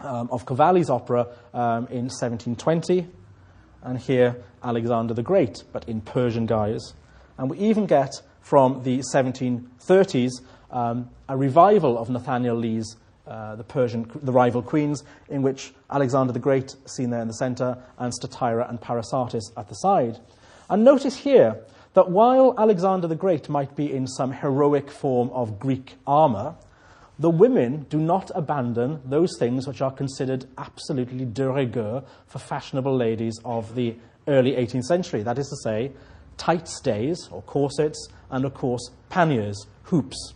um, 0.00 0.28
of 0.30 0.46
Cavalli's 0.46 0.90
opera 0.90 1.26
um, 1.54 1.86
in 1.88 2.08
1720, 2.08 3.06
and 3.82 3.98
here 3.98 4.36
Alexander 4.62 5.14
the 5.14 5.22
Great, 5.22 5.62
but 5.72 5.88
in 5.88 6.00
Persian 6.00 6.46
guise. 6.46 6.94
And 7.38 7.50
we 7.50 7.58
even 7.58 7.86
get 7.86 8.12
from 8.40 8.82
the 8.82 9.02
1730s 9.14 10.30
um, 10.70 11.10
a 11.28 11.36
revival 11.36 11.98
of 11.98 12.10
Nathaniel 12.10 12.56
Lee's 12.56 12.96
uh, 13.26 13.56
the 13.56 13.64
Persian, 13.64 14.08
the 14.22 14.30
rival 14.30 14.62
queens, 14.62 15.02
in 15.28 15.42
which 15.42 15.72
Alexander 15.90 16.32
the 16.32 16.38
Great 16.38 16.76
seen 16.86 17.10
there 17.10 17.20
in 17.20 17.26
the 17.26 17.34
center, 17.34 17.76
and 17.98 18.12
Statira 18.12 18.68
and 18.70 18.80
Parysatis 18.80 19.50
at 19.56 19.68
the 19.68 19.74
side. 19.74 20.18
And 20.70 20.84
notice 20.84 21.16
here 21.16 21.56
that 21.96 22.10
while 22.10 22.54
Alexander 22.58 23.08
the 23.08 23.16
Great 23.16 23.48
might 23.48 23.74
be 23.74 23.90
in 23.90 24.06
some 24.06 24.30
heroic 24.30 24.90
form 24.90 25.30
of 25.30 25.58
Greek 25.58 25.94
armor, 26.06 26.54
the 27.18 27.30
women 27.30 27.86
do 27.88 27.98
not 27.98 28.30
abandon 28.34 29.00
those 29.06 29.30
things 29.38 29.66
which 29.66 29.80
are 29.80 29.90
considered 29.90 30.44
absolutely 30.58 31.24
de 31.24 31.50
rigueur 31.50 32.02
for 32.26 32.38
fashionable 32.38 32.94
ladies 32.94 33.40
of 33.46 33.74
the 33.74 33.96
early 34.28 34.52
18th 34.52 34.84
century. 34.84 35.22
That 35.22 35.38
is 35.38 35.48
to 35.48 35.56
say, 35.56 35.90
tight 36.36 36.68
stays 36.68 37.30
or 37.32 37.40
corsets, 37.40 38.08
and 38.30 38.44
of 38.44 38.52
course, 38.52 38.90
panniers, 39.08 39.66
hoops. 39.84 40.34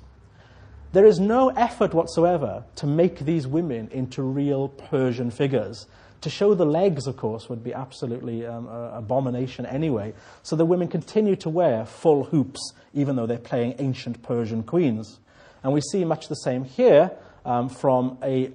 There 0.92 1.04
is 1.04 1.20
no 1.20 1.50
effort 1.50 1.92
whatsoever 1.92 2.64
to 2.76 2.86
make 2.86 3.18
these 3.18 3.46
women 3.46 3.90
into 3.92 4.22
real 4.22 4.68
Persian 4.68 5.30
figures. 5.30 5.86
To 6.22 6.30
show 6.30 6.52
the 6.54 6.66
legs, 6.66 7.06
of 7.06 7.16
course, 7.16 7.48
would 7.48 7.64
be 7.64 7.72
absolutely 7.72 8.46
um, 8.46 8.68
an 8.68 8.94
abomination 8.94 9.64
anyway. 9.64 10.12
So 10.42 10.54
the 10.54 10.66
women 10.66 10.88
continue 10.88 11.34
to 11.36 11.48
wear 11.48 11.86
full 11.86 12.24
hoops, 12.24 12.74
even 12.92 13.16
though 13.16 13.26
they're 13.26 13.38
playing 13.38 13.76
ancient 13.78 14.22
Persian 14.22 14.62
queens. 14.62 15.18
And 15.62 15.72
we 15.72 15.80
see 15.80 16.04
much 16.04 16.28
the 16.28 16.34
same 16.34 16.64
here 16.64 17.10
um, 17.46 17.70
from 17.70 18.18
a, 18.22 18.50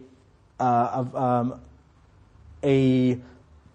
uh, 0.59 1.05
um, 1.13 1.61
a 2.63 3.19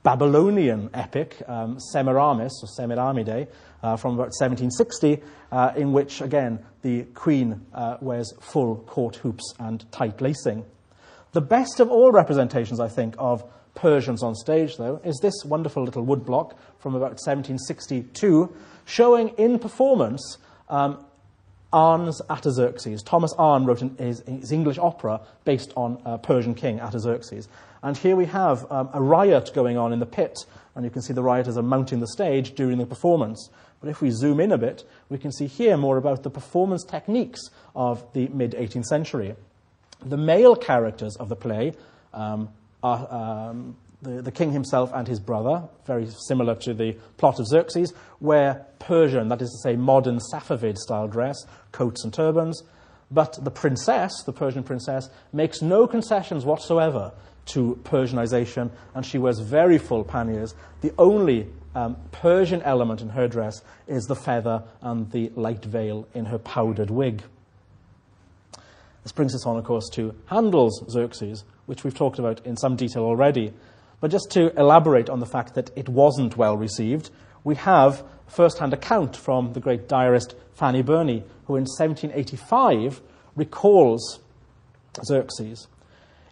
Babylonian 0.02 0.90
epic, 0.94 1.42
um, 1.46 1.78
Semiramis 1.92 2.62
or 2.62 2.68
Semiramide, 2.68 3.48
uh, 3.82 3.96
from 3.96 4.14
about 4.14 4.32
1760, 4.38 5.20
uh, 5.50 5.72
in 5.76 5.92
which, 5.92 6.20
again, 6.20 6.64
the 6.82 7.04
queen 7.14 7.66
uh, 7.74 7.96
wears 8.00 8.32
full 8.40 8.76
court 8.76 9.16
hoops 9.16 9.54
and 9.58 9.90
tight 9.90 10.20
lacing. 10.20 10.64
The 11.32 11.40
best 11.40 11.80
of 11.80 11.90
all 11.90 12.12
representations, 12.12 12.80
I 12.80 12.88
think, 12.88 13.14
of 13.18 13.44
Persians 13.80 14.22
on 14.22 14.34
stage, 14.34 14.76
though, 14.76 15.00
is 15.04 15.18
this 15.22 15.42
wonderful 15.42 15.82
little 15.82 16.04
woodblock 16.04 16.52
from 16.80 16.94
about 16.94 17.12
1762, 17.12 18.54
showing 18.84 19.30
in 19.38 19.58
performance 19.58 20.36
um, 20.68 21.02
Arne's 21.72 22.20
Artaxerxes. 22.28 23.02
Thomas 23.02 23.32
Arne 23.38 23.64
wrote 23.64 23.80
an, 23.80 23.96
his, 23.96 24.20
his, 24.26 24.52
English 24.52 24.76
opera 24.76 25.22
based 25.46 25.72
on 25.76 25.98
uh, 26.04 26.18
Persian 26.18 26.54
king 26.54 26.78
Artaxerxes. 26.78 27.48
And 27.82 27.96
here 27.96 28.16
we 28.16 28.26
have 28.26 28.70
um, 28.70 28.90
a 28.92 29.00
riot 29.00 29.52
going 29.54 29.78
on 29.78 29.94
in 29.94 29.98
the 29.98 30.04
pit, 30.04 30.44
and 30.74 30.84
you 30.84 30.90
can 30.90 31.00
see 31.00 31.14
the 31.14 31.22
rioters 31.22 31.56
are 31.56 31.62
mounting 31.62 32.00
the 32.00 32.08
stage 32.08 32.54
during 32.54 32.76
the 32.76 32.84
performance. 32.84 33.48
But 33.80 33.88
if 33.88 34.02
we 34.02 34.10
zoom 34.10 34.40
in 34.40 34.52
a 34.52 34.58
bit, 34.58 34.84
we 35.08 35.16
can 35.16 35.32
see 35.32 35.46
here 35.46 35.78
more 35.78 35.96
about 35.96 36.22
the 36.22 36.28
performance 36.28 36.84
techniques 36.84 37.48
of 37.74 38.12
the 38.12 38.28
mid 38.28 38.52
18th 38.52 38.84
century. 38.84 39.36
The 40.04 40.18
male 40.18 40.54
characters 40.54 41.16
of 41.16 41.30
the 41.30 41.36
play 41.36 41.72
um, 42.12 42.50
um, 42.82 43.76
the, 44.02 44.22
the 44.22 44.32
king 44.32 44.52
himself 44.52 44.90
and 44.94 45.06
his 45.06 45.20
brother, 45.20 45.68
very 45.86 46.08
similar 46.26 46.54
to 46.56 46.74
the 46.74 46.96
plot 47.16 47.38
of 47.38 47.46
Xerxes, 47.46 47.92
wear 48.20 48.66
Persian, 48.78 49.28
that 49.28 49.42
is 49.42 49.50
to 49.50 49.68
say, 49.68 49.76
modern 49.76 50.18
Safavid 50.32 50.78
style 50.78 51.08
dress, 51.08 51.36
coats 51.72 52.04
and 52.04 52.12
turbans. 52.12 52.62
But 53.10 53.38
the 53.42 53.50
princess, 53.50 54.22
the 54.24 54.32
Persian 54.32 54.62
princess, 54.62 55.10
makes 55.32 55.62
no 55.62 55.86
concessions 55.86 56.44
whatsoever 56.44 57.12
to 57.46 57.80
Persianization, 57.82 58.70
and 58.94 59.04
she 59.04 59.18
wears 59.18 59.40
very 59.40 59.78
full 59.78 60.04
panniers. 60.04 60.54
The 60.80 60.92
only 60.96 61.48
um, 61.74 61.96
Persian 62.12 62.62
element 62.62 63.00
in 63.00 63.10
her 63.10 63.28
dress 63.28 63.62
is 63.86 64.04
the 64.04 64.16
feather 64.16 64.62
and 64.80 65.10
the 65.10 65.32
light 65.34 65.64
veil 65.64 66.06
in 66.14 66.26
her 66.26 66.38
powdered 66.38 66.90
wig. 66.90 67.22
This 69.02 69.12
brings 69.12 69.34
us 69.34 69.46
on, 69.46 69.56
of 69.56 69.64
course, 69.64 69.88
to 69.94 70.14
Handel's 70.26 70.84
Xerxes, 70.90 71.44
which 71.70 71.84
we've 71.84 71.94
talked 71.94 72.18
about 72.18 72.44
in 72.44 72.56
some 72.56 72.74
detail 72.74 73.04
already. 73.04 73.54
But 74.00 74.10
just 74.10 74.32
to 74.32 74.52
elaborate 74.58 75.08
on 75.08 75.20
the 75.20 75.24
fact 75.24 75.54
that 75.54 75.70
it 75.76 75.88
wasn't 75.88 76.36
well 76.36 76.56
received, 76.56 77.10
we 77.44 77.54
have 77.54 78.02
a 78.26 78.30
first 78.30 78.58
hand 78.58 78.74
account 78.74 79.16
from 79.16 79.52
the 79.52 79.60
great 79.60 79.88
diarist 79.88 80.34
Fanny 80.52 80.82
Burney, 80.82 81.22
who 81.44 81.54
in 81.54 81.62
1785 81.62 83.00
recalls 83.36 84.18
Xerxes. 85.00 85.68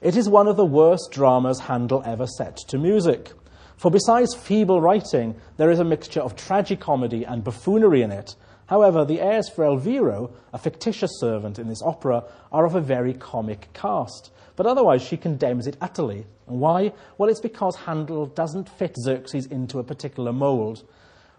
It 0.03 0.16
is 0.16 0.28
one 0.28 0.49
of 0.49 0.57
the 0.57 0.66
worst 0.66 1.12
dramas 1.12 1.61
Handel 1.61 2.03
ever 2.05 2.26
set 2.26 2.57
to 2.66 2.76
music. 2.76 3.30
For 3.76 3.93
besides 3.93 4.34
feeble 4.34 4.80
writing, 4.80 5.36
there 5.57 5.70
is 5.70 5.78
a 5.78 5.84
mixture 5.84 6.20
of 6.20 6.34
tragicomedy 6.34 7.24
and 7.24 7.45
buffoonery 7.45 8.03
in 8.03 8.11
it. 8.11 8.34
However, 8.66 9.05
the 9.05 9.20
airs 9.20 9.49
for 9.49 9.64
Elviro, 9.64 10.32
a 10.53 10.59
fictitious 10.59 11.20
servant 11.20 11.61
in 11.61 11.68
this 11.68 11.82
opera, 11.84 12.24
are 12.51 12.66
of 12.66 12.74
a 12.74 12.80
very 12.80 13.14
comic 13.14 13.68
cast. 13.72 14.32
But 14.59 14.67
otherwise, 14.67 15.03
she 15.03 15.17
condemns 15.17 15.69
it 15.69 15.77
utterly. 15.81 16.27
And 16.49 16.59
why? 16.59 16.93
Well, 17.17 17.31
it's 17.31 17.41
because 17.41 17.77
Handel 17.77 18.27
doesn't 18.27 18.69
fit 18.69 18.97
Xerxes 18.97 19.47
into 19.47 19.79
a 19.79 19.85
particular 19.85 20.33
mould. 20.33 20.83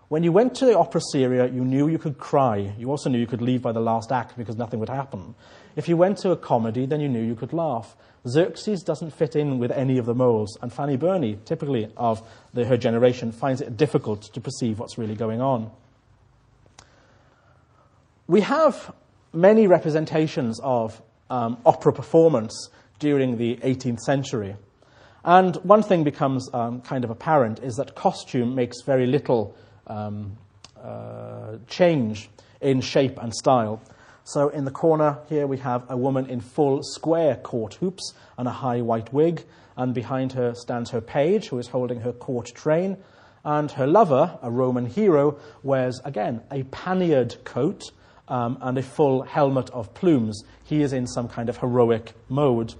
When 0.07 0.23
you 0.23 0.31
went 0.31 0.55
to 0.55 0.65
the 0.65 0.77
opera 0.77 1.01
seria, 1.11 1.47
you 1.47 1.65
knew 1.65 1.89
you 1.89 1.97
could 1.97 2.17
cry. 2.17 2.73
You 2.77 2.89
also 2.89 3.09
knew 3.09 3.19
you 3.19 3.27
could 3.27 3.41
leave 3.41 3.61
by 3.61 3.73
the 3.73 3.81
last 3.81 4.13
act 4.13 4.37
because 4.37 4.55
nothing 4.55 4.79
would 4.79 4.87
happen. 4.87 5.35
If 5.75 5.89
you 5.89 5.97
went 5.97 6.19
to 6.19 6.31
a 6.31 6.37
comedy, 6.37 6.85
then 6.85 7.01
you 7.01 7.09
knew 7.09 7.21
you 7.21 7.35
could 7.35 7.51
laugh. 7.51 7.93
Xerxes 8.25 8.83
doesn't 8.83 9.11
fit 9.11 9.35
in 9.35 9.59
with 9.59 9.71
any 9.71 9.97
of 9.97 10.05
the 10.05 10.15
molds, 10.15 10.57
and 10.61 10.71
Fanny 10.71 10.95
Burney, 10.95 11.39
typically 11.43 11.91
of 11.97 12.25
the, 12.53 12.63
her 12.63 12.77
generation, 12.77 13.33
finds 13.33 13.59
it 13.59 13.75
difficult 13.75 14.33
to 14.33 14.39
perceive 14.39 14.79
what's 14.79 14.97
really 14.97 15.15
going 15.15 15.41
on. 15.41 15.71
We 18.27 18.39
have 18.41 18.95
many 19.33 19.67
representations 19.67 20.61
of 20.63 21.01
um, 21.29 21.57
opera 21.65 21.91
performance 21.91 22.69
during 22.99 23.37
the 23.37 23.55
18th 23.57 23.99
century. 23.99 24.55
And 25.23 25.55
one 25.57 25.83
thing 25.83 26.03
becomes 26.03 26.49
um, 26.53 26.81
kind 26.81 27.03
of 27.03 27.09
apparent 27.09 27.59
is 27.59 27.75
that 27.75 27.95
costume 27.95 28.55
makes 28.55 28.81
very 28.85 29.05
little 29.05 29.55
um, 29.87 30.37
uh, 30.81 31.57
change 31.67 32.29
in 32.61 32.81
shape 32.81 33.17
and 33.21 33.33
style. 33.33 33.81
So 34.23 34.49
in 34.49 34.63
the 34.63 34.71
corner 34.71 35.17
here 35.27 35.47
we 35.47 35.57
have 35.57 35.85
a 35.89 35.97
woman 35.97 36.27
in 36.27 36.39
full 36.39 36.83
square 36.83 37.35
court 37.35 37.75
hoops 37.75 38.13
and 38.37 38.47
a 38.47 38.51
high 38.51 38.81
white 38.81 39.11
wig, 39.11 39.43
and 39.75 39.93
behind 39.93 40.33
her 40.33 40.53
stands 40.55 40.91
her 40.91 41.01
page 41.01 41.47
who 41.47 41.57
is 41.57 41.67
holding 41.67 42.01
her 42.01 42.13
court 42.13 42.51
train, 42.53 42.97
and 43.43 43.71
her 43.71 43.87
lover, 43.87 44.37
a 44.41 44.51
Roman 44.51 44.85
hero, 44.85 45.39
wears 45.63 45.99
again 46.05 46.41
a 46.51 46.63
panniered 46.63 47.43
coat 47.43 47.91
um, 48.27 48.57
and 48.61 48.77
a 48.77 48.83
full 48.83 49.23
helmet 49.23 49.69
of 49.71 49.93
plumes. 49.93 50.43
He 50.63 50.81
is 50.81 50.93
in 50.93 51.07
some 51.07 51.27
kind 51.27 51.49
of 51.49 51.57
heroic 51.57 52.13
mode. 52.27 52.75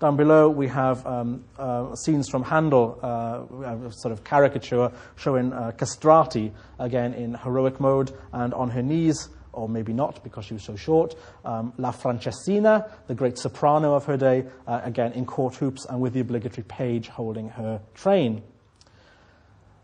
Down 0.00 0.16
below, 0.16 0.48
we 0.48 0.66
have 0.68 1.06
um, 1.06 1.44
uh, 1.58 1.94
scenes 1.94 2.30
from 2.30 2.42
Handel, 2.42 2.98
uh, 3.02 3.90
sort 3.90 4.12
of 4.12 4.24
caricature 4.24 4.90
showing 5.16 5.52
uh, 5.52 5.72
Castrati, 5.72 6.52
again 6.78 7.12
in 7.12 7.34
heroic 7.34 7.78
mode, 7.78 8.10
and 8.32 8.54
on 8.54 8.70
her 8.70 8.80
knees, 8.80 9.28
or 9.52 9.68
maybe 9.68 9.92
not 9.92 10.24
because 10.24 10.46
she 10.46 10.54
was 10.54 10.62
so 10.62 10.74
short. 10.74 11.14
Um, 11.44 11.74
La 11.76 11.92
Francesina, 11.92 12.90
the 13.08 13.14
great 13.14 13.36
soprano 13.36 13.92
of 13.94 14.06
her 14.06 14.16
day, 14.16 14.46
uh, 14.66 14.80
again 14.84 15.12
in 15.12 15.26
court 15.26 15.56
hoops 15.56 15.84
and 15.84 16.00
with 16.00 16.14
the 16.14 16.20
obligatory 16.20 16.64
page 16.64 17.08
holding 17.08 17.50
her 17.50 17.82
train. 17.92 18.42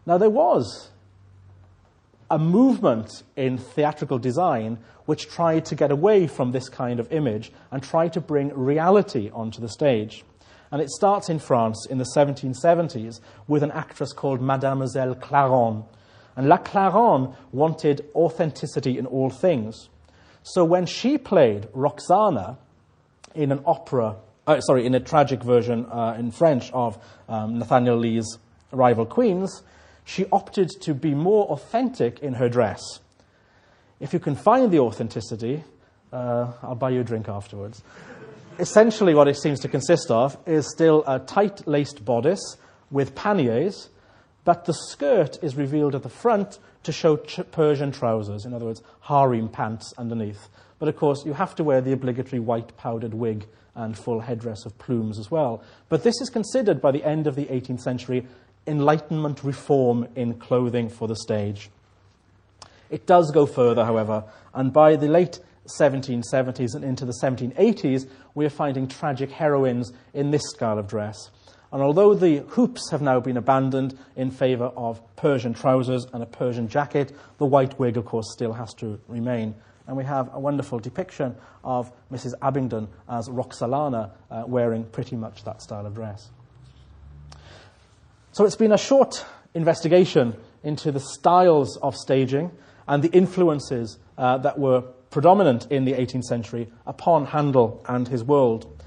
Now, 0.07 0.17
there 0.17 0.31
was 0.31 0.89
a 2.31 2.39
movement 2.39 3.23
in 3.37 3.59
theatrical 3.59 4.19
design 4.19 4.79
which 5.07 5.29
tried 5.29 5.65
to 5.65 5.75
get 5.75 5.91
away 5.91 6.27
from 6.27 6.53
this 6.53 6.69
kind 6.69 7.01
of 7.01 7.11
image 7.11 7.51
and 7.71 7.83
tried 7.83 8.13
to 8.13 8.21
bring 8.21 8.53
reality 8.55 9.31
onto 9.33 9.61
the 9.61 9.69
stage. 9.69 10.25
And 10.71 10.83
it 10.83 10.91
starts 10.91 11.29
in 11.29 11.39
France 11.39 11.87
in 11.89 11.99
the 11.99 12.07
1770s 12.17 13.21
with 13.49 13.63
an 13.63 13.71
actress 13.71 14.13
called 14.13 14.41
Mademoiselle 14.41 15.15
Clairon, 15.15 15.85
and 16.37 16.49
La 16.49 16.59
Clairon 16.59 17.35
wanted 17.51 18.05
authenticity 18.15 18.99
in 18.99 19.07
all 19.07 19.31
things. 19.31 19.89
So 20.43 20.65
when 20.65 20.85
she 20.87 21.17
played 21.19 21.67
Roxana 21.73 22.59
in 23.35 23.53
an 23.53 23.63
opera, 23.65 24.17
uh, 24.47 24.61
sorry, 24.61 24.87
in 24.87 24.95
a 24.95 25.01
tragic 25.01 25.43
version 25.43 25.87
uh, 25.87 26.15
in 26.19 26.31
French 26.31 26.71
of 26.73 26.99
um, 27.29 27.59
Nathaniel 27.59 27.97
Lee's 27.97 28.39
Rival 28.71 29.07
Queens, 29.07 29.63
she 30.05 30.27
opted 30.31 30.71
to 30.83 30.95
be 30.95 31.15
more 31.15 31.47
authentic 31.47 32.21
in 32.21 32.35
her 32.35 32.49
dress. 32.49 33.01
If 34.01 34.13
you 34.13 34.21
can 34.21 34.35
find 34.35 34.71
the 34.71 34.81
authenticity, 34.81 35.65
uh, 36.13 36.53
I'll 36.63 36.75
buy 36.75 36.91
you 36.91 37.01
a 37.01 37.05
drink 37.05 37.29
afterwards. 37.29 37.83
Essentially, 38.59 39.15
what 39.15 39.29
it 39.29 39.37
seems 39.37 39.61
to 39.61 39.69
consist 39.69 40.11
of 40.11 40.37
is 40.47 40.71
still 40.71 41.05
a 41.07 41.19
tight 41.19 41.67
laced 41.67 42.05
bodice 42.05 42.57
with 42.91 43.15
panniers 43.15 43.89
but 44.47 44.65
the 44.65 44.75
skirt 44.75 45.43
is 45.43 45.57
revealed 45.57 45.97
at 45.97 46.05
the 46.05 46.09
front 46.09 46.61
to 46.85 46.93
show 46.93 47.17
ch- 47.17 47.41
Persian 47.51 47.91
trousers, 47.91 48.45
in 48.45 48.55
other 48.55 48.65
words, 48.65 48.81
harem 49.01 49.49
pants 49.49 49.93
underneath. 49.99 50.49
But 50.79 50.89
of 50.89 50.97
course, 50.97 51.27
you 51.27 51.33
have 51.33 51.57
to 51.57 51.65
wear 51.65 51.81
the 51.81 51.93
obligatory 51.93 52.39
white 52.39 52.77
powdered 52.77 53.13
wig 53.13 53.47
and 53.75 53.99
full 53.99 54.21
headdress 54.21 54.65
of 54.65 54.79
plumes 54.79 55.19
as 55.19 55.33
well. 55.33 55.65
But 55.89 56.05
this 56.05 56.21
is 56.21 56.31
considered 56.31 56.81
by 56.81 56.93
the 56.93 57.03
end 57.03 57.27
of 57.27 57.35
the 57.35 57.47
18th 57.47 57.81
century 57.81 58.25
Enlightenment 58.69 59.43
reform 59.43 60.07
in 60.15 60.35
clothing 60.35 60.89
for 60.89 61.09
the 61.09 61.17
stage. 61.17 61.69
It 62.91 63.07
does 63.07 63.30
go 63.30 63.47
further, 63.47 63.84
however, 63.84 64.24
and 64.55 64.72
by 64.72 64.97
the 64.97 65.09
late 65.09 65.41
1770s 65.66 66.74
and 66.74 66.84
into 66.84 67.05
the 67.05 67.14
1780s, 67.22 68.09
we 68.34 68.47
are 68.47 68.51
finding 68.51 68.89
tragic 68.89 69.30
heroines 69.30 69.93
in 70.14 70.30
this 70.30 70.49
style 70.55 70.78
of 70.78 70.87
dress. 70.87 71.30
And 71.72 71.82
although 71.82 72.14
the 72.14 72.39
hoops 72.39 72.91
have 72.91 73.03
now 73.03 73.20
been 73.20 73.37
abandoned 73.37 73.99
in 74.14 74.30
favour 74.30 74.66
of 74.76 75.01
Persian 75.16 75.53
trousers 75.53 76.07
and 76.12 76.22
a 76.22 76.26
Persian 76.26 76.68
jacket, 76.68 77.12
the 77.39 77.47
white 77.47 77.78
wig, 77.78 77.97
of 77.97 78.05
course, 78.05 78.32
still 78.32 78.53
has 78.53 78.72
to 78.74 79.01
remain. 79.09 79.55
And 79.87 79.97
we 79.97 80.05
have 80.05 80.32
a 80.32 80.41
wonderful 80.41 80.78
depiction 80.78 81.37
of 81.64 81.93
Mrs. 82.11 82.34
Abington 82.41 82.89
as 83.09 83.28
Roxalana 83.28 84.12
uh, 84.30 84.45
wearing 84.47 84.84
pretty 84.84 85.16
much 85.16 85.45
that 85.45 85.61
style 85.61 85.87
of 85.87 85.95
dress. 85.95 86.30
So 88.32 88.45
it's 88.45 88.57
been 88.57 88.72
a 88.72 88.78
short 88.78 89.24
investigation 89.55 90.37
into 90.62 90.93
the 90.93 91.01
styles 91.01 91.76
of 91.78 91.97
staging 91.97 92.51
and 92.89 93.03
the 93.03 93.11
influences 93.11 93.99
uh, 94.18 94.39
that 94.39 94.59
were 94.59 94.82
predominant 95.11 95.66
in 95.70 95.84
the 95.84 95.93
18th 95.93 96.24
century 96.24 96.70
upon 96.87 97.26
Handel 97.26 97.84
and 97.89 98.09
his 98.09 98.22
world. 98.22 98.82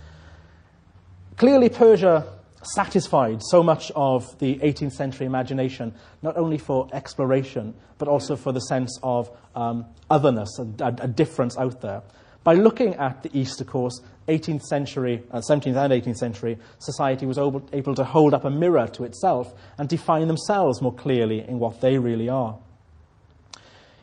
Clearly, 1.38 1.70
Persia 1.70 2.26
satisfied 2.64 3.42
so 3.42 3.64
much 3.64 3.92
of 3.96 4.38
the 4.40 4.56
18th 4.58 4.92
century 4.92 5.26
imagination, 5.26 5.94
not 6.22 6.38
only 6.38 6.58
for 6.58 6.88
exploration, 6.92 7.74
but 7.98 8.08
also 8.08 8.36
for 8.36 8.52
the 8.52 8.60
sense 8.60 9.00
of 9.02 9.30
um, 9.56 9.86
otherness, 10.10 10.60
a, 10.60 10.86
a, 11.00 11.08
difference 11.08 11.58
out 11.58 11.82
there. 11.82 12.02
By 12.44 12.56
looking 12.56 12.96
at 12.96 13.24
the 13.24 13.38
East, 13.38 13.62
of 13.62 13.68
course, 13.68 14.02
18th 14.28 14.64
century, 14.64 15.24
uh, 15.32 15.40
17th 15.40 15.76
and 15.76 15.94
18th 15.94 16.18
century 16.18 16.58
society 16.80 17.26
was 17.26 17.38
able, 17.38 17.68
able 17.74 17.96
to 17.96 18.04
hold 18.04 18.34
up 18.34 18.46
a 18.46 18.50
mirror 18.50 18.88
to 18.88 19.04
itself 19.04 19.54
and 19.78 19.88
define 19.88 20.28
themselves 20.28 20.82
more 20.82 20.94
clearly 20.94 21.40
in 21.48 21.60
what 21.60 21.82
they 21.82 21.98
really 21.98 22.30
are. 22.30 22.58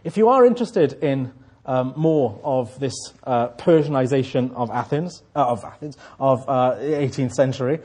If 0.07 0.17
you 0.17 0.29
are 0.29 0.47
interested 0.47 1.03
in 1.03 1.33
um, 1.65 1.93
more 1.97 2.41
of 2.45 2.79
this 2.79 2.95
uh, 3.25 3.49
Persianization 3.49 4.55
of 4.55 4.71
Athens, 4.71 5.25
uh, 5.35 5.49
of 5.49 5.65
Athens, 5.65 5.97
of 6.21 6.49
uh, 6.49 6.77
18th 6.79 7.33
century, 7.33 7.81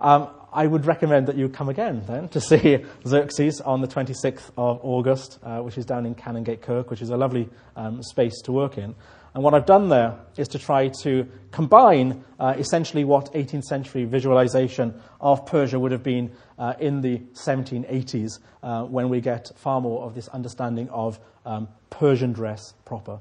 um, 0.00 0.30
I 0.52 0.66
would 0.66 0.84
recommend 0.84 1.28
that 1.28 1.36
you 1.36 1.48
come 1.48 1.68
again 1.68 2.02
then 2.08 2.28
to 2.30 2.40
see 2.40 2.84
Xerxes 3.06 3.60
on 3.60 3.82
the 3.82 3.86
26th 3.86 4.50
of 4.58 4.80
August, 4.82 5.38
uh, 5.44 5.60
which 5.60 5.78
is 5.78 5.86
down 5.86 6.06
in 6.06 6.16
Canongate 6.16 6.60
Kirk, 6.60 6.90
which 6.90 7.02
is 7.02 7.10
a 7.10 7.16
lovely 7.16 7.48
um, 7.76 8.02
space 8.02 8.42
to 8.46 8.50
work 8.50 8.76
in. 8.76 8.96
And 9.34 9.44
what 9.44 9.54
I've 9.54 9.66
done 9.66 9.88
there 9.88 10.18
is 10.36 10.48
to 10.48 10.58
try 10.58 10.88
to 11.02 11.26
combine 11.52 12.24
uh, 12.38 12.54
essentially 12.58 13.04
what 13.04 13.32
18th 13.32 13.64
century 13.64 14.04
visualization 14.04 15.00
of 15.20 15.46
Persia 15.46 15.78
would 15.78 15.92
have 15.92 16.02
been 16.02 16.32
uh, 16.58 16.74
in 16.80 17.00
the 17.00 17.18
1780s 17.34 18.40
uh, 18.62 18.84
when 18.84 19.08
we 19.08 19.20
get 19.20 19.50
far 19.56 19.80
more 19.80 20.02
of 20.04 20.14
this 20.14 20.28
understanding 20.28 20.88
of 20.90 21.20
um, 21.46 21.68
Persian 21.90 22.32
dress 22.32 22.74
proper. 22.84 23.18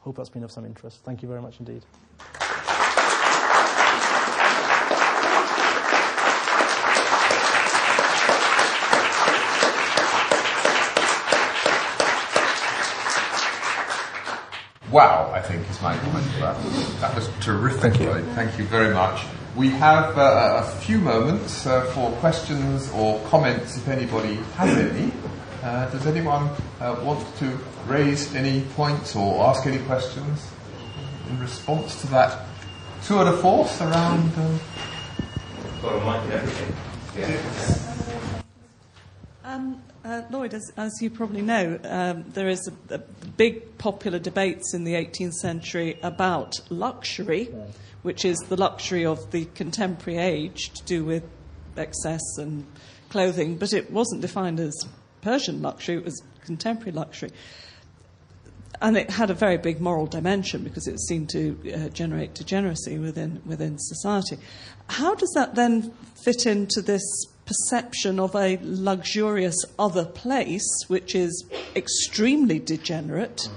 Hope 0.00 0.16
that's 0.16 0.30
been 0.30 0.42
of 0.42 0.50
some 0.50 0.64
interest. 0.64 1.04
Thank 1.04 1.22
you 1.22 1.28
very 1.28 1.40
much 1.40 1.60
indeed. 1.60 1.84
Wow, 14.92 15.30
I 15.32 15.40
think 15.40 15.68
is 15.70 15.80
my 15.80 15.96
comment 15.98 16.26
for 16.26 16.40
that. 16.40 16.56
That 17.00 17.14
was 17.14 17.28
terrific. 17.40 17.94
Thank 17.94 18.00
you, 18.00 18.32
Thank 18.34 18.58
you 18.58 18.64
very 18.66 18.92
much. 18.94 19.24
We 19.56 19.70
have 19.70 20.16
uh, 20.16 20.62
a 20.62 20.80
few 20.80 20.98
moments 20.98 21.66
uh, 21.66 21.82
for 21.94 22.10
questions 22.20 22.90
or 22.92 23.20
comments 23.28 23.76
if 23.76 23.88
anybody 23.88 24.34
has 24.56 24.76
any. 24.76 25.12
Uh, 25.62 25.88
does 25.90 26.06
anyone 26.06 26.50
uh, 26.80 27.00
want 27.02 27.24
to 27.36 27.58
raise 27.86 28.34
any 28.34 28.62
points 28.74 29.14
or 29.16 29.44
ask 29.44 29.66
any 29.66 29.78
questions 29.84 30.50
in 31.30 31.38
response 31.40 32.00
to 32.00 32.06
that 32.08 32.46
tour 33.04 33.24
de 33.24 33.32
force 33.38 33.80
around? 33.80 34.32
Um, 34.36 34.60
Got 35.82 35.94
a 35.94 36.26
mic 36.26 36.34
everything. 36.34 36.74
Yeah. 37.16 38.42
Um, 39.44 39.82
uh, 40.04 40.22
Lloyd, 40.30 40.54
as, 40.54 40.72
as, 40.76 40.92
you 41.00 41.10
probably 41.10 41.42
know, 41.42 41.78
um, 41.84 42.24
there 42.30 42.48
is 42.48 42.68
a, 42.68 42.94
a, 42.94 42.98
big 43.36 43.78
popular 43.78 44.18
debates 44.18 44.74
in 44.74 44.84
the 44.84 44.94
18th 44.94 45.34
century 45.34 45.98
about 46.02 46.60
luxury, 46.70 47.48
which 48.02 48.24
is 48.24 48.36
the 48.48 48.56
luxury 48.56 49.06
of 49.06 49.30
the 49.30 49.44
contemporary 49.54 50.18
age 50.18 50.70
to 50.70 50.82
do 50.84 51.04
with 51.04 51.22
excess 51.76 52.20
and 52.38 52.66
clothing, 53.10 53.56
but 53.56 53.72
it 53.72 53.90
wasn't 53.90 54.20
defined 54.20 54.58
as 54.58 54.74
Persian 55.20 55.62
luxury, 55.62 55.96
it 55.96 56.04
was 56.04 56.20
contemporary 56.44 56.92
luxury. 56.92 57.30
And 58.80 58.96
it 58.96 59.10
had 59.10 59.30
a 59.30 59.34
very 59.34 59.58
big 59.58 59.80
moral 59.80 60.06
dimension 60.06 60.64
because 60.64 60.88
it 60.88 60.98
seemed 60.98 61.30
to 61.30 61.56
uh, 61.72 61.88
generate 61.90 62.34
degeneracy 62.34 62.98
within, 62.98 63.40
within 63.46 63.78
society. 63.78 64.38
How 64.88 65.14
does 65.14 65.30
that 65.36 65.54
then 65.54 65.92
fit 66.24 66.46
into 66.46 66.82
this 66.82 67.02
perception 67.44 68.20
of 68.20 68.34
a 68.34 68.58
luxurious 68.62 69.56
other 69.78 70.04
place, 70.04 70.66
which 70.88 71.14
is 71.14 71.44
extremely 71.74 72.58
degenerate. 72.58 73.48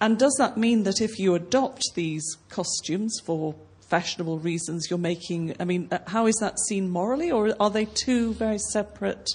And 0.00 0.18
does 0.18 0.34
that 0.38 0.56
mean 0.56 0.82
that 0.82 1.00
if 1.00 1.18
you 1.18 1.34
adopt 1.34 1.82
these 1.94 2.36
costumes 2.48 3.18
for 3.24 3.54
fashionable 3.88 4.38
reasons, 4.38 4.88
you're 4.90 4.98
making, 4.98 5.54
I 5.58 5.64
mean, 5.64 5.88
uh, 5.90 5.98
how 6.08 6.26
is 6.26 6.34
that 6.40 6.58
seen 6.58 6.90
morally, 6.90 7.30
or 7.30 7.54
are 7.60 7.70
they 7.70 7.86
two 7.86 8.34
very 8.34 8.58
separate? 8.58 9.28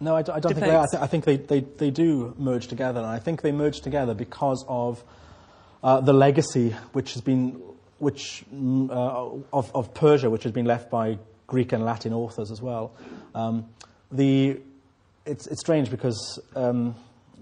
No, 0.00 0.16
I, 0.16 0.22
d- 0.22 0.32
I 0.32 0.40
don't 0.40 0.54
think 0.54 0.66
they 0.66 0.74
are. 0.74 0.84
I, 0.84 0.86
th- 0.90 1.02
I 1.02 1.06
think 1.06 1.24
they, 1.24 1.36
they, 1.36 1.60
they 1.60 1.90
do 1.90 2.34
merge 2.38 2.66
together, 2.66 3.00
and 3.00 3.08
I 3.08 3.18
think 3.18 3.42
they 3.42 3.52
merge 3.52 3.80
together 3.80 4.14
because 4.14 4.64
of 4.68 5.02
uh, 5.82 6.00
the 6.00 6.12
legacy 6.12 6.70
which 6.92 7.12
has 7.14 7.22
been, 7.22 7.60
which, 7.98 8.44
mm, 8.54 8.90
uh, 8.90 9.42
of, 9.52 9.70
of 9.74 9.94
Persia, 9.94 10.28
which 10.30 10.42
has 10.42 10.52
been 10.52 10.66
left 10.66 10.90
by 10.90 11.18
Greek 11.46 11.72
and 11.72 11.84
Latin 11.84 12.12
authors 12.12 12.50
as 12.50 12.60
well. 12.60 12.92
Um, 13.36 13.68
the, 14.10 14.58
it's, 15.26 15.46
it's, 15.46 15.60
strange 15.60 15.90
because 15.90 16.40
um, 16.54 16.94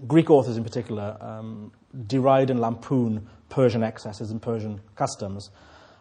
Greek 0.05 0.29
authors 0.29 0.57
in 0.57 0.63
particular 0.63 1.17
um, 1.21 1.71
deride 2.05 2.49
and 2.49 2.59
lampoon 2.59 3.27
Persian 3.49 3.81
excesses 3.81 4.29
and 4.29 4.41
Persian 4.41 4.81
customs, 4.95 5.49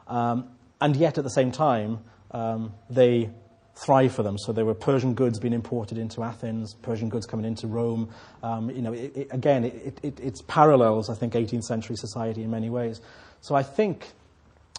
um, 0.08 0.48
and 0.80 0.96
yet 0.96 1.16
at 1.16 1.22
the 1.22 1.30
same 1.30 1.52
time 1.52 2.00
um, 2.32 2.74
they 2.90 3.30
thrive 3.76 4.12
for 4.12 4.24
them. 4.24 4.36
So 4.36 4.52
there 4.52 4.64
were 4.64 4.74
Persian 4.74 5.14
goods 5.14 5.38
being 5.38 5.54
imported 5.54 5.96
into 5.96 6.24
Athens, 6.24 6.74
Persian 6.82 7.08
goods 7.08 7.26
coming 7.26 7.46
into 7.46 7.68
Rome. 7.68 8.08
Um, 8.42 8.70
you 8.70 8.82
know, 8.82 8.92
it, 8.92 9.16
it, 9.16 9.28
again, 9.30 9.64
it, 9.64 9.98
it 10.02 10.42
parallels, 10.48 11.08
I 11.08 11.14
think, 11.14 11.34
18th 11.34 11.64
century 11.64 11.96
society 11.96 12.42
in 12.42 12.50
many 12.50 12.70
ways. 12.70 13.00
So 13.40 13.54
I 13.54 13.62
think 13.62 14.08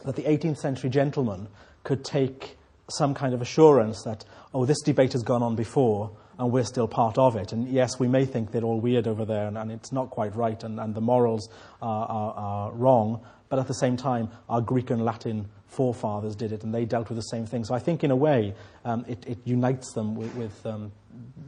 that 0.04 0.16
the 0.16 0.24
18th 0.24 0.58
century 0.58 0.90
gentleman 0.90 1.48
could 1.84 2.04
take 2.04 2.58
some 2.90 3.14
kind 3.14 3.34
of 3.34 3.42
assurance 3.42 4.04
that, 4.04 4.26
oh, 4.54 4.66
this 4.66 4.82
debate 4.82 5.14
has 5.14 5.24
gone 5.24 5.42
on 5.42 5.56
before 5.56 6.12
and 6.38 6.52
we're 6.52 6.64
still 6.64 6.88
part 6.88 7.18
of 7.18 7.36
it. 7.36 7.52
And 7.52 7.68
yes, 7.68 8.00
we 8.00 8.08
may 8.08 8.26
think 8.26 8.52
they're 8.52 8.64
all 8.64 8.80
weird 8.80 9.08
over 9.08 9.26
there 9.26 9.48
and, 9.48 9.58
and 9.58 9.72
it's 9.72 9.92
not 9.92 10.10
quite 10.10 10.36
right 10.36 10.62
and, 10.64 10.80
and 10.80 10.94
the 10.94 11.02
morals 11.02 11.50
are, 11.82 12.06
are, 12.08 12.34
are, 12.34 12.72
wrong, 12.74 13.22
but 13.50 13.60
at 13.60 13.68
the 13.68 13.74
same 13.74 13.98
time, 13.98 14.30
our 14.50 14.62
Greek 14.62 14.90
and 14.90 15.04
Latin 15.04 15.48
forefathers 15.68 16.36
did 16.36 16.52
it 16.52 16.64
and 16.64 16.74
they 16.74 16.86
dealt 16.86 17.10
with 17.10 17.18
the 17.18 17.24
same 17.24 17.46
thing. 17.46 17.64
So 17.64 17.74
I 17.74 17.80
think, 17.80 18.04
in 18.04 18.12
a 18.12 18.16
way, 18.16 18.54
um, 18.84 19.06
it, 19.08 19.26
it, 19.28 19.40
unites 19.46 19.94
them 19.94 20.16
with, 20.16 20.34
with 20.36 20.66
um, 20.66 20.92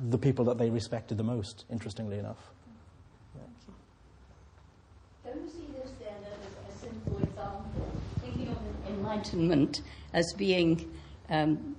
the 0.10 0.18
people 0.18 0.46
that 0.46 0.58
they 0.58 0.70
respected 0.70 1.18
the 1.18 1.24
most, 1.24 1.66
interestingly 1.72 2.18
enough. 2.18 2.52
Don't 5.26 5.42
you 5.44 5.50
see 5.50 5.68
this 5.74 5.92
then 6.00 6.16
as 6.24 6.76
a 6.76 6.80
simple 6.80 7.18
example? 7.18 7.92
Thinking 8.22 8.50
of 8.50 8.58
enlightenment 8.90 9.82
as 10.14 10.34
being 10.38 10.90
um, 11.30 11.76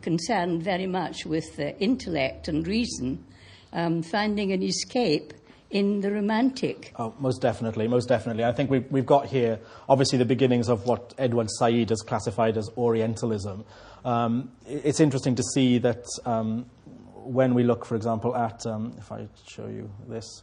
concerned 0.00 0.62
very 0.62 0.86
much 0.86 1.26
with 1.26 1.58
intellect 1.58 2.48
and 2.48 2.66
reason, 2.66 3.24
um, 3.72 4.02
finding 4.02 4.52
an 4.52 4.62
escape 4.62 5.32
in 5.70 6.00
the 6.00 6.10
romantic. 6.10 6.92
Oh, 6.96 7.12
most 7.18 7.42
definitely, 7.42 7.88
most 7.88 8.08
definitely. 8.08 8.44
I 8.44 8.52
think 8.52 8.70
we've, 8.70 8.90
we've 8.92 9.06
got 9.06 9.26
here, 9.26 9.58
obviously, 9.88 10.18
the 10.18 10.24
beginnings 10.24 10.68
of 10.68 10.86
what 10.86 11.14
Edward 11.18 11.50
Said 11.50 11.90
has 11.90 12.00
classified 12.00 12.56
as 12.56 12.70
Orientalism. 12.76 13.64
Um, 14.04 14.52
it's 14.66 15.00
interesting 15.00 15.34
to 15.34 15.42
see 15.42 15.78
that 15.78 16.04
um, 16.24 16.66
when 17.14 17.54
we 17.54 17.64
look, 17.64 17.84
for 17.84 17.96
example, 17.96 18.36
at, 18.36 18.64
um, 18.66 18.94
if 18.98 19.10
I 19.10 19.26
show 19.48 19.66
you 19.66 19.90
this 20.08 20.42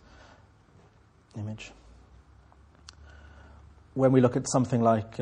image, 1.37 1.71
when 3.93 4.11
we 4.11 4.19
look 4.19 4.35
at 4.35 4.49
something 4.49 4.81
like 4.81 5.17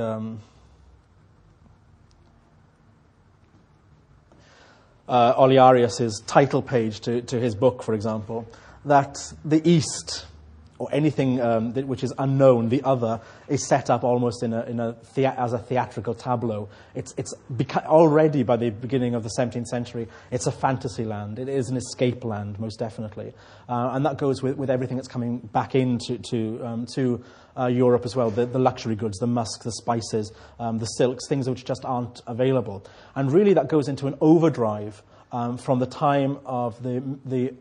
uh, 5.10 5.34
Olearius's 5.34 6.22
title 6.28 6.62
page 6.62 7.02
to, 7.02 7.22
to 7.24 7.40
his 7.40 7.56
book, 7.56 7.84
for 7.84 7.94
example, 7.94 8.48
that 8.86 9.18
the 9.44 9.68
East 9.68 10.26
or 10.78 10.88
anything 10.94 11.42
um, 11.42 11.74
that, 11.74 11.86
which 11.86 12.06
is 12.06 12.14
unknown, 12.18 12.70
the 12.70 12.82
other, 12.84 13.20
is 13.50 13.68
set 13.68 13.90
up 13.90 14.06
almost 14.06 14.44
in 14.44 14.54
a, 14.54 14.64
in 14.64 14.80
a 14.80 14.94
thea- 14.94 15.36
as 15.38 15.52
a 15.52 15.58
theatrical 15.60 16.14
tableau. 16.14 16.70
It's, 16.96 17.14
it's 17.18 17.34
beca- 17.54 17.86
already 17.86 18.44
by 18.44 18.56
the 18.56 18.70
beginning 18.70 19.14
of 19.14 19.24
the 19.24 19.32
17th 19.38 19.66
century, 19.66 20.08
it's 20.32 20.48
a 20.48 20.54
fantasy 20.54 21.04
land. 21.04 21.38
It 21.38 21.50
is 21.50 21.68
an 21.68 21.76
escape 21.76 22.24
land, 22.24 22.60
most 22.60 22.80
definitely. 22.80 23.34
Uh, 23.68 23.90
and 23.92 24.06
that 24.06 24.18
goes 24.18 24.42
with, 24.42 24.56
with 24.56 24.70
everything 24.70 24.96
that's 24.96 25.10
coming 25.10 25.40
back 25.40 25.76
into 25.76 26.18
to, 26.30 26.66
um, 26.66 26.86
to 26.96 27.26
uh, 27.58 27.68
Europe 27.68 28.06
as 28.06 28.16
well 28.16 28.32
the, 28.32 28.46
the 28.46 28.60
luxury 28.60 28.96
goods, 28.96 29.18
the 29.20 29.28
musk, 29.28 29.64
the 29.64 29.72
spices, 29.72 30.32
um, 30.60 30.80
the 30.80 30.86
silks, 30.86 31.28
things 31.28 31.50
which 31.50 31.66
just 31.66 31.86
aren't 31.86 32.22
available. 32.28 32.86
And 33.16 33.32
really, 33.32 33.54
that 33.54 33.68
goes 33.68 33.88
into 33.88 34.08
an 34.08 34.16
overdrive 34.22 35.02
um, 35.32 35.58
from 35.58 35.80
the 35.80 35.86
time 35.86 36.40
of 36.46 36.82
the, 36.84 37.04
the 37.26 37.54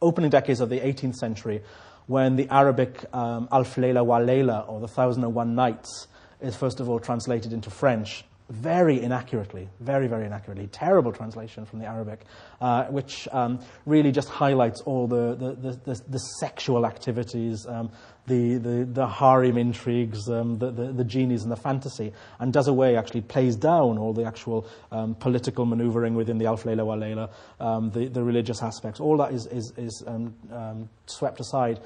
opening 0.00 0.30
decades 0.30 0.60
of 0.60 0.68
the 0.68 0.80
18th 0.80 1.16
century 1.16 1.62
when 2.06 2.36
the 2.36 2.48
Arabic 2.48 3.04
um, 3.14 3.48
Alf 3.52 3.76
Layla 3.76 4.04
wa 4.04 4.18
Layla, 4.18 4.68
or 4.68 4.80
the 4.80 4.88
Thousand 4.88 5.24
and 5.24 5.34
One 5.34 5.54
Nights, 5.54 6.08
is 6.40 6.56
first 6.56 6.80
of 6.80 6.88
all 6.88 6.98
translated 6.98 7.52
into 7.52 7.70
French 7.70 8.24
very 8.52 9.00
inaccurately, 9.00 9.68
very, 9.80 10.06
very 10.06 10.26
inaccurately. 10.26 10.66
Terrible 10.66 11.10
translation 11.10 11.64
from 11.64 11.78
the 11.78 11.86
Arabic, 11.86 12.20
uh, 12.60 12.84
which 12.84 13.26
um, 13.32 13.60
really 13.86 14.12
just 14.12 14.28
highlights 14.28 14.82
all 14.82 15.06
the, 15.06 15.34
the, 15.34 15.54
the, 15.54 15.80
the, 15.84 16.02
the 16.08 16.18
sexual 16.18 16.84
activities, 16.84 17.66
um, 17.66 17.90
the, 18.26 18.58
the, 18.58 18.84
the 18.84 19.06
harem 19.06 19.56
intrigues, 19.56 20.28
um, 20.28 20.58
the, 20.58 20.70
the, 20.70 20.92
the 20.92 21.04
genies 21.04 21.42
and 21.42 21.50
the 21.50 21.56
fantasy, 21.56 22.12
and 22.38 22.52
does 22.52 22.68
away, 22.68 22.96
actually 22.96 23.22
plays 23.22 23.56
down 23.56 23.96
all 23.96 24.12
the 24.12 24.24
actual 24.24 24.66
um, 24.90 25.14
political 25.14 25.64
maneuvering 25.64 26.14
within 26.14 26.36
the 26.36 26.44
Alf 26.44 26.64
Layla 26.64 26.84
wa 26.84 26.94
Layla, 26.94 27.30
um, 27.58 27.90
the, 27.90 28.08
the 28.08 28.22
religious 28.22 28.62
aspects. 28.62 29.00
All 29.00 29.16
that 29.16 29.32
is, 29.32 29.46
is, 29.46 29.72
is 29.78 30.04
um, 30.06 30.88
swept 31.06 31.40
aside. 31.40 31.80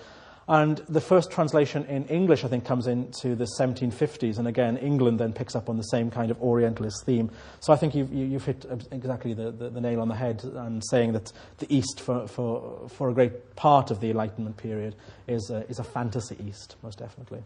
And 0.49 0.79
the 0.89 1.01
first 1.01 1.33
translation 1.33 1.85
in 1.87 2.05
English, 2.07 2.45
I 2.45 2.49
think, 2.49 2.65
comes 2.65 2.87
into 2.87 3.35
the 3.35 3.49
1750s. 3.59 4.39
And 4.39 4.47
again, 4.47 4.77
England 4.77 5.19
then 5.19 5.33
picks 5.33 5.57
up 5.57 5.69
on 5.69 5.77
the 5.77 5.83
same 5.83 6.09
kind 6.09 6.31
of 6.31 6.41
Orientalist 6.41 7.05
theme. 7.05 7.31
So 7.59 7.73
I 7.73 7.77
think 7.77 7.97
you've, 7.97 8.13
you've 8.13 8.45
hit 8.45 8.65
exactly 8.93 9.35
the, 9.35 9.51
the, 9.51 9.71
the 9.71 9.81
nail 9.81 10.01
on 10.01 10.09
the 10.09 10.15
head 10.15 10.45
and 10.45 10.83
saying 10.89 11.15
that 11.15 11.33
the 11.59 11.75
East, 11.75 12.01
for, 12.01 12.29
for, 12.29 12.89
for 12.89 13.11
a 13.11 13.13
great 13.13 13.57
part 13.57 13.91
of 13.91 14.01
the 14.01 14.11
Enlightenment 14.11 14.57
period, 14.57 14.95
is 15.27 15.51
a, 15.51 15.69
is 15.69 15.81
a 15.81 15.85
fantasy 15.85 16.37
East, 16.47 16.77
most 16.83 16.99
definitely. 16.99 17.43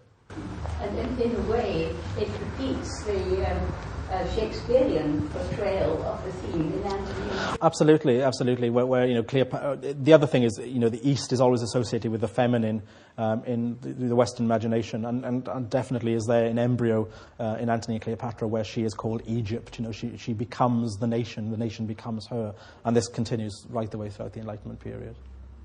And 0.80 0.98
in, 0.98 1.20
in 1.20 1.36
a 1.36 1.50
way, 1.50 1.94
it 2.18 2.28
repeats 2.40 3.04
the 3.04 3.50
um, 3.50 3.72
uh, 4.10 4.34
Shakespearean 4.34 5.28
portrayal 5.28 6.02
of 6.02 6.24
the 6.24 6.32
theme 6.32 6.72
in 6.72 6.82
Antony. 6.82 7.58
Absolutely, 7.62 8.22
absolutely. 8.22 8.70
Where, 8.70 8.86
where 8.86 9.06
you 9.06 9.14
know, 9.14 9.24
uh, 9.52 9.76
the 9.80 10.12
other 10.12 10.26
thing 10.26 10.42
is, 10.42 10.58
you 10.58 10.78
know, 10.78 10.88
the 10.88 11.08
East 11.08 11.32
is 11.32 11.40
always 11.40 11.62
associated 11.62 12.10
with 12.10 12.20
the 12.20 12.28
feminine 12.28 12.82
um, 13.18 13.44
in 13.44 13.78
the, 13.80 13.92
the, 14.08 14.16
Western 14.16 14.46
imagination, 14.46 15.04
and, 15.04 15.24
and, 15.24 15.46
and, 15.46 15.70
definitely 15.70 16.14
is 16.14 16.24
there 16.26 16.46
in 16.46 16.58
embryo 16.58 17.08
uh, 17.38 17.56
in 17.60 17.68
Antony 17.68 17.96
and 17.96 18.02
Cleopatra, 18.02 18.48
where 18.48 18.64
she 18.64 18.82
is 18.82 18.94
called 18.94 19.22
Egypt. 19.26 19.78
You 19.78 19.84
know, 19.84 19.92
she 19.92 20.16
she 20.16 20.32
becomes 20.32 20.96
the 20.96 21.06
nation, 21.06 21.50
the 21.50 21.56
nation 21.56 21.86
becomes 21.86 22.26
her, 22.28 22.54
and 22.84 22.96
this 22.96 23.08
continues 23.08 23.64
right 23.68 23.90
the 23.90 23.98
way 23.98 24.08
throughout 24.08 24.32
the 24.32 24.40
Enlightenment 24.40 24.80
period. 24.80 25.14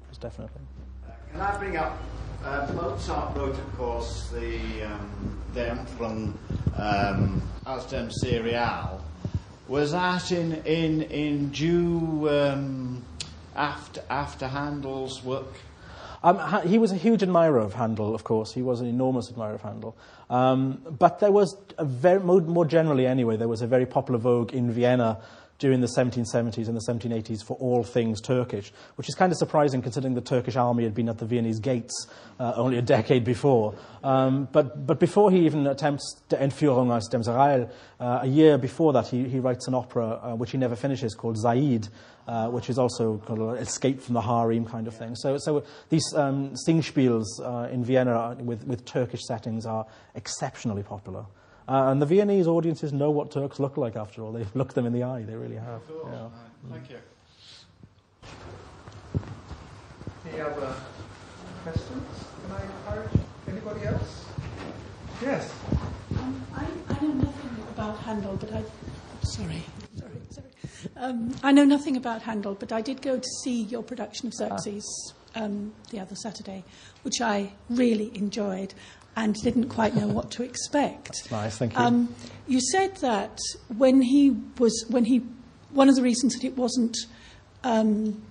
Most 0.08 0.22
definitely. 0.22 0.62
Can 1.36 1.44
I 1.44 1.58
bring 1.58 1.76
up 1.76 1.98
uh, 2.46 2.72
Mozart 2.74 3.36
wrote, 3.36 3.58
of 3.58 3.78
course, 3.78 4.30
the 4.30 4.84
um, 4.84 5.86
from 5.98 6.40
um, 6.78 7.42
aus 7.66 7.86
dem 7.88 8.10
Serail. 8.10 9.02
Was 9.68 9.92
that 9.92 10.32
in 10.32 10.54
in 10.64 11.02
in 11.02 11.50
due 11.50 12.30
um, 12.30 13.04
after 13.54 14.02
after 14.10 14.48
Handel's 14.48 15.26
work? 15.26 15.60
Um, 16.24 16.40
he 16.66 16.78
was 16.78 16.94
a 16.94 16.96
huge 16.96 17.22
admirer 17.22 17.60
of 17.60 17.74
Handel, 17.74 18.16
of 18.16 18.24
course. 18.24 18.54
He 18.54 18.62
was 18.62 18.80
an 18.80 18.88
enormous 18.88 19.30
admirer 19.30 19.56
of 19.56 19.62
Handel. 19.62 19.96
Um, 20.30 20.82
but 20.98 21.20
there 21.20 21.32
was, 21.32 21.56
a 21.78 21.86
very, 21.86 22.20
more 22.20 22.66
generally 22.66 23.06
anyway, 23.06 23.38
there 23.38 23.48
was 23.48 23.62
a 23.62 23.68
very 23.68 23.86
popular 23.86 24.18
vogue 24.18 24.52
in 24.52 24.72
Vienna 24.72 25.20
during 25.60 25.82
the 25.82 25.88
1770s 25.88 26.68
and 26.68 26.76
the 26.76 26.82
1780s 26.88 27.44
for 27.44 27.56
all 27.58 27.84
things 27.84 28.20
Turkish, 28.22 28.74
which 28.96 29.08
is 29.08 29.16
kind 29.16 29.32
of 29.32 29.38
surprising 29.38 29.82
considering 29.82 30.14
the 30.14 30.22
Turkish 30.22 30.56
army 30.56 30.84
had 30.84 30.94
been 30.94 31.08
at 31.08 31.18
the 31.18 31.26
Viennese 31.26 31.60
gates 31.60 32.08
uh, 32.40 32.54
only 32.56 32.78
a 32.78 32.82
decade 32.82 33.24
before. 33.24 33.74
Um, 34.04 34.50
but, 34.52 34.86
but 34.86 35.00
before 35.00 35.32
he 35.32 35.46
even 35.46 35.66
attempts 35.68 36.22
the 36.30 36.36
Entführung 36.38 36.92
aus 36.92 37.08
dem 37.08 37.24
Serail, 37.24 37.72
uh, 38.00 38.20
a 38.24 38.28
year 38.28 38.58
before 38.58 38.94
that, 38.94 39.08
he, 39.08 39.30
he 39.30 39.40
writes 39.40 39.68
an 39.68 39.74
opera 39.74 40.20
uh, 40.22 40.36
which 40.36 40.52
he 40.52 40.58
never 40.58 40.76
finishes 40.76 41.16
called 41.16 41.38
Zaide, 41.38 41.88
uh, 42.28 42.50
which 42.50 42.70
is 42.70 42.78
also 42.78 43.18
called 43.26 43.58
Escape 43.58 44.02
from 44.02 44.16
the 44.16 44.22
Harem 44.22 44.66
kind 44.66 44.88
of 44.88 44.96
thing. 44.96 45.16
So, 45.16 45.38
so 45.38 45.64
these 45.90 46.14
um, 46.16 46.54
Singspiels 46.68 47.26
uh, 47.42 47.70
in 47.70 47.84
Vienna 47.84 48.36
with, 48.40 48.66
with 48.66 48.84
Turkish 48.86 49.26
settings 49.26 49.66
are 49.66 49.86
exceptionally 50.16 50.84
popular. 50.84 51.26
Uh, 51.68 51.90
and 51.90 52.02
the 52.02 52.06
Viennese 52.06 52.48
audiences 52.48 52.94
know 52.94 53.10
what 53.10 53.32
Turks 53.32 53.60
look 53.60 53.76
like, 53.76 53.96
after 53.96 54.22
all. 54.22 54.32
They've 54.32 54.56
looked 54.56 54.76
them 54.76 54.86
in 54.86 54.94
the 54.94 55.04
eye, 55.04 55.24
they 55.24 55.36
really 55.36 55.56
have. 55.56 55.82
Cool. 55.88 56.10
Yeah. 56.12 56.28
Thank 56.72 56.90
you. 56.90 56.98
Any 60.30 60.42
other 60.42 60.76
questions? 61.64 62.26
Can 62.44 62.52
I 62.52 62.64
encourage 62.64 63.22
anybody 63.48 63.86
else? 63.86 64.26
Yes. 65.22 65.54
Um, 66.18 66.44
I, 66.54 66.66
I, 66.90 67.02
know 67.02 67.14
nothing 67.14 67.64
about 67.74 67.98
Handel, 68.00 68.36
but 68.36 68.54
I. 68.54 68.64
Sorry. 69.24 69.64
Sorry, 69.98 70.12
sorry. 70.30 70.48
Um, 70.98 71.34
I 71.42 71.52
know 71.52 71.64
nothing 71.64 71.98
about 71.98 72.22
Handel, 72.22 72.54
but 72.54 72.72
I 72.72 72.82
did 72.82 73.02
go 73.02 73.18
to 73.18 73.30
see 73.44 73.64
your 73.64 73.82
production 73.82 74.28
of 74.28 74.34
Xerxes 74.34 75.14
ah. 75.36 75.44
um, 75.44 75.74
the 75.90 76.00
other 76.00 76.16
Saturday, 76.16 76.64
which 77.04 77.22
I 77.22 77.54
really 77.70 78.16
enjoyed 78.16 78.74
and 79.16 79.36
didn't 79.36 79.70
quite 79.70 79.96
know 79.96 80.08
what 80.08 80.32
to 80.32 80.44
expect. 80.44 81.06
That's 81.06 81.32
nice, 81.32 81.58
thank 81.58 81.74
you. 81.74 81.80
Um, 81.80 82.16
you 82.48 82.60
said 82.60 82.98
that 82.98 83.40
when 83.78 84.02
he 84.02 84.36
was, 84.58 84.86
when 84.90 85.06
he, 85.06 85.24
one 85.72 85.90
of 85.90 85.96
the 85.96 86.02
reasons 86.02 86.34
that 86.34 86.44
it 86.44 86.58
wasn't 86.58 86.98
um, 87.64 88.22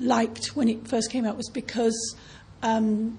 liked 0.00 0.56
when 0.56 0.68
it 0.68 0.86
first 0.86 1.10
came 1.10 1.24
out 1.24 1.36
was 1.36 1.50
because 1.50 2.16
um, 2.62 3.18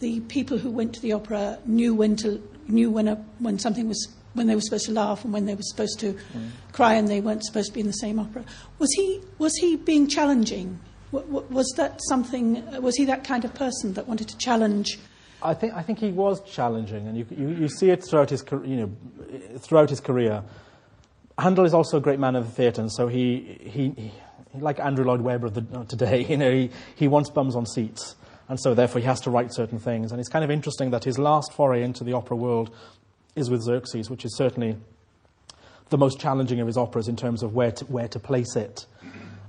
the 0.00 0.20
people 0.20 0.58
who 0.58 0.70
went 0.70 0.94
to 0.94 1.00
the 1.00 1.12
opera 1.12 1.58
knew 1.64 1.94
when 1.94 2.16
to 2.16 2.42
knew 2.68 2.90
when 2.90 3.08
a, 3.08 3.16
when 3.38 3.58
something 3.58 3.88
was 3.88 4.08
when 4.34 4.46
they 4.46 4.54
were 4.54 4.60
supposed 4.60 4.86
to 4.86 4.92
laugh 4.92 5.24
and 5.24 5.32
when 5.32 5.46
they 5.46 5.54
were 5.54 5.62
supposed 5.62 6.00
to 6.00 6.12
mm. 6.12 6.50
cry 6.72 6.94
and 6.94 7.08
they 7.08 7.20
weren't 7.20 7.44
supposed 7.44 7.68
to 7.68 7.74
be 7.74 7.80
in 7.80 7.86
the 7.86 7.92
same 7.92 8.18
opera. 8.18 8.44
Was 8.78 8.90
he 8.92 9.20
was 9.38 9.54
he 9.56 9.76
being 9.76 10.08
challenging? 10.08 10.80
Was 11.12 11.70
that 11.76 12.00
something? 12.08 12.64
Was 12.80 12.96
he 12.96 13.04
that 13.04 13.24
kind 13.24 13.44
of 13.44 13.54
person 13.54 13.92
that 13.94 14.08
wanted 14.08 14.28
to 14.28 14.38
challenge? 14.38 14.98
I 15.42 15.54
think, 15.54 15.74
I 15.74 15.82
think 15.82 15.98
he 15.98 16.10
was 16.10 16.40
challenging, 16.42 17.08
and 17.08 17.16
you, 17.16 17.26
you, 17.30 17.48
you 17.50 17.68
see 17.68 17.90
it 17.90 18.04
throughout 18.04 18.30
his, 18.30 18.44
you 18.50 18.76
know, 18.76 18.90
throughout 19.58 19.90
his 19.90 20.00
career. 20.00 20.42
Handel 21.38 21.64
is 21.64 21.74
also 21.74 21.96
a 21.96 22.00
great 22.00 22.18
man 22.18 22.36
of 22.36 22.46
the 22.46 22.52
theatre, 22.52 22.80
and 22.80 22.92
so 22.92 23.08
he, 23.08 23.58
he, 23.60 23.90
he 23.90 24.12
like 24.60 24.80
Andrew 24.80 25.04
Lloyd 25.04 25.20
Webber 25.20 25.46
of 25.46 25.54
the, 25.54 25.84
today, 25.84 26.24
you 26.28 26.36
know, 26.36 26.50
he, 26.50 26.70
he 26.94 27.08
wants 27.08 27.30
bums 27.30 27.56
on 27.56 27.66
seats, 27.66 28.16
and 28.48 28.60
so 28.60 28.74
therefore 28.74 29.00
he 29.00 29.06
has 29.06 29.20
to 29.20 29.30
write 29.30 29.52
certain 29.52 29.78
things. 29.78 30.12
And 30.12 30.20
it's 30.20 30.28
kind 30.28 30.44
of 30.44 30.50
interesting 30.50 30.90
that 30.90 31.04
his 31.04 31.18
last 31.18 31.52
foray 31.52 31.82
into 31.82 32.04
the 32.04 32.12
opera 32.12 32.36
world 32.36 32.74
is 33.34 33.50
with 33.50 33.62
Xerxes, 33.62 34.10
which 34.10 34.24
is 34.24 34.36
certainly 34.36 34.76
the 35.88 35.98
most 35.98 36.18
challenging 36.18 36.60
of 36.60 36.66
his 36.66 36.76
operas 36.76 37.08
in 37.08 37.16
terms 37.16 37.42
of 37.42 37.54
where 37.54 37.72
to, 37.72 37.84
where 37.86 38.08
to 38.08 38.18
place 38.18 38.56
it. 38.56 38.86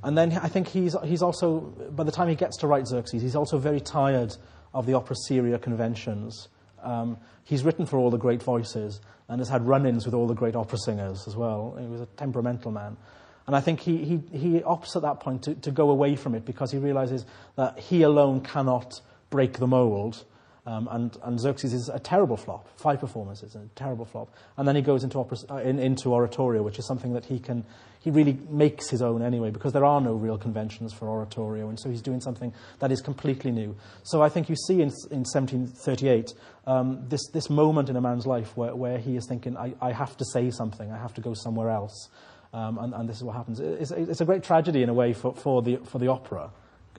And 0.03 0.17
then 0.17 0.33
I 0.33 0.49
think 0.49 0.67
he's, 0.67 0.95
he's 1.05 1.21
also, 1.21 1.61
by 1.91 2.03
the 2.03 2.11
time 2.11 2.27
he 2.27 2.35
gets 2.35 2.57
to 2.57 2.67
write 2.67 2.87
Xerxes, 2.87 3.21
he's 3.21 3.37
also 3.37 3.57
very 3.57 3.79
tired 3.79 4.35
of 4.73 4.85
the 4.85 4.93
opera 4.93 5.15
seria 5.27 5.59
conventions. 5.59 6.49
Um, 6.81 7.17
he's 7.43 7.63
written 7.63 7.85
for 7.85 7.97
all 7.97 8.09
the 8.09 8.17
great 8.17 8.41
voices 8.41 9.01
and 9.29 9.39
has 9.39 9.49
had 9.49 9.65
run 9.65 9.85
ins 9.85 10.05
with 10.05 10.13
all 10.13 10.27
the 10.27 10.33
great 10.33 10.55
opera 10.55 10.77
singers 10.77 11.27
as 11.27 11.35
well. 11.35 11.77
He 11.79 11.87
was 11.87 12.01
a 12.01 12.05
temperamental 12.05 12.71
man. 12.71 12.97
And 13.45 13.55
I 13.55 13.61
think 13.61 13.81
he, 13.81 13.97
he, 13.97 14.21
he 14.31 14.59
opts 14.61 14.95
at 14.95 15.01
that 15.01 15.19
point 15.19 15.43
to, 15.43 15.55
to 15.55 15.71
go 15.71 15.89
away 15.89 16.15
from 16.15 16.33
it 16.33 16.45
because 16.45 16.71
he 16.71 16.77
realizes 16.77 17.25
that 17.55 17.77
he 17.77 18.03
alone 18.03 18.41
cannot 18.41 19.01
break 19.29 19.53
the 19.53 19.67
mold 19.67 20.23
um, 20.65 20.87
and, 20.91 21.17
and 21.23 21.39
Xerxes 21.39 21.73
is 21.73 21.89
a 21.89 21.99
terrible 21.99 22.37
flop. 22.37 22.67
Five 22.79 23.01
performances, 23.01 23.55
a 23.55 23.67
terrible 23.75 24.05
flop. 24.05 24.29
And 24.55 24.65
then 24.67 24.75
he 24.75 24.81
goes 24.81 25.03
into, 25.03 25.19
opera, 25.19 25.37
uh, 25.49 25.55
in, 25.57 25.77
into 25.77 26.13
oratorio, 26.13 26.63
which 26.63 26.79
is 26.79 26.87
something 26.87 27.13
that 27.13 27.25
he 27.25 27.37
can, 27.37 27.65
he 27.99 28.11
really 28.11 28.39
makes 28.49 28.89
his 28.89 29.01
own 29.01 29.21
anyway, 29.21 29.51
because 29.51 29.73
there 29.73 29.83
are 29.83 29.99
no 29.99 30.13
real 30.13 30.37
conventions 30.37 30.93
for 30.93 31.09
oratorio, 31.09 31.67
and 31.67 31.77
so 31.77 31.89
he's 31.89 32.01
doing 32.01 32.21
something 32.21 32.53
that 32.79 32.91
is 32.93 33.01
completely 33.01 33.51
new. 33.51 33.75
So 34.03 34.21
I 34.21 34.29
think 34.29 34.49
you 34.49 34.55
see 34.55 34.75
in, 34.75 34.91
in 35.11 35.25
1738 35.25 36.33
um, 36.65 37.03
this, 37.09 37.27
this 37.33 37.49
moment 37.49 37.89
in 37.89 37.97
a 37.97 38.01
man's 38.01 38.25
life 38.25 38.55
where, 38.55 38.73
where 38.73 38.97
he 38.97 39.17
is 39.17 39.25
thinking, 39.27 39.57
I, 39.57 39.73
I 39.81 39.91
have 39.91 40.15
to 40.15 40.25
say 40.25 40.49
something, 40.49 40.89
I 40.91 40.97
have 40.97 41.13
to 41.15 41.21
go 41.21 41.33
somewhere 41.33 41.69
else. 41.69 42.09
Um, 42.53 42.77
and, 42.77 42.93
and, 42.93 43.09
this 43.09 43.17
is 43.17 43.23
what 43.23 43.35
happens. 43.35 43.59
It's, 43.59 43.89
it's, 43.89 44.21
a 44.21 44.25
great 44.25 44.43
tragedy 44.43 44.83
in 44.83 44.89
a 44.89 44.93
way 44.93 45.11
for, 45.11 45.33
for, 45.33 45.63
the, 45.63 45.77
for 45.77 45.97
the 45.97 46.07
opera, 46.07 46.51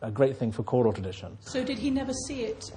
a 0.02 0.10
great 0.10 0.36
thing 0.36 0.50
for 0.50 0.64
choral 0.64 0.92
tradition. 0.92 1.38
So 1.40 1.62
did 1.62 1.78
he 1.78 1.90
never 1.90 2.12
see 2.26 2.42
it 2.42 2.72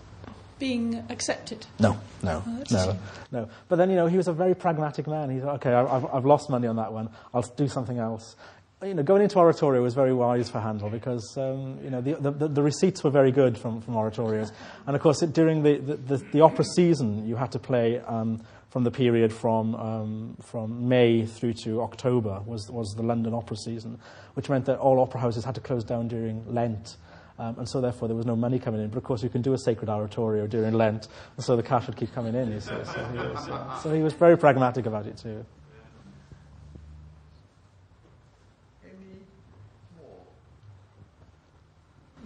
being 0.60 1.04
accepted. 1.10 1.66
No, 1.80 1.98
no, 2.24 2.44
oh, 2.46 2.64
no, 2.72 3.00
no. 3.32 3.50
But 3.68 3.76
then, 3.78 3.90
you 3.90 3.96
know, 3.96 4.08
he 4.08 4.18
was 4.18 4.28
a 4.28 4.34
very 4.34 4.56
pragmatic 4.56 5.08
man. 5.08 5.30
He 5.30 5.40
thought, 5.40 5.56
okay, 5.56 5.74
I've, 5.74 6.06
I've 6.06 6.26
lost 6.26 6.50
money 6.50 6.68
on 6.68 6.76
that 6.78 6.92
one. 6.92 7.10
I'll 7.34 7.42
do 7.42 7.68
something 7.68 8.00
else. 8.00 8.36
you 8.84 8.94
know, 8.94 9.04
going 9.04 9.22
into 9.22 9.38
oratorio 9.38 9.82
was 9.82 9.94
very 9.94 10.14
wise 10.14 10.50
for 10.50 10.60
Handel 10.60 10.90
because 10.90 11.36
um, 11.38 11.80
you 11.84 11.90
know 11.90 12.02
the, 12.02 12.16
the, 12.16 12.48
the, 12.48 12.62
receipts 12.62 13.04
were 13.04 13.10
very 13.10 13.32
good 13.32 13.58
from, 13.58 13.82
from 13.82 13.96
oratorios, 13.96 14.52
and 14.86 14.96
of 14.96 15.02
course 15.02 15.22
it, 15.24 15.34
during 15.34 15.64
the, 15.64 15.78
the, 15.78 16.18
the, 16.32 16.42
opera 16.42 16.64
season 16.64 17.28
you 17.28 17.36
had 17.36 17.52
to 17.52 17.60
play 17.60 18.00
um, 18.00 18.42
from 18.70 18.84
the 18.84 18.92
period 18.92 19.34
from 19.34 19.74
um, 19.76 20.38
from 20.44 20.88
May 20.88 21.26
through 21.26 21.54
to 21.64 21.82
October 21.82 22.42
was 22.46 22.70
was 22.70 22.94
the 22.96 23.04
London 23.04 23.34
opera 23.34 23.58
season, 23.58 24.00
which 24.36 24.50
meant 24.50 24.66
that 24.66 24.78
all 24.78 25.00
opera 25.00 25.22
houses 25.22 25.44
had 25.44 25.56
to 25.56 25.62
close 25.62 25.84
down 25.84 26.08
during 26.08 26.46
Lent. 26.54 26.98
Um, 27.40 27.60
and 27.60 27.70
so, 27.70 27.82
therefore, 27.82 28.08
there 28.08 28.18
was 28.18 28.26
no 28.26 28.36
money 28.36 28.58
coming 28.58 28.82
in. 28.82 28.90
But 28.90 28.98
of 28.98 29.04
course, 29.04 29.22
you 29.22 29.30
can 29.30 29.42
do 29.42 29.54
a 29.54 29.58
sacred 29.58 29.90
oratorio 29.90 30.48
during 30.48 30.74
Lent, 30.74 31.08
and 31.36 31.46
so 31.46 31.56
the 31.56 31.64
cash 31.64 31.86
would 31.86 31.96
keep 31.96 32.14
coming 32.14 32.34
in. 32.34 32.52
You 32.52 32.60
see. 32.60 32.68
So, 32.68 33.10
he 33.12 33.18
was, 33.18 33.50
uh, 33.50 33.80
so 33.80 33.94
he 33.94 34.02
was 34.02 34.14
very 34.14 34.38
pragmatic 34.38 34.88
about 34.88 35.06
it 35.06 35.18
too. 35.18 35.46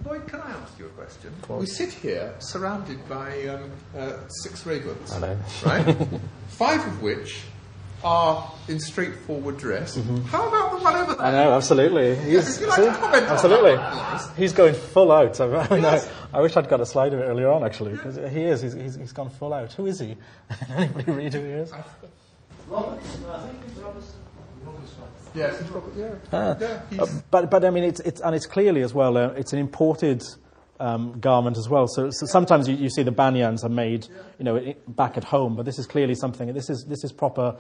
Lloyd, 0.06 0.28
can 0.28 0.42
I 0.42 0.52
ask 0.52 0.80
you 0.80 0.86
a 0.86 0.90
question? 0.90 1.32
We 1.50 1.68
sit 1.68 1.92
here 1.92 2.34
surrounded 2.40 3.08
by 3.08 3.48
um, 3.48 3.72
uh, 3.96 4.28
six 4.28 4.66
ravens, 4.66 5.16
right? 5.64 5.96
Five 6.48 6.88
of 6.88 7.02
which 7.04 7.44
are 8.04 8.52
in 8.68 8.80
straightforward 8.80 9.58
dress. 9.58 9.98
Mm-hmm. 9.98 10.24
How 10.24 10.48
about 10.48 10.72
the 10.72 10.84
one 10.84 10.96
over 10.96 11.14
there? 11.16 11.26
I 11.26 11.32
know, 11.32 11.54
absolutely. 11.54 12.16
He's, 12.16 12.62
yeah, 12.62 12.68
like 12.68 13.24
absolutely. 13.24 13.78
He's 14.38 14.54
going 14.54 14.74
full 14.74 15.12
out. 15.12 15.40
I, 15.40 15.78
yes. 15.78 16.10
I 16.34 16.42
wish 16.42 16.56
I'd 16.58 16.70
got 16.70 16.82
a 16.82 16.86
slide 16.86 17.14
of 17.14 17.20
it 17.20 17.24
earlier 17.24 17.50
on, 17.50 17.64
actually, 17.64 17.94
because 17.94 18.18
yeah. 18.18 18.30
he 18.30 18.44
is. 18.44 18.62
He's, 18.62 18.74
he's, 18.74 18.96
he's 18.96 19.12
gone 19.12 19.30
full 19.30 19.54
out. 19.54 19.74
Who 19.74 19.86
is 19.86 20.00
he? 20.00 20.18
Anybody 20.70 21.12
read 21.12 21.34
who 21.34 21.44
he 21.44 21.52
is? 21.52 21.72
Robert. 22.68 23.00
I 23.32 23.48
think 23.48 23.84
Robert. 23.84 24.04
Yes, 25.34 25.64
yeah. 25.96 26.16
Ah. 26.34 26.58
Uh, 27.00 27.08
but 27.30 27.50
but 27.50 27.64
I 27.64 27.70
mean, 27.70 27.86
it's 27.86 28.02
it's 28.02 28.20
and 28.20 28.36
it's 28.36 28.46
clearly 28.46 28.82
as 28.82 28.94
well. 28.94 29.16
Uh, 29.18 29.30
it's 29.30 29.54
an 29.54 29.60
imported 29.60 30.24
um, 30.82 31.20
garment 31.20 31.58
as 31.58 31.70
well. 31.70 31.88
So, 31.88 32.10
so 32.10 32.26
sometimes 32.26 32.68
you, 32.68 32.76
you, 32.76 32.90
see 32.90 33.04
the 33.04 33.12
banyans 33.12 33.64
are 33.64 33.70
made, 33.70 34.08
you 34.40 34.46
know, 34.46 34.74
back 34.88 35.16
at 35.16 35.24
home. 35.24 35.56
But 35.56 35.66
this 35.66 35.78
is 35.80 35.86
clearly 35.86 36.16
something. 36.16 36.54
This 36.54 36.70
is 36.70 36.86
this 36.86 37.04
is 37.04 37.12
proper 37.12 37.58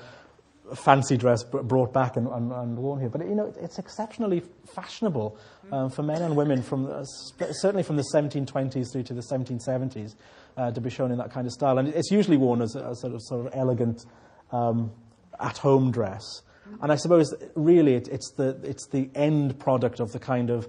fancy 0.75 1.17
dress 1.17 1.43
brought 1.43 1.93
back 1.93 2.15
and, 2.17 2.27
and, 2.27 2.51
and, 2.51 2.77
worn 2.77 2.99
here. 2.99 3.09
But 3.09 3.27
you 3.27 3.35
know, 3.35 3.53
it's 3.59 3.79
exceptionally 3.79 4.41
fashionable 4.73 5.37
um, 5.71 5.89
for 5.89 6.03
men 6.03 6.21
and 6.21 6.35
women 6.35 6.61
from 6.61 6.87
uh, 6.87 7.03
certainly 7.03 7.83
from 7.83 7.97
the 7.97 8.05
1720s 8.13 8.91
through 8.91 9.03
to 9.03 9.13
the 9.13 9.21
1770s 9.21 10.15
uh, 10.57 10.71
to 10.71 10.81
be 10.81 10.89
shown 10.89 11.11
in 11.11 11.17
that 11.17 11.31
kind 11.31 11.45
of 11.45 11.53
style. 11.53 11.77
And 11.77 11.87
it's 11.89 12.11
usually 12.11 12.37
worn 12.37 12.61
as 12.61 12.75
a, 12.75 12.95
sort 12.95 13.13
of 13.13 13.21
sort 13.23 13.45
of 13.45 13.53
elegant 13.55 14.05
um, 14.51 14.91
at-home 15.39 15.91
dress. 15.91 16.41
And 16.81 16.91
I 16.91 16.95
suppose 16.95 17.33
really 17.55 17.95
it, 17.95 18.07
it's, 18.07 18.31
the, 18.37 18.57
it's 18.63 18.87
the 18.87 19.09
end 19.13 19.59
product 19.59 19.99
of 19.99 20.11
the 20.11 20.19
kind 20.19 20.49
of 20.49 20.67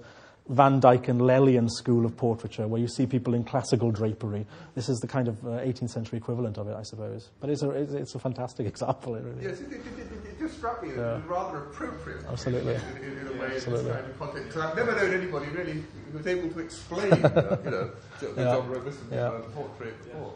Van 0.49 0.79
Dyck 0.79 1.07
and 1.07 1.21
Lelyan 1.21 1.69
school 1.69 2.05
of 2.05 2.17
portraiture, 2.17 2.67
where 2.67 2.81
you 2.81 2.87
see 2.87 3.05
people 3.05 3.33
in 3.33 3.45
classical 3.45 3.91
drapery. 3.91 4.45
This 4.75 4.89
is 4.89 4.99
the 4.99 5.07
kind 5.07 5.29
of 5.29 5.43
uh, 5.45 5.61
18th 5.61 5.91
century 5.91 6.17
equivalent 6.17 6.57
of 6.57 6.67
it, 6.67 6.75
I 6.75 6.83
suppose. 6.83 7.29
But 7.39 7.49
it's 7.49 7.63
a, 7.63 7.69
it's 7.69 8.15
a 8.15 8.19
fantastic 8.19 8.67
example, 8.73 9.15
it 9.15 9.23
really 9.23 9.43
Yes, 9.43 9.61
it, 9.61 9.71
it, 9.71 9.75
it, 9.75 10.27
it 10.27 10.39
just 10.39 10.57
struck 10.57 10.83
me 10.83 10.91
as 10.91 10.97
yeah. 10.97 11.21
rather 11.27 11.59
appropriate. 11.59 12.25
Absolutely. 12.29 12.75
In, 12.75 12.81
in, 12.97 13.17
in 13.19 13.27
a 13.27 13.41
way, 13.41 13.55
Absolutely. 13.55 13.79
in 13.79 13.85
this 13.85 13.95
kind 13.95 14.05
of 14.07 14.19
context. 14.19 14.47
Because 14.49 14.61
I've 14.61 14.75
never 14.75 14.95
known 14.95 15.13
anybody 15.13 15.47
really 15.47 15.83
who 16.11 16.17
was 16.17 16.27
able 16.27 16.49
to 16.49 16.59
explain, 16.59 17.13
uh, 17.13 17.57
you 17.63 17.71
know, 17.71 17.91
the 18.19 18.27
yeah. 18.35 18.43
John 18.43 18.69
Robison 18.69 19.07
yeah. 19.11 19.39
portrait 19.53 20.03
before. 20.03 20.33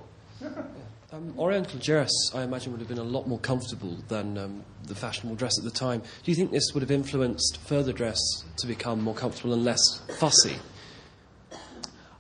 Um, 1.14 1.34
Oriental 1.38 1.80
dress, 1.80 2.12
I 2.36 2.44
imagine, 2.44 2.74
would 2.74 2.82
have 2.82 2.90
been 2.90 2.98
a 2.98 3.04
lot 3.04 3.30
more 3.30 3.40
comfortable 3.40 3.98
than 4.10 4.38
um, 4.38 4.64
the 4.88 4.94
fashionable 4.94 5.38
dress 5.38 5.58
at 5.58 5.64
the 5.64 5.72
time. 5.72 6.02
Do 6.02 6.32
you 6.32 6.36
think 6.36 6.52
this 6.52 6.74
would 6.74 6.82
have 6.82 6.92
influenced 6.92 7.60
further 7.66 7.94
dress 7.94 8.20
to 8.58 8.68
become 8.68 9.02
more 9.02 9.14
comfortable 9.14 9.54
and 9.54 9.64
less 9.64 9.80
fussy? 10.20 10.58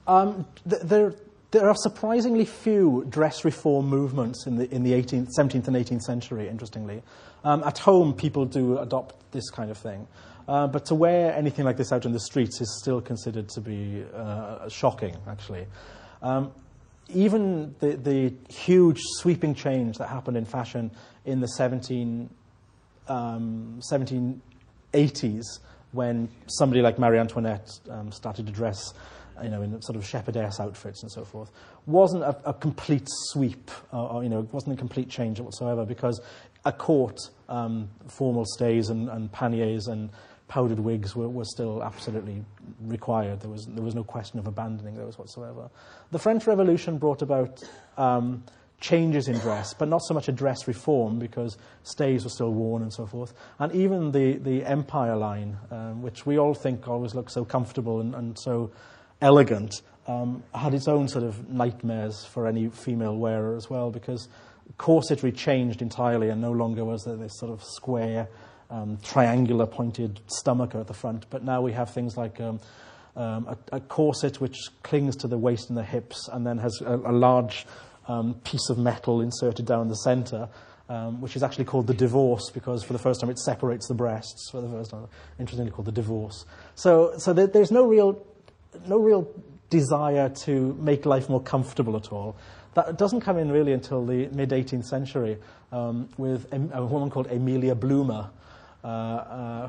Um, 0.08 0.48
th- 0.70 0.84
there, 0.84 1.16
there 1.52 1.68
are 1.68 1.76
surprisingly 1.76 2.46
few 2.46 3.06
dress 3.10 3.44
reform 3.44 3.88
movements 3.88 4.48
in 4.48 4.56
the, 4.56 4.74
in 4.74 4.84
the 4.84 4.94
18th, 4.94 5.32
17th 5.38 5.68
and 5.68 5.76
18th 5.76 6.04
century, 6.04 6.48
interestingly. 6.48 7.04
Um, 7.44 7.66
at 7.66 7.80
home, 7.80 8.14
people 8.14 8.46
do 8.46 8.78
adopt 8.78 9.34
this 9.34 9.50
kind 9.50 9.70
of 9.70 9.78
thing. 9.78 10.08
Uh, 10.48 10.66
but 10.66 10.86
to 10.86 10.96
wear 10.96 11.34
anything 11.36 11.66
like 11.66 11.76
this 11.76 11.92
out 11.92 12.06
in 12.06 12.14
the 12.14 12.22
streets 12.22 12.62
is 12.62 12.80
still 12.80 13.02
considered 13.02 13.50
to 13.50 13.60
be 13.60 14.06
uh, 14.16 14.70
shocking, 14.70 15.18
actually. 15.28 15.68
Um, 16.22 16.54
even 17.10 17.76
the, 17.80 17.96
the 17.96 18.34
huge 18.50 19.00
sweeping 19.18 19.56
change 19.56 19.98
that 19.98 20.08
happened 20.08 20.38
in 20.38 20.46
fashion 20.46 20.92
in 21.26 21.40
the 21.40 21.48
17, 21.48 22.30
um, 23.08 23.80
1780s 23.92 25.46
when 25.92 26.30
somebody 26.48 26.82
like 26.82 27.00
Marie 27.00 27.18
Antoinette 27.18 27.70
um, 27.90 28.12
started 28.12 28.46
to 28.46 28.52
dress 28.52 28.94
you 29.44 29.50
know, 29.50 29.62
in 29.62 29.82
sort 29.82 29.96
of 29.96 30.06
shepherdess 30.06 30.60
outfits 30.60 31.04
and 31.04 31.12
so 31.12 31.24
forth, 31.24 31.52
wasn't 31.86 32.24
a, 32.24 32.36
a 32.46 32.54
complete 32.54 33.08
sweep, 33.08 33.70
uh, 33.94 34.08
or, 34.08 34.24
you 34.24 34.30
know, 34.30 34.48
wasn't 34.52 34.74
a 34.74 34.78
complete 34.78 35.10
change 35.10 35.40
whatsoever 35.40 35.86
because 35.86 36.20
a 36.66 36.72
court, 36.72 37.18
um, 37.48 37.88
formal 38.08 38.46
stays 38.46 38.90
and, 38.90 39.10
and 39.10 39.32
panniers 39.32 39.88
and 39.88 40.10
powdered 40.48 40.80
wigs 40.80 41.16
were, 41.16 41.28
were 41.28 41.46
still 41.46 41.84
absolutely 41.84 42.44
required. 42.82 43.42
There 43.42 43.50
was, 43.50 43.66
there 43.66 43.84
was 43.84 43.96
no 43.96 44.04
question 44.04 44.40
of 44.40 44.48
abandoning 44.48 44.96
those 44.96 45.18
whatsoever. 45.18 45.70
The 46.12 46.20
French 46.20 46.48
Revolution 46.48 46.98
brought 46.98 47.22
about 47.22 47.62
um, 47.98 48.44
changes 48.80 49.28
in 49.28 49.38
dress, 49.40 49.74
but 49.74 49.88
not 49.88 50.02
so 50.04 50.14
much 50.14 50.28
a 50.28 50.32
dress 50.32 50.68
reform 50.68 51.20
because 51.20 51.58
stays 51.84 52.24
were 52.24 52.30
still 52.30 52.54
worn 52.54 52.82
and 52.82 52.94
so 52.94 53.06
forth. 53.06 53.34
And 53.60 53.74
even 53.74 54.12
the, 54.12 54.38
the 54.38 54.64
Empire 54.64 55.16
line, 55.16 55.58
um, 55.72 56.02
which 56.02 56.26
we 56.26 56.38
all 56.38 56.54
think 56.54 56.88
always 56.88 57.14
looks 57.14 57.34
so 57.34 57.44
comfortable 57.44 58.00
and, 58.00 58.16
and 58.16 58.38
so 58.40 58.72
elegant, 59.22 59.82
um, 60.08 60.44
had 60.54 60.74
its 60.74 60.88
own 60.88 61.08
sort 61.10 61.24
of 61.26 61.50
nightmares 61.50 62.24
for 62.24 62.48
any 62.48 62.70
female 62.70 63.18
wearer 63.18 63.56
as 63.56 63.70
well 63.70 63.92
because 63.92 64.30
corsetry 64.78 65.36
changed 65.36 65.82
entirely 65.82 66.30
and 66.30 66.40
no 66.40 66.52
longer 66.52 66.86
was 66.86 67.04
there 67.04 67.16
this 67.16 67.38
sort 67.38 67.52
of 67.52 67.64
square 67.64 68.28
um, 68.70 68.98
triangular 69.04 69.66
pointed 69.66 70.20
stomach 70.28 70.76
at 70.76 70.88
the 70.88 70.94
front, 70.94 71.26
but 71.30 71.44
now 71.44 71.62
we 71.62 71.72
have 71.72 71.94
things 71.94 72.18
like 72.18 72.40
um, 72.42 72.60
um, 73.16 73.48
a, 73.48 73.78
a, 73.78 73.80
corset 73.80 74.40
which 74.40 74.58
clings 74.84 75.16
to 75.18 75.28
the 75.28 75.38
waist 75.38 75.70
and 75.70 75.78
the 75.78 75.84
hips 75.84 76.30
and 76.32 76.46
then 76.46 76.58
has 76.58 76.82
a, 76.82 76.96
a 76.96 77.12
large 77.12 77.66
um, 78.08 78.36
piece 78.44 78.70
of 78.70 78.78
metal 78.78 79.22
inserted 79.22 79.66
down 79.66 79.88
the 79.88 79.96
center. 79.96 80.50
Um, 80.90 81.20
which 81.20 81.36
is 81.36 81.44
actually 81.44 81.66
called 81.66 81.86
the 81.86 81.94
divorce 81.94 82.50
because 82.50 82.82
for 82.82 82.94
the 82.94 83.00
first 83.00 83.20
time 83.20 83.30
it 83.30 83.38
separates 83.38 83.90
the 83.90 83.94
breasts 83.94 84.50
for 84.50 84.62
the 84.62 84.70
first 84.70 84.92
time. 84.92 85.06
Interestingly 85.38 85.70
called 85.70 85.88
the 85.88 85.92
divorce. 85.92 86.46
So, 86.76 87.12
so 87.18 87.34
there, 87.34 87.48
there's 87.48 87.72
no 87.72 87.86
real, 87.86 88.26
no 88.88 88.98
real 88.98 89.28
desire 89.70 90.30
to 90.46 90.78
make 90.80 91.06
life 91.06 91.28
more 91.28 91.42
comfortable 91.42 91.98
at 91.98 92.14
all. 92.14 92.38
That 92.76 92.98
doesn't 92.98 93.22
come 93.22 93.38
in 93.38 93.52
really 93.52 93.74
until 93.74 94.06
the 94.06 94.28
mid 94.28 94.52
18th 94.52 94.86
century 94.86 95.38
um, 95.72 96.10
with 96.18 96.52
a, 96.54 96.78
a, 96.78 96.86
woman 96.86 97.10
called 97.10 97.28
Amelia 97.28 97.76
Bloomer, 97.76 98.30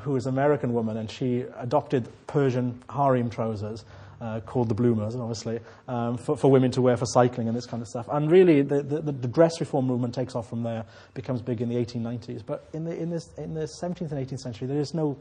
who 0.00 0.16
is 0.16 0.26
an 0.26 0.34
American 0.34 0.72
woman, 0.72 0.96
and 0.96 1.10
she 1.10 1.44
adopted 1.58 2.08
Persian 2.26 2.82
harem 2.90 3.30
trousers. 3.30 3.84
Uh, 4.20 4.40
called 4.40 4.68
the 4.68 4.74
bloomers, 4.74 5.14
obviously, 5.14 5.60
um, 5.86 6.16
for, 6.18 6.36
for, 6.36 6.50
women 6.50 6.72
to 6.72 6.82
wear 6.82 6.96
for 6.96 7.06
cycling 7.06 7.46
and 7.46 7.56
this 7.56 7.66
kind 7.66 7.80
of 7.80 7.88
stuff. 7.88 8.08
And 8.10 8.28
really, 8.28 8.62
the, 8.62 8.82
the, 8.82 9.00
the, 9.00 9.28
dress 9.28 9.60
reform 9.60 9.86
movement 9.86 10.12
takes 10.12 10.34
off 10.34 10.48
from 10.48 10.64
there, 10.64 10.84
becomes 11.14 11.40
big 11.40 11.60
in 11.60 11.68
the 11.68 11.76
1890s. 11.76 12.44
But 12.44 12.68
in 12.72 12.82
the, 12.82 13.00
in, 13.00 13.10
this, 13.10 13.30
in 13.38 13.54
the 13.54 13.68
17th 13.80 14.10
and 14.10 14.28
18th 14.28 14.40
century, 14.40 14.66
there 14.66 14.80
is 14.80 14.92
no 14.92 15.16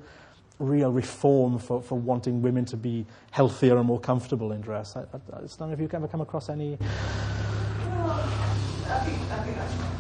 real 0.58 0.92
reform 0.92 1.60
for, 1.60 1.80
for 1.80 2.00
wanting 2.00 2.42
women 2.42 2.66
to 2.66 2.76
be 2.76 3.06
healthier 3.30 3.78
and 3.78 3.86
more 3.86 4.00
comfortable 4.00 4.52
in 4.52 4.62
dress. 4.62 4.96
I, 4.96 5.02
I, 5.02 5.04
I, 5.32 5.42
none 5.60 5.72
of 5.74 5.80
you 5.80 5.88
ever 5.94 6.08
come 6.08 6.22
across 6.22 6.50
any. 6.50 6.78
Well, 6.80 6.90
I 8.90 9.00
think, 9.06 9.32
I 9.32 9.44
think 9.44 9.58
that's 9.58 9.98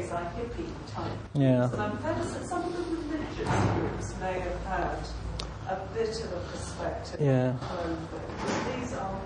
place 0.00 0.12
like 0.12 0.36
hippie 0.36 0.66
type. 0.92 1.12
Yeah. 1.34 1.68
Some, 1.70 1.98
some 2.44 2.64
of 2.64 2.76
the 2.76 2.96
religious 2.96 3.64
groups 3.74 4.20
may 4.20 4.40
have 4.40 4.64
had 4.64 4.98
a 5.68 5.94
bit 5.94 6.24
of 6.24 6.32
a 6.32 6.40
perspective. 6.50 7.20
Yeah. 7.20 7.54
These 8.78 8.94
are 8.94 9.20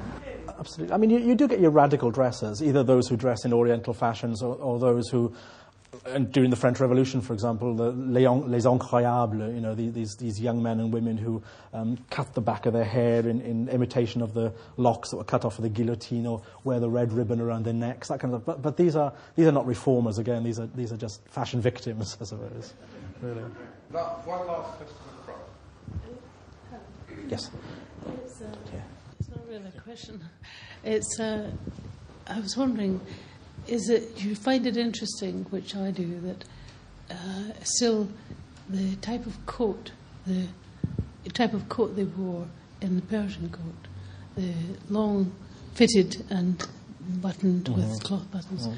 Absolutely. 0.59 0.95
I 0.95 0.99
mean, 0.99 1.11
you, 1.11 1.19
you 1.19 1.35
do 1.35 1.49
get 1.49 1.61
your 1.61 1.71
radical 1.71 2.11
dressers, 2.11 2.63
either 2.63 2.83
those 2.83 3.09
who 3.09 3.17
dress 3.17 3.45
in 3.45 3.53
Oriental 3.53 3.93
fashions 3.93 4.43
or, 4.43 4.55
or 4.57 4.79
those 4.79 5.09
who 5.09 5.33
and 6.07 6.31
during 6.33 6.51
the 6.51 6.57
French 6.57 6.81
Revolution, 6.81 7.21
for 7.21 7.33
example, 7.33 7.75
the 7.75 7.93
les 7.93 8.25
incroyables, 8.25 9.55
you 9.55 9.61
know, 9.61 9.75
these, 9.75 10.17
these 10.17 10.41
young 10.41 10.63
men 10.63 10.81
and 10.81 10.93
women 10.93 11.17
who 11.17 11.43
um, 11.73 11.99
cut 12.11 12.35
the 12.35 12.41
back 12.41 12.67
of 12.67 12.73
their 12.73 12.85
hair 12.85 13.21
in, 13.21 13.41
in, 13.41 13.69
imitation 13.69 14.21
of 14.21 14.35
the 14.35 14.53
locks 14.77 15.11
that 15.11 15.17
were 15.17 15.25
cut 15.25 15.45
off 15.45 15.59
of 15.59 15.63
the 15.63 15.69
guillotine 15.69 16.27
or 16.27 16.43
wear 16.63 16.79
the 16.79 16.91
red 16.91 17.13
ribbon 17.13 17.41
around 17.41 17.65
their 17.65 17.75
necks, 17.75 18.09
that 18.09 18.21
kind 18.21 18.35
of 18.35 18.43
stuff. 18.43 18.57
But, 18.57 18.63
but 18.63 18.77
these, 18.77 18.97
are, 18.97 19.13
these 19.37 19.47
are 19.47 19.53
not 19.53 19.67
reformers, 19.67 20.19
again. 20.19 20.45
These 20.45 20.61
are, 20.61 20.67
these 20.67 20.93
are 20.93 20.97
just 20.97 21.27
fashion 21.29 21.61
victims, 21.61 22.17
I 22.21 22.25
suppose. 22.25 22.75
Really. 23.23 23.43
One 23.91 24.47
last 24.47 24.77
question 24.77 24.97
Yes. 27.29 27.51
It's, 28.25 28.43
uh, 28.43 28.47
yeah. 28.73 28.81
it's 29.19 29.29
not 29.31 29.49
really 29.49 29.71
a 29.77 29.81
question. 29.81 30.23
It's, 30.83 31.19
uh, 31.19 31.51
I 32.27 32.41
was 32.41 32.57
wondering 32.57 33.01
is 33.67 33.87
that 33.87 34.23
you 34.23 34.35
find 34.35 34.67
it 34.67 34.77
interesting, 34.77 35.45
which 35.51 35.75
I 35.77 35.91
do, 35.91 36.21
that 36.21 36.45
uh, 37.11 37.53
still 37.63 38.09
the 38.69 38.97
type 38.97 39.27
of 39.27 39.45
coat, 39.47 39.93
the 40.27 40.47
type 41.33 41.53
of 41.55 41.69
coat 41.69 41.97
they 41.97 42.05
wore 42.05 42.47
in 42.81 42.97
the 42.97 43.03
Persian 43.03 43.49
coat, 43.51 43.89
the 44.37 44.53
long 44.91 45.33
fitted 45.75 46.25
and 46.31 46.67
buttoned 47.21 47.65
Mm-hmm. 47.67 47.91
with 47.91 48.03
cloth 48.03 48.31
buttons, 48.31 48.69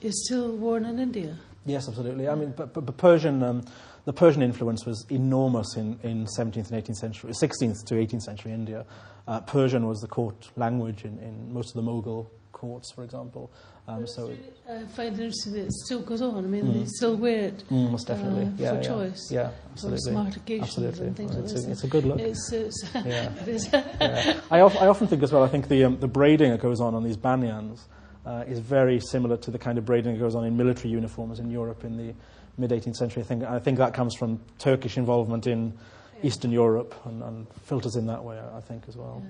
is 0.00 0.24
still 0.26 0.52
worn 0.52 0.84
in 0.84 0.98
India. 0.98 1.36
Yes, 1.64 1.88
absolutely. 1.88 2.28
I 2.28 2.34
mean, 2.34 2.52
but, 2.56 2.72
but, 2.72 2.86
but 2.86 2.96
Persian, 2.96 3.42
um, 3.42 3.64
the 4.04 4.12
Persian 4.12 4.40
influence 4.42 4.86
was 4.86 5.04
enormous 5.10 5.76
in, 5.76 5.98
in 6.02 6.26
17th 6.26 6.70
and 6.70 6.84
18th 6.84 6.96
century, 6.96 7.32
16th 7.32 7.84
to 7.86 7.94
18th 7.94 8.22
century 8.22 8.52
India. 8.52 8.86
Uh, 9.26 9.40
Persian 9.40 9.86
was 9.86 10.00
the 10.00 10.06
court 10.06 10.50
language 10.56 11.04
in, 11.04 11.18
in 11.18 11.52
most 11.52 11.74
of 11.74 11.84
the 11.84 11.90
Mughal 11.90 12.28
courts, 12.56 12.90
for 12.90 13.04
example. 13.04 13.50
Um, 13.86 14.06
so, 14.06 14.32
I 14.68 14.82
find 14.86 15.14
it 15.14 15.20
interesting 15.20 15.52
that 15.52 15.66
it 15.66 15.72
still 15.72 16.00
goes 16.00 16.22
on. 16.22 16.36
I 16.38 16.40
mean, 16.40 16.72
they 16.72 16.86
still 16.86 17.14
wear 17.16 17.48
it 17.48 17.62
mm, 17.70 17.90
most 17.90 18.08
definitely. 18.08 18.44
uh, 18.44 18.50
yeah, 18.56 18.70
for 18.70 18.76
yeah. 18.76 18.88
choice. 18.88 19.28
Yeah, 19.30 19.50
absolutely. 19.70 20.12
smart 20.12 20.36
occasions 20.36 20.68
absolutely. 20.68 21.06
and 21.06 21.16
things 21.16 21.36
like 21.36 21.44
it's, 21.44 21.64
a, 21.66 21.70
it's 21.70 21.84
a 21.84 21.86
good 21.86 22.04
look. 22.04 22.18
It's, 22.18 22.50
it's, 22.52 22.82
Yeah. 22.94 23.32
it. 23.46 23.68
Yeah. 24.00 24.40
I, 24.50 24.60
of, 24.60 24.74
I 24.78 24.86
often 24.86 25.06
think 25.06 25.22
as 25.22 25.32
well, 25.32 25.44
I 25.44 25.48
think 25.48 25.68
the, 25.68 25.84
um, 25.84 26.00
the 26.00 26.08
braiding 26.08 26.50
that 26.50 26.60
goes 26.60 26.80
on 26.80 26.94
on 26.94 27.04
these 27.04 27.16
banyans 27.18 27.80
uh, 28.24 28.44
is 28.48 28.58
very 28.58 28.98
similar 29.00 29.36
to 29.36 29.50
the 29.50 29.58
kind 29.58 29.78
of 29.78 29.84
braiding 29.84 30.14
that 30.14 30.18
goes 30.18 30.34
on 30.34 30.44
in 30.44 30.56
military 30.56 30.90
uniforms 30.90 31.38
in 31.38 31.50
Europe 31.50 31.84
in 31.84 31.96
the 31.96 32.14
mid 32.58 32.70
18th 32.70 32.96
century. 32.96 33.22
I 33.22 33.26
think, 33.26 33.44
I 33.44 33.58
think 33.58 33.78
that 33.78 33.94
comes 33.94 34.16
from 34.16 34.40
Turkish 34.58 34.96
involvement 34.96 35.46
in 35.46 35.74
Eastern 36.22 36.50
Europe 36.50 36.94
and, 37.04 37.22
and 37.22 37.46
filters 37.66 37.94
in 37.96 38.06
that 38.06 38.24
way, 38.24 38.40
I 38.56 38.60
think, 38.60 38.84
as 38.88 38.96
well. 38.96 39.22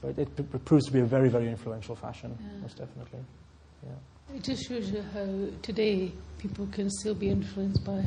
So 0.00 0.08
it, 0.08 0.18
it, 0.18 0.64
proves 0.64 0.86
to 0.86 0.92
be 0.92 1.00
a 1.00 1.04
very, 1.04 1.28
very 1.28 1.48
influential 1.48 1.96
fashion, 1.96 2.36
most 2.60 2.76
definitely. 2.76 3.20
Yeah. 3.82 4.36
It 4.36 4.42
just 4.42 4.68
shows 4.68 4.90
you 4.90 5.02
how 5.14 5.26
today 5.62 6.12
people 6.38 6.66
can 6.72 6.90
still 6.90 7.14
be 7.14 7.30
influenced 7.30 7.84
by 7.84 8.04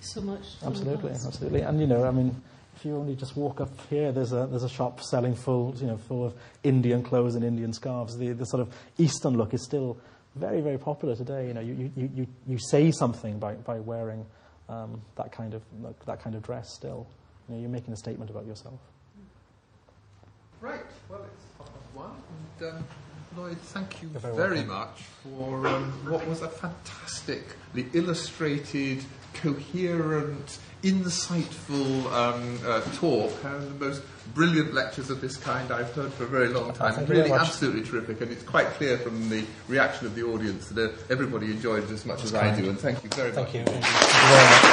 so 0.00 0.20
much. 0.22 0.42
Absolutely, 0.64 1.12
absolutely. 1.12 1.60
And 1.60 1.80
you 1.80 1.86
know, 1.86 2.04
I 2.04 2.10
mean, 2.10 2.34
if 2.76 2.84
you 2.84 2.96
only 2.96 3.14
just 3.14 3.36
walk 3.36 3.60
up 3.60 3.70
here, 3.88 4.10
there's 4.10 4.32
a 4.32 4.46
there's 4.46 4.64
a 4.64 4.68
shop 4.68 5.02
selling 5.02 5.34
full, 5.34 5.74
you 5.78 5.86
know, 5.86 5.98
full 5.98 6.24
of 6.24 6.34
Indian 6.64 7.02
clothes 7.02 7.34
and 7.34 7.44
Indian 7.44 7.72
scarves. 7.72 8.16
The 8.16 8.32
the 8.32 8.46
sort 8.46 8.62
of 8.62 8.74
Eastern 8.98 9.36
look 9.36 9.54
is 9.54 9.62
still 9.62 9.98
very 10.34 10.60
very 10.60 10.78
popular 10.78 11.14
today. 11.14 11.48
You 11.48 11.54
know, 11.54 11.60
you 11.60 11.92
you, 11.94 12.10
you, 12.14 12.26
you 12.46 12.58
say 12.58 12.90
something 12.90 13.38
by 13.38 13.54
by 13.54 13.78
wearing 13.78 14.24
um, 14.68 15.00
that 15.16 15.30
kind 15.30 15.54
of 15.54 15.62
that 16.06 16.22
kind 16.22 16.34
of 16.34 16.42
dress. 16.42 16.74
Still, 16.74 17.06
you 17.48 17.54
know, 17.54 17.60
you're 17.60 17.70
making 17.70 17.92
a 17.92 17.96
statement 17.96 18.30
about 18.30 18.46
yourself. 18.46 18.80
Right, 20.60 20.80
well, 21.08 21.20
it's 21.24 21.44
half 21.58 21.72
past 21.72 21.94
one. 21.94 22.10
And, 22.60 22.76
um, 22.76 22.84
Lloyd, 23.36 23.58
thank 23.58 24.02
you 24.02 24.08
very 24.08 24.64
welcome. 24.64 24.66
much 24.66 25.02
for 25.22 25.66
um, 25.66 25.92
what 26.10 26.26
was 26.26 26.42
a 26.42 26.48
fantastically 26.48 27.86
illustrated, 27.94 29.02
coherent, 29.34 30.58
insightful 30.82 32.04
um, 32.12 32.58
uh, 32.66 32.80
talk 32.96 33.32
and 33.44 33.80
the 33.80 33.86
most 33.86 34.02
brilliant 34.34 34.74
lectures 34.74 35.10
of 35.10 35.20
this 35.20 35.36
kind 35.36 35.70
I've 35.70 35.92
heard 35.92 36.12
for 36.12 36.24
a 36.24 36.26
very 36.26 36.48
long 36.48 36.72
time. 36.72 36.94
Thank 36.94 37.08
really 37.08 37.32
absolutely 37.32 37.82
terrific, 37.82 38.20
and 38.20 38.30
it's 38.30 38.42
quite 38.42 38.66
clear 38.68 38.98
from 38.98 39.28
the 39.28 39.44
reaction 39.68 40.06
of 40.06 40.14
the 40.14 40.24
audience 40.24 40.68
that 40.68 40.90
uh, 40.90 40.96
everybody 41.08 41.46
enjoyed 41.46 41.84
it 41.84 41.90
as 41.90 42.04
much 42.04 42.24
as 42.24 42.34
I 42.34 42.54
do, 42.54 42.68
and 42.68 42.78
thank 42.78 43.02
you 43.02 43.10
very 43.10 43.32
much. 43.32 43.50
Thank 43.50 43.54
you. 43.54 43.64
Thank 43.64 43.76
you 43.76 43.82
very 43.82 44.62
much. 44.62 44.69